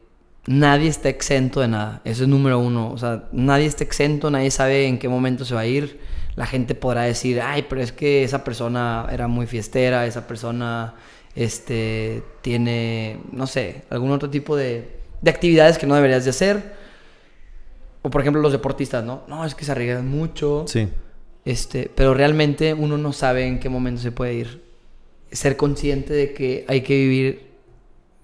nadie 0.47 0.89
está 0.89 1.09
exento 1.09 1.61
de 1.61 1.67
nada. 1.67 2.01
Eso 2.05 2.23
es 2.23 2.29
número 2.29 2.59
uno. 2.59 2.91
O 2.91 2.97
sea, 2.97 3.25
nadie 3.31 3.65
está 3.65 3.83
exento, 3.83 4.29
nadie 4.29 4.51
sabe 4.51 4.87
en 4.87 4.99
qué 4.99 5.09
momento 5.09 5.45
se 5.45 5.55
va 5.55 5.61
a 5.61 5.65
ir 5.67 5.99
la 6.35 6.45
gente 6.45 6.75
podrá 6.75 7.03
decir, 7.03 7.41
ay, 7.41 7.65
pero 7.69 7.81
es 7.81 7.91
que 7.91 8.23
esa 8.23 8.43
persona 8.43 9.07
era 9.11 9.27
muy 9.27 9.47
fiestera, 9.47 10.05
esa 10.05 10.27
persona 10.27 10.95
este, 11.33 12.23
tiene, 12.41 13.19
no 13.31 13.47
sé, 13.47 13.83
algún 13.89 14.11
otro 14.11 14.29
tipo 14.29 14.55
de, 14.55 14.97
de 15.21 15.31
actividades 15.31 15.77
que 15.77 15.87
no 15.87 15.95
deberías 15.95 16.25
de 16.25 16.31
hacer. 16.31 16.75
O 18.01 18.09
por 18.09 18.21
ejemplo 18.21 18.41
los 18.41 18.51
deportistas, 18.51 19.03
¿no? 19.03 19.23
No, 19.27 19.45
es 19.45 19.55
que 19.55 19.65
se 19.65 19.71
arriesgan 19.71 20.07
mucho. 20.07 20.65
Sí. 20.67 20.89
Este, 21.45 21.89
pero 21.95 22.13
realmente 22.13 22.73
uno 22.73 22.97
no 22.97 23.13
sabe 23.13 23.47
en 23.47 23.59
qué 23.59 23.69
momento 23.69 24.01
se 24.01 24.11
puede 24.11 24.33
ir. 24.33 24.63
Ser 25.31 25.57
consciente 25.57 26.13
de 26.13 26.33
que 26.33 26.65
hay 26.67 26.81
que 26.81 26.95
vivir 26.95 27.51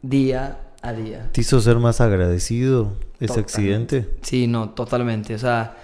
día 0.02 0.60
a 0.82 0.94
día. 0.94 1.30
¿Te 1.32 1.42
hizo 1.42 1.60
ser 1.62 1.78
más 1.78 2.02
agradecido 2.02 2.94
ese 3.20 3.28
Totalmente. 3.28 3.40
accidente? 3.98 4.10
Sí, 4.22 4.48
no, 4.48 4.70
totalmente. 4.72 5.36
O 5.36 5.40
sea, 5.40 5.78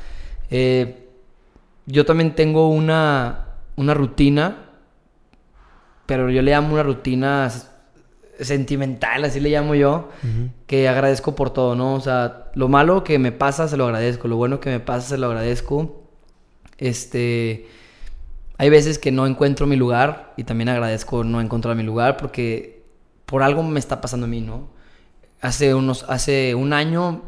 eh, 0.49 1.07
yo 1.85 2.05
también 2.05 2.35
tengo 2.35 2.69
una, 2.69 3.45
una 3.75 3.93
rutina, 3.93 4.57
pero 6.05 6.29
yo 6.29 6.41
le 6.41 6.51
llamo 6.51 6.73
una 6.73 6.83
rutina 6.83 7.51
sentimental, 8.39 9.23
así 9.25 9.39
le 9.39 9.49
llamo 9.49 9.75
yo, 9.75 10.09
que 10.67 10.87
agradezco 10.87 11.35
por 11.35 11.49
todo, 11.49 11.75
¿no? 11.75 11.95
O 11.95 12.01
sea, 12.01 12.51
lo 12.53 12.67
malo 12.67 13.03
que 13.03 13.19
me 13.19 13.31
pasa 13.31 13.67
se 13.67 13.77
lo 13.77 13.85
agradezco, 13.85 14.27
lo 14.27 14.35
bueno 14.35 14.59
que 14.59 14.69
me 14.69 14.79
pasa 14.79 15.09
se 15.09 15.17
lo 15.17 15.27
agradezco. 15.27 16.03
Este, 16.77 17.67
hay 18.57 18.69
veces 18.69 18.99
que 18.99 19.11
no 19.11 19.25
encuentro 19.25 19.65
mi 19.65 19.75
lugar 19.75 20.33
y 20.37 20.43
también 20.43 20.69
agradezco 20.69 21.23
no 21.23 21.41
encontrar 21.41 21.75
mi 21.75 21.83
lugar 21.83 22.17
porque 22.17 22.83
por 23.25 23.41
algo 23.43 23.63
me 23.63 23.79
está 23.79 24.01
pasando 24.01 24.25
a 24.25 24.29
mí, 24.29 24.41
¿no? 24.41 24.69
Hace 25.41 25.73
unos, 25.75 26.05
hace 26.09 26.55
un 26.55 26.73
año 26.73 27.21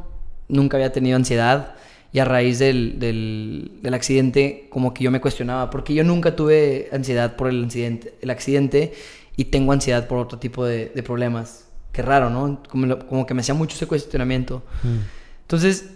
nunca 0.47 0.77
había 0.77 0.91
tenido 0.91 1.15
ansiedad 1.15 1.75
y 2.11 2.19
a 2.19 2.25
raíz 2.25 2.57
del, 2.57 2.99
del, 2.99 3.79
del 3.83 3.93
accidente 3.93 4.67
como 4.71 4.93
que 4.95 5.03
yo 5.03 5.11
me 5.11 5.21
cuestionaba 5.21 5.69
porque 5.69 5.93
yo 5.93 6.03
nunca 6.03 6.35
tuve 6.35 6.89
ansiedad 6.91 7.35
por 7.35 7.49
el 7.49 7.63
accidente, 7.65 8.15
el 8.21 8.31
accidente 8.31 8.93
y 9.37 9.45
tengo 9.45 9.71
ansiedad 9.73 10.07
por 10.07 10.17
otro 10.17 10.39
tipo 10.39 10.65
de, 10.65 10.87
de 10.93 11.03
problemas. 11.03 11.67
Qué 11.91 12.01
raro, 12.01 12.29
¿no? 12.31 12.63
Como, 12.67 12.87
lo- 12.87 13.07
como 13.07 13.25
que 13.25 13.33
me 13.35 13.41
hacía 13.41 13.53
mucho 13.53 13.75
ese 13.75 13.85
cuestionamiento. 13.87 14.63
Mm. 14.83 14.97
Entonces, 15.41 15.91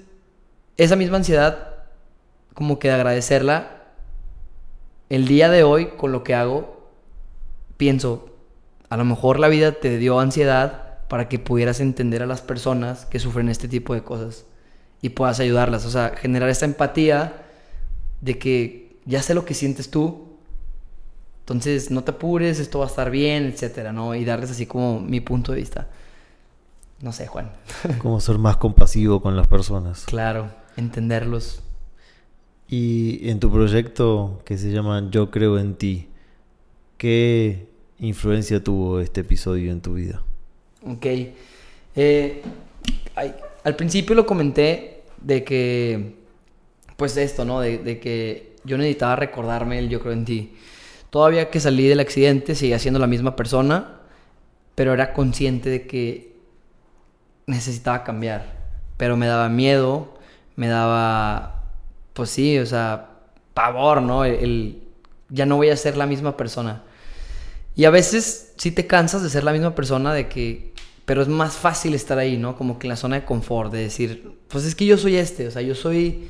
esa 0.78 0.96
misma 0.96 1.18
ansiedad, 1.18 1.68
como 2.54 2.78
que 2.80 2.88
de 2.90 2.94
agradecerla, 2.96 3.82
el 5.10 5.28
día 5.28 5.50
de 5.50 5.64
hoy 5.64 5.88
con 5.98 6.12
lo 6.12 6.24
que 6.24 6.36
hago, 6.36 6.90
pienso, 7.78 8.30
a 8.90 8.98
lo 8.98 9.06
mejor 9.06 9.40
la 9.40 9.48
vida 9.48 9.74
te 9.74 9.98
dio 9.98 10.20
ansiedad 10.20 10.83
para 11.14 11.30
que 11.30 11.38
pudieras 11.38 11.80
entender 11.80 12.24
a 12.24 12.26
las 12.26 12.42
personas 12.42 13.06
que 13.06 13.20
sufren 13.20 13.48
este 13.48 13.68
tipo 13.68 13.94
de 13.94 14.04
cosas 14.04 14.48
y 15.00 15.10
puedas 15.10 15.40
ayudarlas. 15.40 15.86
O 15.86 15.92
sea, 15.92 16.16
generar 16.18 16.50
esta 16.50 16.66
empatía 16.66 17.44
de 18.22 18.40
que 18.40 18.98
ya 19.06 19.22
sé 19.22 19.36
lo 19.36 19.46
que 19.46 19.54
sientes 19.54 19.92
tú, 19.92 20.26
entonces 21.42 21.92
no 21.92 22.04
te 22.04 22.10
apures, 22.10 22.60
esto 22.60 22.80
va 22.80 22.86
a 22.86 22.88
estar 22.88 23.12
bien, 23.12 23.46
etcétera, 23.46 23.94
¿no? 23.94 24.16
Y 24.16 24.26
darles 24.26 24.50
así 24.50 24.66
como 24.66 25.02
mi 25.02 25.20
punto 25.20 25.52
de 25.52 25.60
vista. 25.60 25.88
No 27.00 27.12
sé, 27.12 27.28
Juan. 27.28 27.52
Cómo 28.00 28.20
ser 28.20 28.40
más 28.40 28.58
compasivo 28.58 29.22
con 29.22 29.36
las 29.36 29.48
personas. 29.48 30.06
Claro, 30.06 30.50
entenderlos. 30.78 31.62
Y 32.68 33.30
en 33.30 33.40
tu 33.40 33.52
proyecto 33.52 34.42
que 34.46 34.58
se 34.58 34.72
llama 34.72 35.12
Yo 35.12 35.30
creo 35.30 35.60
en 35.60 35.76
ti, 35.76 36.10
¿qué 36.98 37.68
influencia 38.00 38.64
tuvo 38.64 39.00
este 39.00 39.22
episodio 39.22 39.72
en 39.72 39.80
tu 39.80 39.94
vida? 39.94 40.24
Ok. 40.86 41.06
Eh, 41.96 42.42
al 43.64 43.76
principio 43.76 44.16
lo 44.16 44.26
comenté 44.26 45.04
de 45.22 45.44
que, 45.44 46.16
pues 46.98 47.16
esto, 47.18 47.46
¿no? 47.46 47.60
De, 47.60 48.00
que 48.00 48.56
yo 48.64 48.78
necesitaba 48.78 49.16
recordarme 49.16 49.80
el 49.80 49.90
yo 49.90 50.00
creo 50.00 50.14
en 50.14 50.26
ti. 50.26 50.54
Todavía 51.10 51.50
que 51.50 51.60
salí 51.60 51.88
del 51.88 52.00
accidente 52.00 52.56
seguía 52.56 52.80
siendo 52.80 53.00
la 53.00 53.08
misma 53.08 53.36
persona, 53.36 54.00
pero 54.76 54.94
era 54.94 55.14
consciente 55.14 55.70
de 55.70 55.88
que 55.88 56.36
necesitaba 57.46 58.04
cambiar. 58.04 58.64
Pero 58.98 59.16
me 59.16 59.28
daba 59.28 59.50
miedo, 59.50 60.18
me 60.56 60.68
daba, 60.68 61.64
pues 62.14 62.30
sí, 62.30 62.58
o 62.58 62.66
sea, 62.66 63.10
pavor, 63.54 64.02
¿no? 64.02 64.26
El, 64.26 64.82
ya 65.30 65.46
no 65.46 65.58
voy 65.58 65.70
a 65.70 65.78
ser 65.78 65.98
la 65.98 66.06
misma 66.06 66.36
persona. 66.36 66.84
Y 67.76 67.86
a 67.86 67.90
veces 67.90 68.54
sí 68.58 68.72
te 68.72 68.86
cansas 68.88 69.24
de 69.24 69.30
ser 69.30 69.44
la 69.44 69.52
misma 69.52 69.76
persona, 69.76 70.14
de 70.14 70.28
que, 70.28 70.73
pero 71.06 71.22
es 71.22 71.28
más 71.28 71.56
fácil 71.56 71.94
estar 71.94 72.18
ahí, 72.18 72.38
¿no? 72.38 72.56
Como 72.56 72.80
que 72.80 72.88
en 72.88 72.90
la 72.90 72.96
zona 72.96 73.18
de 73.18 73.26
confort, 73.26 73.72
de 73.72 73.80
decir, 73.80 74.38
pues 74.48 74.64
es 74.66 74.76
que 74.76 74.86
yo 74.86 74.98
soy 74.98 75.18
este, 75.18 75.48
o 75.48 75.52
sea, 75.52 75.62
yo 75.62 75.76
soy 75.76 76.28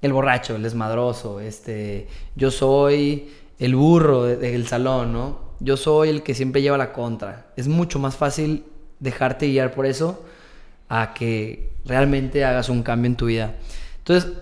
el 0.00 0.12
borracho, 0.12 0.56
el 0.56 0.62
desmadroso, 0.62 1.40
este, 1.40 2.08
yo 2.34 2.50
soy 2.50 3.30
el 3.58 3.74
burro 3.74 4.24
del 4.24 4.66
salón, 4.66 5.12
¿no? 5.12 5.48
Yo 5.60 5.76
soy 5.76 6.08
el 6.08 6.22
que 6.22 6.34
siempre 6.34 6.62
lleva 6.62 6.78
la 6.78 6.92
contra. 6.92 7.48
Es 7.56 7.68
mucho 7.68 7.98
más 7.98 8.16
fácil 8.16 8.64
dejarte 9.00 9.48
guiar 9.48 9.72
por 9.72 9.86
eso 9.86 10.24
a 10.88 11.12
que 11.12 11.72
realmente 11.84 12.44
hagas 12.44 12.68
un 12.68 12.82
cambio 12.82 13.08
en 13.08 13.16
tu 13.16 13.26
vida. 13.26 13.56
Entonces, 13.98 14.32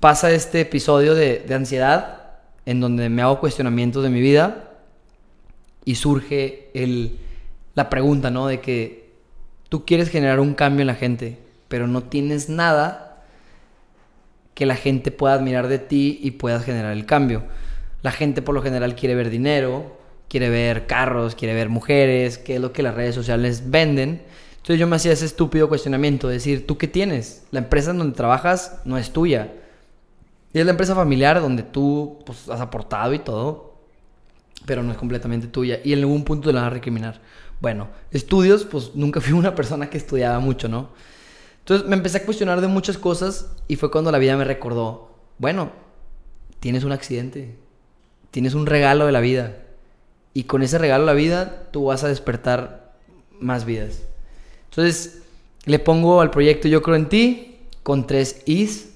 pasa 0.00 0.30
este 0.32 0.60
episodio 0.60 1.14
de, 1.14 1.38
de 1.46 1.54
ansiedad 1.54 2.18
en 2.66 2.80
donde 2.80 3.08
me 3.08 3.22
hago 3.22 3.40
cuestionamientos 3.40 4.02
de 4.02 4.10
mi 4.10 4.20
vida 4.20 4.72
y 5.84 5.94
surge 5.94 6.70
el, 6.74 7.18
la 7.78 7.90
pregunta, 7.90 8.32
¿no? 8.32 8.48
De 8.48 8.60
que 8.60 9.12
tú 9.68 9.86
quieres 9.86 10.10
generar 10.10 10.40
un 10.40 10.54
cambio 10.54 10.80
en 10.80 10.88
la 10.88 10.96
gente, 10.96 11.38
pero 11.68 11.86
no 11.86 12.02
tienes 12.02 12.48
nada 12.48 13.22
que 14.54 14.66
la 14.66 14.74
gente 14.74 15.12
pueda 15.12 15.34
admirar 15.34 15.68
de 15.68 15.78
ti 15.78 16.18
y 16.20 16.32
puedas 16.32 16.64
generar 16.64 16.92
el 16.92 17.06
cambio. 17.06 17.44
La 18.02 18.10
gente 18.10 18.42
por 18.42 18.56
lo 18.56 18.62
general 18.62 18.96
quiere 18.96 19.14
ver 19.14 19.30
dinero, 19.30 19.96
quiere 20.28 20.50
ver 20.50 20.88
carros, 20.88 21.36
quiere 21.36 21.54
ver 21.54 21.68
mujeres, 21.68 22.36
que 22.36 22.56
es 22.56 22.60
lo 22.60 22.72
que 22.72 22.82
las 22.82 22.96
redes 22.96 23.14
sociales 23.14 23.70
venden. 23.70 24.22
Entonces 24.56 24.80
yo 24.80 24.88
me 24.88 24.96
hacía 24.96 25.12
ese 25.12 25.26
estúpido 25.26 25.68
cuestionamiento, 25.68 26.26
decir, 26.26 26.66
¿tú 26.66 26.78
qué 26.78 26.88
tienes? 26.88 27.46
La 27.52 27.60
empresa 27.60 27.92
en 27.92 27.98
donde 27.98 28.16
trabajas 28.16 28.80
no 28.84 28.98
es 28.98 29.12
tuya. 29.12 29.52
Y 30.52 30.58
es 30.58 30.64
la 30.64 30.72
empresa 30.72 30.96
familiar 30.96 31.40
donde 31.40 31.62
tú 31.62 32.18
pues, 32.26 32.48
has 32.48 32.60
aportado 32.60 33.14
y 33.14 33.20
todo, 33.20 33.78
pero 34.66 34.82
no 34.82 34.90
es 34.90 34.98
completamente 34.98 35.46
tuya. 35.46 35.78
Y 35.84 35.92
en 35.92 36.00
algún 36.00 36.24
punto 36.24 36.48
te 36.48 36.52
la 36.52 36.62
van 36.62 36.70
a 36.70 36.74
recriminar. 36.74 37.20
Bueno, 37.60 37.88
estudios, 38.10 38.64
pues 38.64 38.94
nunca 38.94 39.20
fui 39.20 39.32
una 39.38 39.54
persona 39.54 39.90
que 39.90 39.98
estudiaba 39.98 40.38
mucho, 40.38 40.68
¿no? 40.68 40.90
Entonces 41.60 41.86
me 41.86 41.96
empecé 41.96 42.18
a 42.18 42.24
cuestionar 42.24 42.60
de 42.60 42.68
muchas 42.68 42.96
cosas 42.96 43.50
y 43.68 43.76
fue 43.76 43.90
cuando 43.90 44.10
la 44.10 44.18
vida 44.18 44.36
me 44.36 44.44
recordó, 44.44 45.10
bueno, 45.38 45.70
tienes 46.60 46.84
un 46.84 46.92
accidente, 46.92 47.54
tienes 48.30 48.54
un 48.54 48.64
regalo 48.66 49.04
de 49.04 49.12
la 49.12 49.20
vida. 49.20 49.56
Y 50.32 50.44
con 50.44 50.62
ese 50.62 50.78
regalo 50.78 51.04
de 51.04 51.12
la 51.12 51.14
vida 51.14 51.68
tú 51.70 51.86
vas 51.86 52.04
a 52.04 52.08
despertar 52.08 52.94
más 53.38 53.64
vidas. 53.64 54.02
Entonces 54.70 55.22
le 55.64 55.78
pongo 55.78 56.20
al 56.20 56.30
proyecto 56.30 56.68
Yo 56.68 56.82
creo 56.82 56.96
en 56.96 57.08
ti 57.08 57.58
con 57.82 58.06
tres 58.06 58.42
Is 58.46 58.94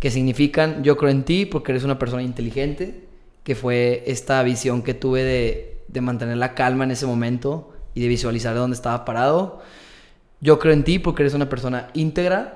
que 0.00 0.10
significan 0.10 0.82
Yo 0.84 0.96
creo 0.96 1.10
en 1.10 1.24
ti 1.24 1.44
porque 1.44 1.72
eres 1.72 1.84
una 1.84 1.98
persona 1.98 2.22
inteligente, 2.22 3.04
que 3.44 3.54
fue 3.54 4.04
esta 4.06 4.42
visión 4.42 4.82
que 4.82 4.94
tuve 4.94 5.24
de, 5.24 5.78
de 5.88 6.00
mantener 6.00 6.38
la 6.38 6.54
calma 6.54 6.84
en 6.84 6.92
ese 6.92 7.06
momento 7.06 7.74
y 7.98 8.02
de 8.02 8.08
visualizar 8.08 8.54
dónde 8.54 8.76
estaba 8.76 9.04
parado. 9.04 9.60
Yo 10.40 10.58
creo 10.58 10.72
en 10.72 10.84
ti 10.84 10.98
porque 10.98 11.22
eres 11.22 11.34
una 11.34 11.48
persona 11.48 11.90
íntegra, 11.94 12.54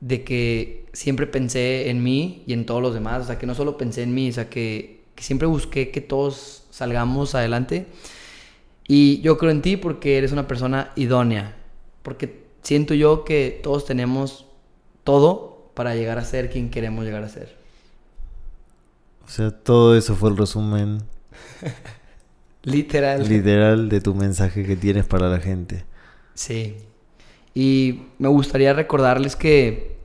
de 0.00 0.24
que 0.24 0.86
siempre 0.94 1.26
pensé 1.26 1.90
en 1.90 2.02
mí 2.02 2.42
y 2.46 2.54
en 2.54 2.64
todos 2.64 2.80
los 2.80 2.94
demás, 2.94 3.22
o 3.22 3.26
sea, 3.26 3.38
que 3.38 3.46
no 3.46 3.54
solo 3.54 3.76
pensé 3.76 4.02
en 4.02 4.14
mí, 4.14 4.30
o 4.30 4.32
sea, 4.32 4.48
que 4.48 5.00
que 5.20 5.24
siempre 5.24 5.46
busqué 5.46 5.90
que 5.90 6.00
todos 6.00 6.64
salgamos 6.70 7.34
adelante. 7.34 7.86
Y 8.88 9.20
yo 9.20 9.36
creo 9.36 9.50
en 9.50 9.60
ti 9.60 9.76
porque 9.76 10.16
eres 10.16 10.32
una 10.32 10.48
persona 10.48 10.92
idónea, 10.96 11.56
porque 12.02 12.46
siento 12.62 12.94
yo 12.94 13.22
que 13.24 13.60
todos 13.62 13.84
tenemos 13.84 14.46
todo 15.04 15.70
para 15.74 15.94
llegar 15.94 16.18
a 16.18 16.24
ser 16.24 16.48
quien 16.48 16.70
queremos 16.70 17.04
llegar 17.04 17.22
a 17.22 17.28
ser. 17.28 17.54
O 19.26 19.28
sea, 19.28 19.50
todo 19.50 19.94
eso 19.94 20.16
fue 20.16 20.30
el 20.30 20.38
resumen 20.38 21.02
literal. 22.62 23.28
Literal 23.28 23.88
de 23.88 24.00
tu 24.00 24.14
mensaje 24.14 24.64
que 24.64 24.76
tienes 24.76 25.06
para 25.06 25.28
la 25.28 25.38
gente. 25.38 25.84
Sí. 26.34 26.76
Y 27.54 28.02
me 28.18 28.28
gustaría 28.28 28.72
recordarles 28.72 29.36
que 29.36 29.96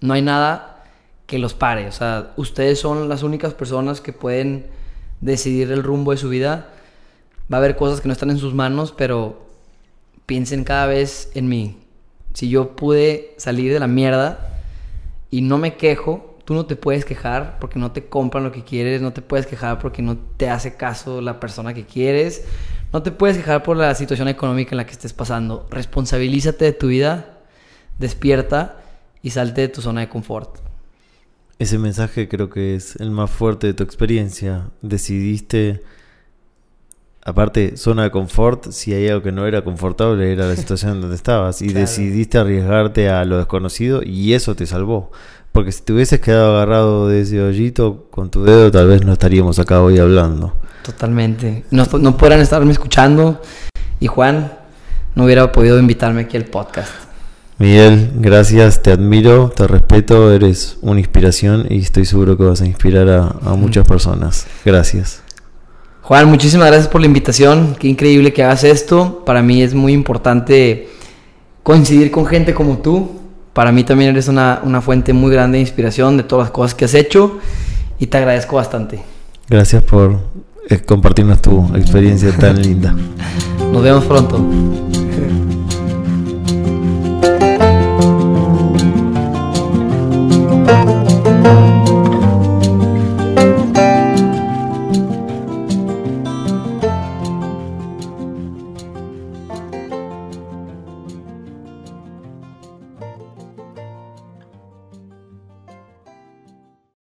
no 0.00 0.14
hay 0.14 0.22
nada 0.22 0.84
que 1.26 1.38
los 1.38 1.54
pare. 1.54 1.86
O 1.86 1.92
sea, 1.92 2.32
ustedes 2.36 2.80
son 2.80 3.08
las 3.08 3.22
únicas 3.22 3.54
personas 3.54 4.00
que 4.00 4.12
pueden 4.12 4.66
decidir 5.20 5.70
el 5.72 5.82
rumbo 5.82 6.12
de 6.12 6.16
su 6.16 6.28
vida. 6.28 6.70
Va 7.52 7.58
a 7.58 7.60
haber 7.60 7.76
cosas 7.76 8.00
que 8.00 8.08
no 8.08 8.12
están 8.12 8.30
en 8.30 8.38
sus 8.38 8.54
manos, 8.54 8.92
pero 8.96 9.46
piensen 10.26 10.64
cada 10.64 10.86
vez 10.86 11.30
en 11.34 11.48
mí. 11.48 11.78
Si 12.34 12.48
yo 12.48 12.76
pude 12.76 13.34
salir 13.36 13.72
de 13.72 13.80
la 13.80 13.86
mierda 13.86 14.60
y 15.30 15.42
no 15.42 15.58
me 15.58 15.76
quejo, 15.76 16.27
tú 16.48 16.54
no 16.54 16.64
te 16.64 16.76
puedes 16.76 17.04
quejar 17.04 17.58
porque 17.60 17.78
no 17.78 17.92
te 17.92 18.06
compran 18.06 18.42
lo 18.42 18.52
que 18.52 18.64
quieres, 18.64 19.02
no 19.02 19.12
te 19.12 19.20
puedes 19.20 19.46
quejar 19.46 19.78
porque 19.78 20.00
no 20.00 20.16
te 20.16 20.48
hace 20.48 20.76
caso 20.76 21.20
la 21.20 21.40
persona 21.40 21.74
que 21.74 21.84
quieres, 21.84 22.42
no 22.90 23.02
te 23.02 23.10
puedes 23.10 23.36
quejar 23.36 23.62
por 23.62 23.76
la 23.76 23.94
situación 23.94 24.28
económica 24.28 24.70
en 24.70 24.78
la 24.78 24.86
que 24.86 24.92
estés 24.92 25.12
pasando. 25.12 25.66
Responsabilízate 25.70 26.64
de 26.64 26.72
tu 26.72 26.86
vida, 26.86 27.40
despierta 27.98 28.80
y 29.20 29.28
salte 29.28 29.60
de 29.60 29.68
tu 29.68 29.82
zona 29.82 30.00
de 30.00 30.08
confort. 30.08 30.60
Ese 31.58 31.76
mensaje 31.76 32.28
creo 32.28 32.48
que 32.48 32.74
es 32.74 32.96
el 32.96 33.10
más 33.10 33.30
fuerte 33.30 33.66
de 33.66 33.74
tu 33.74 33.82
experiencia. 33.82 34.70
Decidiste, 34.80 35.82
aparte, 37.26 37.76
zona 37.76 38.04
de 38.04 38.10
confort, 38.10 38.70
si 38.70 38.94
hay 38.94 39.08
algo 39.08 39.22
que 39.22 39.32
no 39.32 39.46
era 39.46 39.62
confortable 39.64 40.32
era 40.32 40.46
la 40.46 40.56
situación 40.56 41.02
donde 41.02 41.16
estabas. 41.16 41.60
Y 41.60 41.74
decidiste 41.74 42.38
arriesgarte 42.38 43.10
a 43.10 43.22
lo 43.26 43.36
desconocido 43.36 44.00
y 44.02 44.32
eso 44.32 44.56
te 44.56 44.64
salvó. 44.64 45.10
Porque 45.58 45.72
si 45.72 45.82
te 45.82 45.92
hubieses 45.92 46.20
quedado 46.20 46.54
agarrado 46.54 47.08
de 47.08 47.22
ese 47.22 47.42
hoyito 47.42 48.06
con 48.12 48.30
tu 48.30 48.44
dedo, 48.44 48.70
tal 48.70 48.86
vez 48.86 49.04
no 49.04 49.14
estaríamos 49.14 49.58
acá 49.58 49.82
hoy 49.82 49.98
hablando. 49.98 50.52
Totalmente. 50.84 51.64
No, 51.72 51.84
no 51.98 52.16
podrán 52.16 52.38
estarme 52.38 52.70
escuchando 52.70 53.42
y 53.98 54.06
Juan 54.06 54.52
no 55.16 55.24
hubiera 55.24 55.50
podido 55.50 55.80
invitarme 55.80 56.20
aquí 56.20 56.36
al 56.36 56.44
podcast. 56.44 56.92
Miguel, 57.58 58.12
gracias, 58.20 58.84
te 58.84 58.92
admiro, 58.92 59.48
te 59.48 59.66
respeto, 59.66 60.32
eres 60.32 60.78
una 60.80 61.00
inspiración 61.00 61.66
y 61.68 61.78
estoy 61.78 62.06
seguro 62.06 62.36
que 62.36 62.44
vas 62.44 62.60
a 62.60 62.66
inspirar 62.66 63.08
a, 63.08 63.54
muchas 63.56 63.84
personas. 63.84 64.46
Gracias. 64.64 65.24
Juan, 66.02 66.28
muchísimas 66.28 66.68
gracias 66.68 66.86
por 66.86 67.00
la 67.00 67.08
invitación. 67.08 67.74
Qué 67.76 67.88
increíble 67.88 68.32
que 68.32 68.44
hagas 68.44 68.62
esto. 68.62 69.24
Para 69.26 69.42
mí 69.42 69.60
es 69.60 69.74
muy 69.74 69.92
importante 69.92 70.88
coincidir 71.64 72.12
con 72.12 72.26
gente 72.26 72.54
como 72.54 72.78
tú. 72.78 73.18
Para 73.58 73.72
mí 73.72 73.82
también 73.82 74.10
eres 74.10 74.28
una, 74.28 74.60
una 74.62 74.80
fuente 74.80 75.12
muy 75.12 75.32
grande 75.32 75.56
de 75.56 75.62
inspiración 75.62 76.16
de 76.16 76.22
todas 76.22 76.44
las 76.44 76.52
cosas 76.52 76.76
que 76.76 76.84
has 76.84 76.94
hecho 76.94 77.40
y 77.98 78.06
te 78.06 78.16
agradezco 78.16 78.54
bastante. 78.54 79.00
Gracias 79.48 79.82
por 79.82 80.16
eh, 80.70 80.78
compartirnos 80.78 81.42
tu 81.42 81.68
experiencia 81.74 82.30
tan 82.36 82.62
linda. 82.62 82.94
Nos 83.72 83.82
vemos 83.82 84.04
pronto. 84.04 84.38